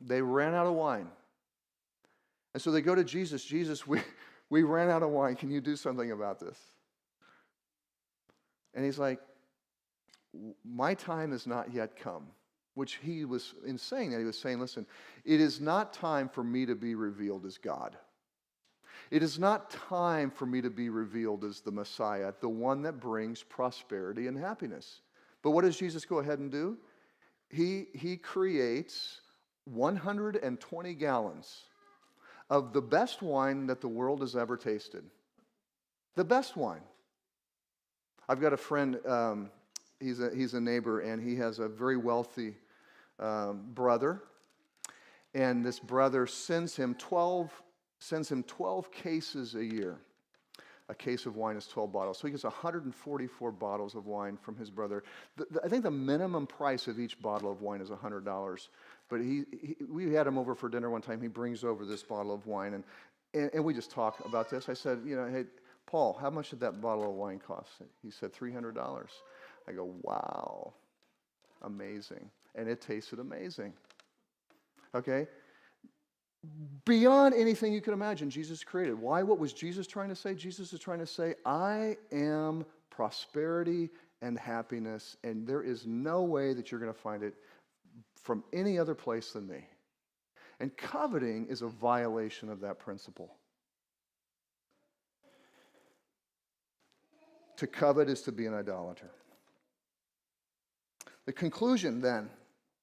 They 0.00 0.20
ran 0.20 0.54
out 0.54 0.66
of 0.66 0.74
wine. 0.74 1.08
And 2.52 2.62
so 2.62 2.72
they 2.72 2.80
go 2.80 2.96
to 2.96 3.04
Jesus 3.04 3.44
Jesus, 3.44 3.86
we, 3.86 4.00
we 4.50 4.64
ran 4.64 4.90
out 4.90 5.04
of 5.04 5.10
wine. 5.10 5.36
Can 5.36 5.50
you 5.50 5.60
do 5.60 5.76
something 5.76 6.10
about 6.10 6.40
this? 6.40 6.58
And 8.74 8.84
he's 8.84 8.98
like, 8.98 9.20
My 10.64 10.94
time 10.94 11.32
has 11.32 11.46
not 11.46 11.72
yet 11.72 11.96
come. 11.96 12.26
Which 12.74 13.00
he 13.02 13.24
was, 13.24 13.54
in 13.66 13.76
saying 13.76 14.12
that, 14.12 14.20
he 14.20 14.24
was 14.24 14.38
saying, 14.38 14.60
Listen, 14.60 14.86
it 15.24 15.40
is 15.40 15.60
not 15.60 15.92
time 15.92 16.28
for 16.28 16.44
me 16.44 16.64
to 16.66 16.76
be 16.76 16.94
revealed 16.94 17.44
as 17.44 17.58
God. 17.58 17.96
It 19.10 19.22
is 19.22 19.38
not 19.38 19.70
time 19.70 20.30
for 20.30 20.46
me 20.46 20.60
to 20.60 20.70
be 20.70 20.88
revealed 20.88 21.44
as 21.44 21.60
the 21.60 21.72
Messiah, 21.72 22.32
the 22.40 22.48
one 22.48 22.82
that 22.82 23.00
brings 23.00 23.42
prosperity 23.42 24.26
and 24.26 24.38
happiness. 24.38 25.00
But 25.42 25.52
what 25.52 25.64
does 25.64 25.76
Jesus 25.76 26.04
go 26.04 26.18
ahead 26.18 26.38
and 26.38 26.52
do? 26.52 26.76
He, 27.50 27.86
he 27.94 28.16
creates 28.16 29.20
120 29.64 30.94
gallons 30.94 31.62
of 32.50 32.72
the 32.72 32.82
best 32.82 33.22
wine 33.22 33.66
that 33.66 33.80
the 33.80 33.88
world 33.88 34.20
has 34.20 34.36
ever 34.36 34.56
tasted. 34.56 35.04
The 36.16 36.24
best 36.24 36.56
wine. 36.56 36.82
I've 38.28 38.40
got 38.40 38.52
a 38.52 38.58
friend, 38.58 38.98
um, 39.06 39.50
he's, 40.00 40.20
a, 40.20 40.30
he's 40.34 40.54
a 40.54 40.60
neighbor, 40.60 41.00
and 41.00 41.22
he 41.22 41.36
has 41.36 41.58
a 41.58 41.68
very 41.68 41.96
wealthy 41.96 42.54
um, 43.18 43.64
brother. 43.74 44.22
and 45.34 45.64
this 45.64 45.78
brother 45.78 46.26
sends 46.26 46.76
him 46.76 46.94
12, 46.94 47.50
sends 47.98 48.30
him 48.30 48.42
12 48.44 48.90
cases 48.92 49.54
a 49.54 49.64
year. 49.64 49.98
A 50.90 50.94
case 50.94 51.26
of 51.26 51.36
wine 51.36 51.56
is 51.56 51.66
12 51.66 51.92
bottles. 51.92 52.18
So 52.18 52.26
he 52.26 52.30
gets 52.30 52.44
144 52.44 53.52
bottles 53.52 53.94
of 53.94 54.06
wine 54.06 54.38
from 54.40 54.56
his 54.56 54.70
brother. 54.70 55.02
The, 55.36 55.46
the, 55.50 55.60
I 55.62 55.68
think 55.68 55.82
the 55.82 55.90
minimum 55.90 56.46
price 56.46 56.86
of 56.88 56.98
each 56.98 57.20
bottle 57.20 57.52
of 57.52 57.60
wine 57.60 57.82
is 57.82 57.90
$100. 57.90 58.68
But 59.10 59.20
he, 59.20 59.44
he, 59.60 59.76
we 59.86 60.14
had 60.14 60.26
him 60.26 60.38
over 60.38 60.54
for 60.54 60.70
dinner 60.70 60.88
one 60.88 61.02
time. 61.02 61.20
He 61.20 61.28
brings 61.28 61.62
over 61.62 61.84
this 61.84 62.02
bottle 62.02 62.32
of 62.32 62.46
wine, 62.46 62.72
and, 62.72 62.84
and, 63.34 63.50
and 63.52 63.64
we 63.64 63.74
just 63.74 63.90
talk 63.90 64.24
about 64.24 64.48
this. 64.48 64.70
I 64.70 64.74
said, 64.74 65.00
you 65.04 65.14
know, 65.14 65.26
hey, 65.26 65.44
Paul, 65.86 66.16
how 66.18 66.30
much 66.30 66.50
did 66.50 66.60
that 66.60 66.80
bottle 66.80 67.04
of 67.04 67.16
wine 67.16 67.38
cost? 67.38 67.70
He 68.02 68.10
said, 68.10 68.32
$300. 68.32 69.08
I 69.68 69.72
go, 69.72 69.92
wow, 70.02 70.72
amazing. 71.62 72.30
And 72.54 72.68
it 72.68 72.80
tasted 72.80 73.18
amazing. 73.18 73.74
Okay? 74.94 75.26
Beyond 76.84 77.34
anything 77.34 77.72
you 77.72 77.80
could 77.80 77.92
imagine, 77.92 78.30
Jesus 78.30 78.64
created. 78.64 78.94
Why? 78.94 79.22
What 79.22 79.38
was 79.38 79.52
Jesus 79.52 79.86
trying 79.86 80.08
to 80.08 80.16
say? 80.16 80.34
Jesus 80.34 80.72
is 80.72 80.80
trying 80.80 81.00
to 81.00 81.06
say, 81.06 81.34
I 81.44 81.96
am 82.12 82.64
prosperity 82.90 83.90
and 84.22 84.38
happiness, 84.38 85.16
and 85.22 85.46
there 85.46 85.62
is 85.62 85.86
no 85.86 86.22
way 86.22 86.54
that 86.54 86.70
you're 86.70 86.80
going 86.80 86.92
to 86.92 86.98
find 86.98 87.22
it 87.22 87.34
from 88.20 88.42
any 88.52 88.78
other 88.78 88.94
place 88.94 89.32
than 89.32 89.46
me. 89.46 89.66
And 90.60 90.76
coveting 90.76 91.46
is 91.48 91.62
a 91.62 91.68
violation 91.68 92.48
of 92.48 92.60
that 92.60 92.78
principle. 92.78 93.36
To 97.58 97.66
covet 97.66 98.08
is 98.08 98.22
to 98.22 98.32
be 98.32 98.46
an 98.46 98.54
idolater. 98.54 99.10
The 101.28 101.34
conclusion 101.34 102.00
then, 102.00 102.30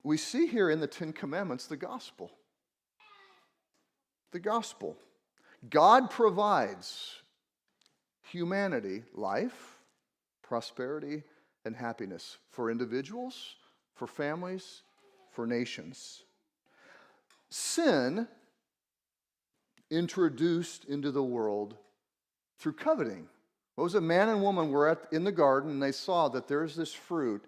we 0.03 0.17
see 0.17 0.45
here 0.45 0.69
in 0.69 0.79
the 0.79 0.85
Ten 0.85 1.13
Commandments 1.13 1.65
the 1.65 1.77
gospel 1.77 2.29
the 4.31 4.39
gospel. 4.39 4.95
God 5.67 6.11
provides 6.11 7.15
humanity 8.21 9.01
life, 9.15 9.79
prosperity, 10.43 11.23
and 11.65 11.75
happiness 11.75 12.37
for 12.51 12.69
individuals, 12.69 13.55
for 13.95 14.05
families, 14.05 14.83
for 15.31 15.47
nations. 15.47 16.21
Sin 17.49 18.27
introduced 19.89 20.85
into 20.85 21.09
the 21.09 21.23
world 21.23 21.73
through 22.59 22.73
coveting. 22.73 23.27
What 23.73 23.85
was 23.85 23.95
a 23.95 24.01
man 24.01 24.29
and 24.29 24.43
woman 24.43 24.69
were 24.69 24.87
at, 24.87 24.99
in 25.11 25.23
the 25.23 25.31
garden 25.31 25.71
and 25.71 25.81
they 25.81 25.91
saw 25.91 26.29
that 26.29 26.47
there's 26.47 26.75
this 26.75 26.93
fruit. 26.93 27.43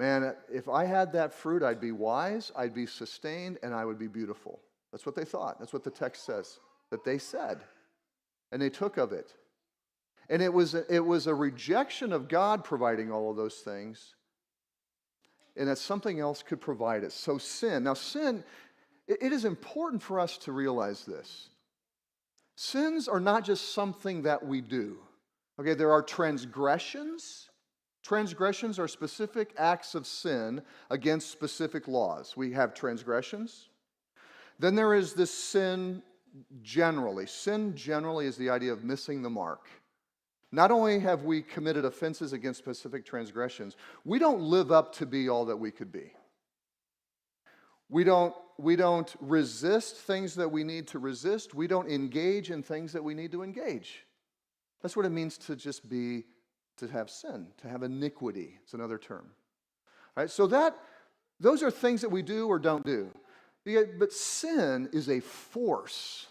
Man, 0.00 0.34
if 0.50 0.66
I 0.66 0.86
had 0.86 1.12
that 1.12 1.34
fruit, 1.34 1.62
I'd 1.62 1.78
be 1.78 1.92
wise, 1.92 2.50
I'd 2.56 2.72
be 2.72 2.86
sustained, 2.86 3.58
and 3.62 3.74
I 3.74 3.84
would 3.84 3.98
be 3.98 4.06
beautiful. 4.06 4.58
That's 4.92 5.04
what 5.04 5.14
they 5.14 5.26
thought. 5.26 5.58
That's 5.58 5.74
what 5.74 5.84
the 5.84 5.90
text 5.90 6.24
says 6.24 6.58
that 6.90 7.04
they 7.04 7.18
said. 7.18 7.60
And 8.50 8.62
they 8.62 8.70
took 8.70 8.96
of 8.96 9.12
it. 9.12 9.34
And 10.30 10.40
it 10.40 10.50
was, 10.50 10.74
it 10.74 11.04
was 11.04 11.26
a 11.26 11.34
rejection 11.34 12.14
of 12.14 12.28
God 12.28 12.64
providing 12.64 13.12
all 13.12 13.30
of 13.30 13.36
those 13.36 13.56
things, 13.56 14.14
and 15.54 15.68
that 15.68 15.76
something 15.76 16.18
else 16.18 16.42
could 16.42 16.62
provide 16.62 17.04
it. 17.04 17.12
So, 17.12 17.36
sin. 17.36 17.84
Now, 17.84 17.92
sin, 17.92 18.42
it 19.06 19.34
is 19.34 19.44
important 19.44 20.02
for 20.02 20.18
us 20.18 20.38
to 20.38 20.52
realize 20.52 21.04
this. 21.04 21.50
Sins 22.56 23.06
are 23.06 23.20
not 23.20 23.44
just 23.44 23.74
something 23.74 24.22
that 24.22 24.46
we 24.46 24.62
do. 24.62 24.96
Okay, 25.60 25.74
there 25.74 25.92
are 25.92 26.02
transgressions. 26.02 27.49
Transgressions 28.02 28.78
are 28.78 28.88
specific 28.88 29.52
acts 29.58 29.94
of 29.94 30.06
sin 30.06 30.62
against 30.90 31.30
specific 31.30 31.86
laws. 31.86 32.36
We 32.36 32.52
have 32.52 32.74
transgressions, 32.74 33.68
then 34.58 34.74
there 34.74 34.94
is 34.94 35.14
this 35.14 35.32
sin 35.32 36.02
generally. 36.62 37.26
Sin 37.26 37.74
generally 37.74 38.26
is 38.26 38.36
the 38.36 38.50
idea 38.50 38.72
of 38.72 38.84
missing 38.84 39.22
the 39.22 39.30
mark. 39.30 39.66
Not 40.52 40.70
only 40.70 40.98
have 41.00 41.22
we 41.22 41.42
committed 41.42 41.84
offenses 41.84 42.32
against 42.32 42.58
specific 42.58 43.06
transgressions, 43.06 43.76
we 44.04 44.18
don't 44.18 44.40
live 44.40 44.72
up 44.72 44.92
to 44.96 45.06
be 45.06 45.28
all 45.28 45.44
that 45.46 45.56
we 45.56 45.70
could 45.70 45.92
be. 45.92 46.12
We 47.88 48.04
don't, 48.04 48.34
we 48.58 48.76
don't 48.76 49.12
resist 49.20 49.96
things 49.96 50.34
that 50.36 50.50
we 50.50 50.64
need 50.64 50.88
to 50.88 50.98
resist. 50.98 51.54
We 51.54 51.66
don't 51.66 51.88
engage 51.88 52.50
in 52.50 52.62
things 52.62 52.92
that 52.92 53.02
we 53.02 53.14
need 53.14 53.32
to 53.32 53.42
engage. 53.42 54.04
That's 54.82 54.96
what 54.96 55.06
it 55.06 55.10
means 55.10 55.38
to 55.38 55.56
just 55.56 55.88
be, 55.88 56.24
to 56.80 56.88
have 56.88 57.08
sin, 57.08 57.46
to 57.62 57.68
have 57.68 57.82
iniquity. 57.82 58.58
It's 58.62 58.74
another 58.74 58.98
term. 58.98 59.24
All 60.16 60.24
right, 60.24 60.30
so 60.30 60.46
that, 60.48 60.76
those 61.38 61.62
are 61.62 61.70
things 61.70 62.00
that 62.00 62.10
we 62.10 62.22
do 62.22 62.48
or 62.48 62.58
don't 62.58 62.84
do. 62.84 63.10
But 63.98 64.12
sin 64.12 64.88
is 64.92 65.08
a 65.08 65.20
force, 65.20 66.26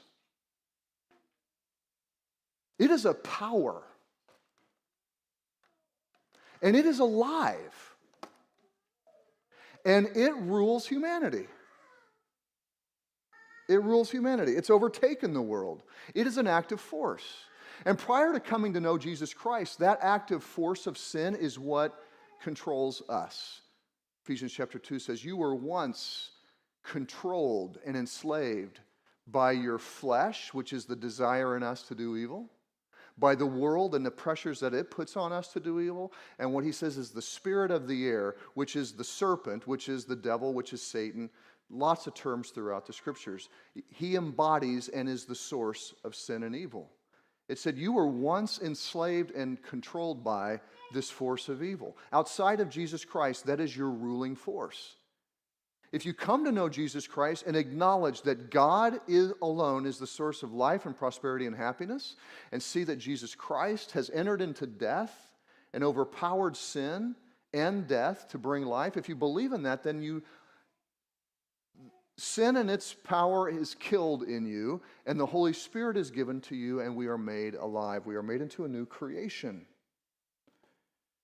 it 2.78 2.91
is 2.91 3.06
a 3.06 3.14
power, 3.14 3.84
and 6.62 6.76
it 6.76 6.86
is 6.86 7.00
alive, 7.00 7.95
and 9.86 10.08
it 10.16 10.36
rules 10.36 10.86
humanity. 10.86 11.47
It 13.70 13.84
rules 13.84 14.10
humanity. 14.10 14.54
It's 14.54 14.72
overtaken 14.72 15.34
the 15.34 15.43
world. 15.43 15.84
It 16.16 16.26
is 16.26 16.39
an 16.39 16.47
active 16.47 16.82
force. 16.82 17.24
And 17.86 17.98
prior 17.98 18.34
to 18.34 18.40
coming 18.40 18.74
to 18.74 18.80
know 18.80 18.98
Jesus 18.98 19.34
Christ, 19.34 19.80
that 19.80 20.00
active 20.02 20.44
force 20.44 20.88
of 20.88 20.98
sin 20.98 21.36
is 21.36 21.58
what 21.58 22.04
controls 22.42 23.02
us. 23.10 23.62
Ephesians 24.24 24.54
chapter 24.54 24.78
2 24.78 25.00
says, 25.00 25.24
You 25.24 25.38
were 25.38 25.56
once 25.56 26.32
controlled 26.84 27.80
and 27.86 27.96
enslaved 27.96 28.80
by 29.28 29.52
your 29.52 29.78
flesh, 29.78 30.54
which 30.54 30.74
is 30.74 30.86
the 30.86 30.96
desire 30.96 31.56
in 31.56 31.64
us 31.64 31.84
to 31.84 31.96
do 31.96 32.18
evil, 32.18 32.50
by 33.18 33.36
the 33.36 33.46
world 33.46 33.96
and 33.96 34.06
the 34.06 34.12
pressures 34.12 34.60
that 34.60 34.74
it 34.74 34.92
puts 34.92 35.18
on 35.18 35.32
us 35.32 35.50
to 35.50 35.60
do 35.60 35.80
evil. 35.80 36.14
And 36.40 36.54
what 36.54 36.64
he 36.64 36.72
says 36.72 36.98
is 36.98 37.12
the 37.12 37.22
spirit 37.22 37.70
of 37.70 37.88
the 37.88 38.08
air, 38.08 38.36
which 38.54 38.76
is 38.76 38.94
the 38.94 39.04
serpent, 39.04 39.68
which 39.68 39.90
is 39.90 40.06
the 40.06 40.16
devil, 40.16 40.54
which 40.54 40.74
is 40.74 40.82
Satan. 40.82 41.30
Lots 41.70 42.08
of 42.08 42.16
terms 42.16 42.50
throughout 42.50 42.88
the 42.88 42.94
scriptures. 42.94 43.50
He 43.90 44.16
embodies 44.16 44.88
and 44.90 45.08
is 45.08 45.26
the 45.26 45.36
source 45.36 45.94
of 46.04 46.16
sin 46.16 46.44
and 46.44 46.56
evil. 46.56 46.90
It 47.50 47.58
said, 47.58 47.78
You 47.78 47.91
were 47.91 48.08
once 48.08 48.60
enslaved 48.62 49.32
and 49.32 49.62
controlled 49.62 50.24
by 50.24 50.62
this 50.93 51.10
force 51.10 51.50
of 51.50 51.62
evil. 51.62 51.97
Outside 52.14 52.60
of 52.60 52.70
Jesus 52.70 53.04
Christ, 53.04 53.47
that 53.47 53.60
is 53.60 53.76
your 53.76 53.89
ruling 53.89 54.36
force. 54.36 54.95
If 55.91 56.06
you 56.06 56.14
come 56.14 56.45
to 56.45 56.52
know 56.52 56.70
Jesus 56.70 57.08
Christ 57.08 57.45
and 57.47 57.58
acknowledge 57.58 58.22
that 58.22 58.52
God 58.52 59.00
is 59.08 59.34
alone 59.41 59.88
is 59.88 59.97
the 59.97 60.06
source 60.06 60.43
of 60.43 60.54
life 60.54 60.86
and 60.86 60.95
prosperity 60.95 61.47
and 61.47 61.56
happiness, 61.56 62.16
and 62.52 62.62
see 62.62 62.84
that 62.84 62.97
Jesus 62.97 63.34
Christ 63.34 63.91
has 63.91 64.12
entered 64.12 64.41
into 64.41 64.68
death 64.68 65.12
and 65.74 65.84
overpowered 65.84 66.56
sin 66.56 67.16
and 67.54 67.88
death 67.88 68.28
to 68.30 68.38
bring 68.38 68.66
life, 68.66 68.97
if 68.97 69.10
you 69.10 69.16
believe 69.16 69.54
in 69.54 69.64
that, 69.64 69.82
then 69.82 70.02
you 70.02 70.22
sin 72.20 72.58
and 72.58 72.70
its 72.70 72.94
power 72.94 73.50
is 73.50 73.76
killed 73.76 74.24
in 74.24 74.46
you, 74.46 74.82
and 75.06 75.20
the 75.20 75.26
Holy 75.26 75.54
Spirit 75.54 75.98
is 75.98 76.12
given 76.12 76.42
to 76.42 76.56
you, 76.56 76.82
and 76.82 76.96
we 76.96 77.08
are 77.08 77.18
made 77.18 77.56
alive. 77.56 78.06
We 78.06 78.16
are 78.16 78.24
made 78.24 78.42
into 78.42 78.66
a 78.66 78.68
new 78.68 78.86
creation. 78.86 79.66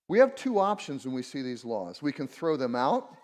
We 0.07 0.19
have 0.19 0.35
two 0.35 0.59
options 0.59 1.05
when 1.05 1.15
we 1.15 1.21
see 1.21 1.41
these 1.41 1.65
laws. 1.65 2.01
We 2.01 2.11
can 2.11 2.27
throw 2.27 2.57
them 2.57 2.75
out 2.75 3.15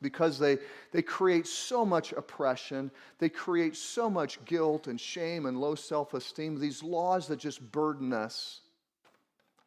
because 0.00 0.38
they, 0.38 0.58
they 0.92 1.02
create 1.02 1.46
so 1.46 1.84
much 1.84 2.12
oppression. 2.12 2.90
They 3.18 3.28
create 3.28 3.76
so 3.76 4.08
much 4.08 4.44
guilt 4.44 4.86
and 4.86 5.00
shame 5.00 5.46
and 5.46 5.60
low 5.60 5.74
self 5.74 6.14
esteem, 6.14 6.58
these 6.58 6.82
laws 6.82 7.26
that 7.28 7.38
just 7.38 7.60
burden 7.72 8.12
us. 8.12 8.60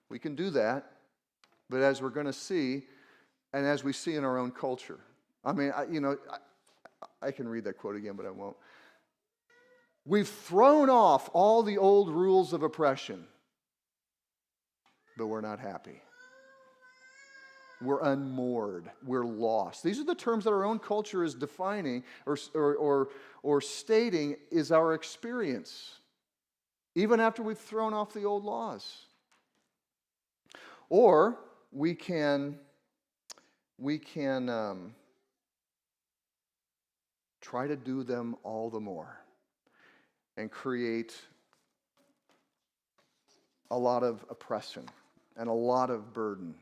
We 0.09 0.19
can 0.19 0.35
do 0.35 0.49
that, 0.51 0.91
but 1.69 1.81
as 1.81 2.01
we're 2.01 2.09
going 2.09 2.25
to 2.25 2.33
see, 2.33 2.83
and 3.53 3.65
as 3.65 3.83
we 3.83 3.93
see 3.93 4.15
in 4.15 4.23
our 4.23 4.37
own 4.37 4.51
culture, 4.51 4.99
I 5.43 5.53
mean, 5.53 5.71
I, 5.75 5.85
you 5.85 6.01
know, 6.01 6.17
I, 7.21 7.31
can 7.31 7.47
read 7.47 7.63
that 7.65 7.77
quote 7.77 7.95
again, 7.95 8.15
but 8.15 8.25
I 8.25 8.31
won't. 8.31 8.55
We've 10.05 10.27
thrown 10.27 10.89
off 10.89 11.29
all 11.33 11.63
the 11.63 11.77
old 11.77 12.09
rules 12.09 12.53
of 12.53 12.63
oppression, 12.63 13.25
but 15.17 15.27
we're 15.27 15.41
not 15.41 15.59
happy. 15.59 16.01
We're 17.81 18.01
unmoored. 18.01 18.89
We're 19.03 19.25
lost. 19.25 19.83
These 19.83 19.99
are 19.99 20.03
the 20.03 20.15
terms 20.15 20.43
that 20.43 20.51
our 20.51 20.63
own 20.63 20.79
culture 20.79 21.23
is 21.23 21.33
defining 21.33 22.03
or, 22.25 22.37
or, 22.53 22.75
or, 22.75 23.09
or 23.41 23.61
stating 23.61 24.37
is 24.51 24.71
our 24.71 24.93
experience, 24.93 25.95
even 26.93 27.19
after 27.19 27.41
we've 27.41 27.57
thrown 27.57 27.93
off 27.93 28.13
the 28.13 28.23
old 28.23 28.43
laws. 28.43 29.05
Or 30.89 31.39
we 31.71 31.95
can, 31.95 32.59
we 33.77 33.97
can 33.97 34.49
um, 34.49 34.93
try 37.41 37.67
to 37.67 37.75
do 37.75 38.03
them 38.03 38.35
all 38.43 38.69
the 38.69 38.79
more 38.79 39.19
and 40.37 40.51
create 40.51 41.15
a 43.71 43.77
lot 43.77 44.03
of 44.03 44.23
oppression 44.29 44.85
and 45.37 45.49
a 45.49 45.53
lot 45.53 45.89
of 45.89 46.13
burden 46.13 46.55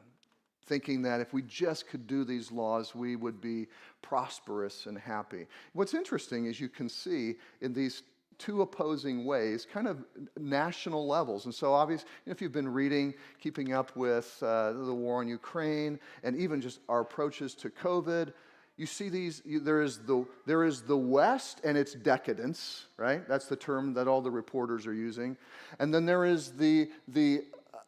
thinking 0.69 1.01
that 1.01 1.19
if 1.19 1.33
we 1.33 1.41
just 1.41 1.87
could 1.87 2.05
do 2.05 2.23
these 2.23 2.51
laws, 2.51 2.93
we 2.93 3.15
would 3.15 3.41
be 3.41 3.65
prosperous 4.03 4.85
and 4.85 4.97
happy. 4.97 5.47
What's 5.73 5.95
interesting 5.95 6.45
is 6.45 6.59
you 6.59 6.69
can 6.69 6.87
see 6.87 7.37
in 7.61 7.73
these 7.73 8.03
two 8.37 8.61
opposing 8.61 9.25
ways, 9.25 9.67
kind 9.71 9.87
of 9.87 10.05
national 10.39 11.07
levels. 11.07 11.45
And 11.45 11.53
so, 11.53 11.73
obviously, 11.73 12.07
if 12.25 12.41
you've 12.41 12.53
been 12.53 12.69
reading, 12.69 13.13
keeping 13.41 13.73
up 13.73 13.95
with 13.97 14.41
uh, 14.41 14.71
the 14.71 14.93
war 14.93 15.21
in 15.21 15.27
Ukraine, 15.27 15.99
and 16.23 16.37
even 16.37 16.61
just 16.61 16.79
our 16.87 17.01
approaches 17.01 17.53
to 17.55 17.69
COVID, 17.69 18.31
you 18.79 18.85
see 18.85 19.09
these 19.09 19.41
there 19.45 19.81
is 19.81 19.97
the 19.99 20.25
there 20.45 20.63
is 20.63 20.83
the 20.83 20.97
west 20.97 21.59
and 21.65 21.77
its 21.77 21.93
decadence 21.93 22.85
right? 22.97 23.27
That's 23.27 23.47
the 23.47 23.57
term 23.57 23.93
that 23.95 24.07
all 24.07 24.21
the 24.21 24.31
reporters 24.31 24.87
are 24.87 24.93
using. 24.93 25.37
And 25.79 25.93
then 25.93 26.05
there 26.05 26.23
is 26.25 26.53
the 26.53 26.89
the 27.09 27.43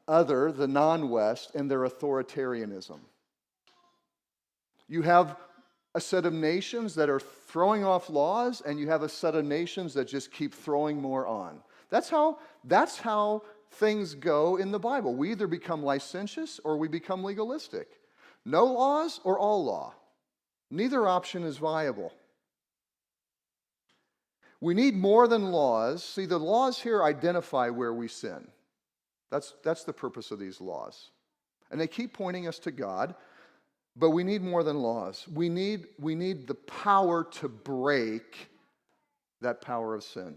other 0.07 0.51
the 0.51 0.67
non-west 0.67 1.55
and 1.55 1.71
their 1.71 1.87
authoritarianism. 1.87 2.99
You 4.89 5.01
have 5.03 5.37
a 5.95 6.01
set 6.01 6.25
of 6.25 6.33
nations 6.33 6.95
that 6.95 7.09
are 7.09 7.21
throwing 7.21 7.85
off 7.85 8.09
laws 8.09 8.61
and 8.61 8.77
you 8.77 8.89
have 8.89 9.01
a 9.01 9.09
set 9.09 9.33
of 9.35 9.45
nations 9.45 9.93
that 9.93 10.09
just 10.09 10.31
keep 10.31 10.53
throwing 10.53 11.01
more 11.01 11.25
on. 11.25 11.61
That's 11.89 12.09
how 12.09 12.39
that's 12.65 12.97
how 12.97 13.43
things 13.71 14.13
go 14.13 14.57
in 14.57 14.71
the 14.71 14.79
bible. 14.79 15.15
We 15.15 15.31
either 15.31 15.47
become 15.47 15.83
licentious 15.83 16.59
or 16.65 16.75
we 16.75 16.89
become 16.89 17.23
legalistic. 17.23 17.87
No 18.43 18.65
laws 18.65 19.21
or 19.23 19.39
all 19.39 19.63
law 19.63 19.93
Neither 20.71 21.05
option 21.05 21.43
is 21.43 21.57
viable. 21.57 22.13
We 24.61 24.73
need 24.73 24.95
more 24.95 25.27
than 25.27 25.51
laws. 25.51 26.03
See, 26.03 26.25
the 26.25 26.39
laws 26.39 26.79
here 26.79 27.03
identify 27.03 27.69
where 27.69 27.93
we 27.93 28.07
sin. 28.07 28.47
That's, 29.29 29.53
that's 29.63 29.83
the 29.83 29.93
purpose 29.93 30.31
of 30.31 30.39
these 30.39 30.61
laws. 30.61 31.09
And 31.71 31.79
they 31.79 31.87
keep 31.87 32.13
pointing 32.13 32.47
us 32.47 32.59
to 32.59 32.71
God, 32.71 33.15
but 33.95 34.11
we 34.11 34.23
need 34.23 34.41
more 34.41 34.63
than 34.63 34.77
laws. 34.77 35.25
We 35.33 35.49
need, 35.49 35.87
we 35.99 36.15
need 36.15 36.47
the 36.47 36.55
power 36.55 37.23
to 37.23 37.49
break 37.49 38.49
that 39.41 39.61
power 39.61 39.95
of 39.95 40.03
sin. 40.03 40.35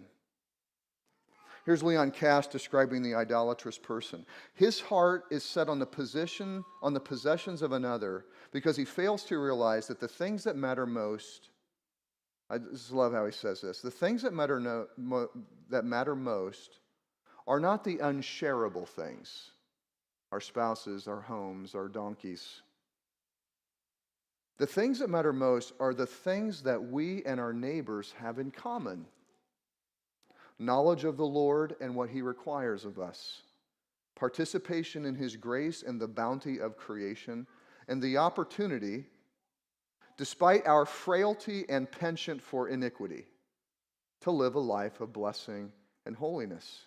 Here's 1.65 1.83
Leon 1.83 2.11
Kass 2.11 2.47
describing 2.47 3.03
the 3.03 3.15
idolatrous 3.15 3.79
person. 3.79 4.27
His 4.53 4.81
heart 4.81 5.25
is 5.31 5.43
set 5.43 5.71
on 5.71 5.79
the 5.79 5.87
position, 5.87 6.63
on 6.83 6.93
the 6.93 7.01
possessions 7.01 7.63
of 7.63 7.73
another, 7.73 8.27
because 8.53 8.77
he 8.77 8.85
fails 8.85 9.25
to 9.25 9.39
realize 9.39 9.87
that 9.87 9.99
the 9.99 10.09
things 10.09 10.45
that 10.45 10.57
matter 10.57 10.85
most, 10.85 11.49
I 12.51 12.59
just 12.59 12.93
love 12.93 13.15
how 13.15 13.25
he 13.25 13.33
says 13.33 13.63
this, 13.63 13.81
the 13.81 13.91
things 13.91 14.21
that 14.23 14.35
matter, 14.35 14.61
no, 14.61 14.89
mo, 14.99 15.31
that 15.71 15.87
matter 15.87 16.15
most 16.15 16.81
are 17.47 17.61
not 17.61 17.83
the 17.83 17.99
unshareable 17.99 18.87
things, 18.87 19.53
our 20.33 20.41
spouses, 20.43 21.09
our 21.09 21.23
homes, 21.23 21.75
our 21.75 21.89
donkeys. 21.89 22.61
The 24.59 24.67
things 24.67 24.99
that 24.99 25.09
matter 25.09 25.33
most 25.33 25.73
are 25.81 25.95
the 25.95 26.07
things 26.07 26.63
that 26.63 26.83
we 26.83 27.25
and 27.25 27.41
our 27.41 27.55
neighbors 27.55 28.13
have 28.19 28.39
in 28.39 28.51
common 28.51 29.07
knowledge 30.59 31.05
of 31.05 31.17
the 31.17 31.27
Lord 31.27 31.77
and 31.81 31.95
what 31.95 32.11
he 32.11 32.23
requires 32.23 32.85
of 32.85 32.99
us, 32.99 33.43
participation 34.15 35.05
in 35.05 35.15
his 35.15 35.37
grace 35.37 35.83
and 35.83 36.01
the 36.01 36.09
bounty 36.09 36.61
of 36.61 36.77
creation, 36.77 37.47
and 37.89 38.01
the 38.01 38.17
opportunity, 38.17 39.07
despite 40.17 40.67
our 40.67 40.87
frailty 40.87 41.65
and 41.69 41.91
penchant 41.91 42.41
for 42.41 42.69
iniquity, 42.69 43.27
to 44.21 44.31
live 44.31 44.55
a 44.55 44.61
life 44.61 45.01
of 45.01 45.13
blessing 45.13 45.71
and 46.07 46.17
holiness. 46.17 46.87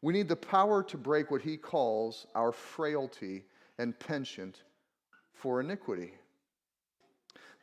We 0.00 0.12
need 0.12 0.28
the 0.28 0.36
power 0.36 0.82
to 0.84 0.96
break 0.96 1.30
what 1.30 1.42
he 1.42 1.56
calls 1.56 2.26
our 2.34 2.52
frailty 2.52 3.44
and 3.78 3.98
penchant 3.98 4.62
for 5.34 5.60
iniquity. 5.60 6.12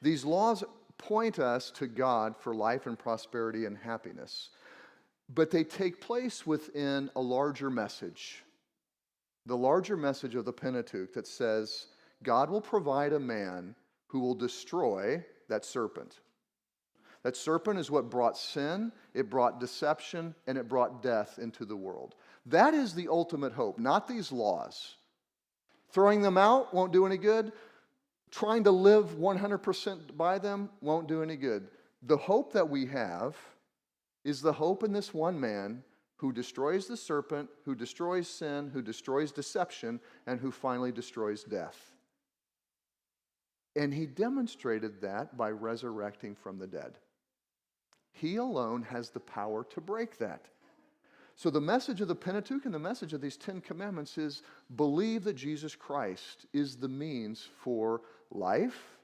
These 0.01 0.25
laws 0.25 0.63
point 0.97 1.39
us 1.39 1.71
to 1.71 1.87
God 1.87 2.35
for 2.37 2.53
life 2.53 2.87
and 2.87 2.99
prosperity 2.99 3.65
and 3.65 3.77
happiness 3.77 4.49
but 5.33 5.51
they 5.51 5.63
take 5.63 6.01
place 6.01 6.45
within 6.45 7.09
a 7.15 7.21
larger 7.21 7.69
message. 7.69 8.43
The 9.45 9.57
larger 9.57 9.97
message 9.97 10.35
of 10.35 10.45
the 10.45 10.53
Pentateuch 10.53 11.13
that 11.13 11.27
says 11.27 11.87
God 12.23 12.49
will 12.49 12.61
provide 12.61 13.13
a 13.13 13.19
man 13.19 13.75
who 14.07 14.19
will 14.19 14.35
destroy 14.35 15.23
that 15.49 15.65
serpent. 15.65 16.19
That 17.23 17.35
serpent 17.35 17.79
is 17.79 17.89
what 17.89 18.09
brought 18.09 18.37
sin, 18.37 18.91
it 19.13 19.31
brought 19.31 19.59
deception, 19.59 20.35
and 20.45 20.57
it 20.57 20.69
brought 20.69 21.01
death 21.01 21.39
into 21.39 21.65
the 21.65 21.75
world. 21.75 22.15
That 22.45 22.75
is 22.75 22.93
the 22.93 23.07
ultimate 23.07 23.53
hope, 23.53 23.79
not 23.79 24.07
these 24.07 24.31
laws. 24.31 24.95
Throwing 25.89 26.21
them 26.21 26.37
out 26.37 26.73
won't 26.73 26.93
do 26.93 27.05
any 27.05 27.17
good. 27.17 27.51
Trying 28.29 28.65
to 28.65 28.71
live 28.71 29.15
100% 29.17 30.15
by 30.15 30.37
them 30.37 30.69
won't 30.81 31.07
do 31.07 31.23
any 31.23 31.35
good. 31.35 31.67
The 32.03 32.17
hope 32.17 32.53
that 32.53 32.69
we 32.69 32.85
have 32.87 33.35
is 34.25 34.41
the 34.41 34.53
hope 34.53 34.83
in 34.83 34.91
this 34.91 35.13
one 35.13 35.39
man 35.39 35.83
who 36.17 36.33
destroys 36.33 36.87
the 36.87 36.97
serpent, 36.97 37.49
who 37.63 37.75
destroys 37.75 38.27
sin, 38.27 38.69
who 38.73 38.81
destroys 38.81 39.31
deception, 39.31 39.99
and 40.25 40.39
who 40.39 40.51
finally 40.51 40.91
destroys 40.91 41.43
death. 41.43 41.91
And 43.75 43.93
he 43.93 44.05
demonstrated 44.05 45.01
that 45.01 45.37
by 45.37 45.51
resurrecting 45.51 46.35
from 46.35 46.57
the 46.57 46.67
dead. 46.67 46.97
He 48.13 48.37
alone 48.37 48.83
has 48.83 49.09
the 49.09 49.19
power 49.19 49.65
to 49.65 49.81
break 49.81 50.17
that. 50.17 50.45
So, 51.37 51.49
the 51.49 51.59
message 51.59 51.99
of 51.99 52.07
the 52.07 52.15
Pentateuch 52.15 52.63
and 52.63 52.73
the 52.73 52.79
message 52.79 53.11
of 53.11 53.19
these 53.19 53.35
Ten 53.35 53.59
Commandments 53.59 54.17
is 54.17 54.41
believe 54.77 55.25
that 55.25 55.35
Jesus 55.35 55.75
Christ 55.75 56.45
is 56.53 56.77
the 56.77 56.87
means 56.87 57.49
for 57.59 58.01
life 58.31 58.95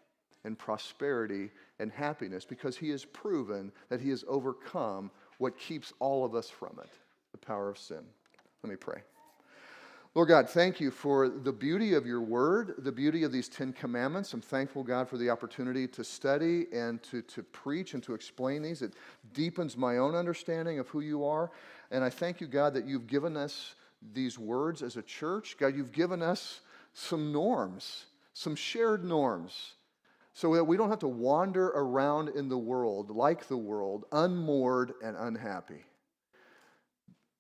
and 0.46 0.58
prosperity 0.58 1.52
and 1.82 1.92
happiness 1.92 2.46
because 2.46 2.78
he 2.78 2.90
has 2.90 3.04
proven 3.04 3.72
that 3.90 4.00
he 4.00 4.10
has 4.10 4.24
overcome 4.28 5.12
what 5.40 5.58
keeps 5.58 5.92
all 6.00 6.24
of 6.24 6.36
us 6.36 6.50
from 6.50 6.80
it 6.82 6.90
the 7.32 7.38
power 7.38 7.70
of 7.70 7.78
sin. 7.78 8.04
Let 8.62 8.70
me 8.70 8.76
pray. 8.76 9.02
Lord 10.14 10.28
God, 10.28 10.50
thank 10.50 10.82
you 10.82 10.92
for 10.92 11.30
the 11.30 11.54
beauty 11.54 11.94
of 11.94 12.06
your 12.06 12.20
word, 12.20 12.76
the 12.80 12.92
beauty 12.92 13.24
of 13.24 13.32
these 13.32 13.48
Ten 13.48 13.72
Commandments. 13.72 14.34
I'm 14.34 14.42
thankful, 14.42 14.84
God, 14.84 15.08
for 15.08 15.18
the 15.18 15.30
opportunity 15.30 15.88
to 15.88 16.04
study 16.04 16.66
and 16.74 17.02
to, 17.04 17.22
to 17.22 17.44
preach 17.44 17.94
and 17.94 18.04
to 18.04 18.14
explain 18.14 18.62
these. 18.62 18.82
It 18.82 18.94
deepens 19.34 19.78
my 19.78 20.00
own 20.00 20.14
understanding 20.14 20.80
of 20.80 20.90
who 20.90 21.00
you 21.00 21.24
are. 21.24 21.50
And 21.92 22.04
I 22.04 22.10
thank 22.10 22.42
you, 22.42 22.48
God, 22.48 22.74
that 22.74 22.86
you've 22.86 23.08
given 23.08 23.38
us 23.38 23.76
these 24.14 24.38
words 24.38 24.82
as 24.84 24.98
a 24.98 25.02
church. 25.02 25.56
God, 25.58 25.78
you've 25.78 25.94
given 25.94 26.22
us 26.22 26.60
some 26.94 27.32
norms, 27.32 28.06
some 28.34 28.56
shared 28.56 29.06
norms 29.06 29.76
so 30.34 30.56
that 30.56 30.64
we 30.64 30.78
don't 30.78 30.90
have 30.90 31.00
to 31.00 31.08
wander 31.08 31.68
around 31.68 32.30
in 32.30 32.48
the 32.48 32.58
world 32.58 33.10
like 33.10 33.48
the 33.48 33.58
world, 33.58 34.06
unmoored 34.12 34.94
and 35.04 35.16
unhappy. 35.18 35.84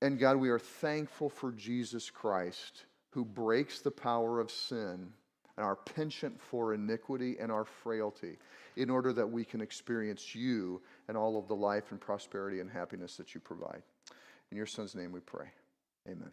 And 0.01 0.19
God, 0.19 0.37
we 0.37 0.49
are 0.49 0.59
thankful 0.59 1.29
for 1.29 1.51
Jesus 1.51 2.09
Christ 2.09 2.85
who 3.11 3.23
breaks 3.23 3.81
the 3.81 3.91
power 3.91 4.39
of 4.39 4.49
sin 4.49 5.13
and 5.57 5.65
our 5.65 5.75
penchant 5.75 6.41
for 6.41 6.73
iniquity 6.73 7.37
and 7.39 7.51
our 7.51 7.65
frailty 7.65 8.37
in 8.77 8.89
order 8.89 9.13
that 9.13 9.29
we 9.29 9.43
can 9.43 9.61
experience 9.61 10.33
you 10.33 10.81
and 11.07 11.17
all 11.17 11.37
of 11.37 11.47
the 11.47 11.55
life 11.55 11.91
and 11.91 11.99
prosperity 11.99 12.61
and 12.61 12.69
happiness 12.69 13.17
that 13.17 13.35
you 13.35 13.41
provide. 13.41 13.83
In 14.49 14.57
your 14.57 14.65
son's 14.65 14.95
name 14.95 15.11
we 15.11 15.19
pray. 15.19 15.47
Amen. 16.07 16.31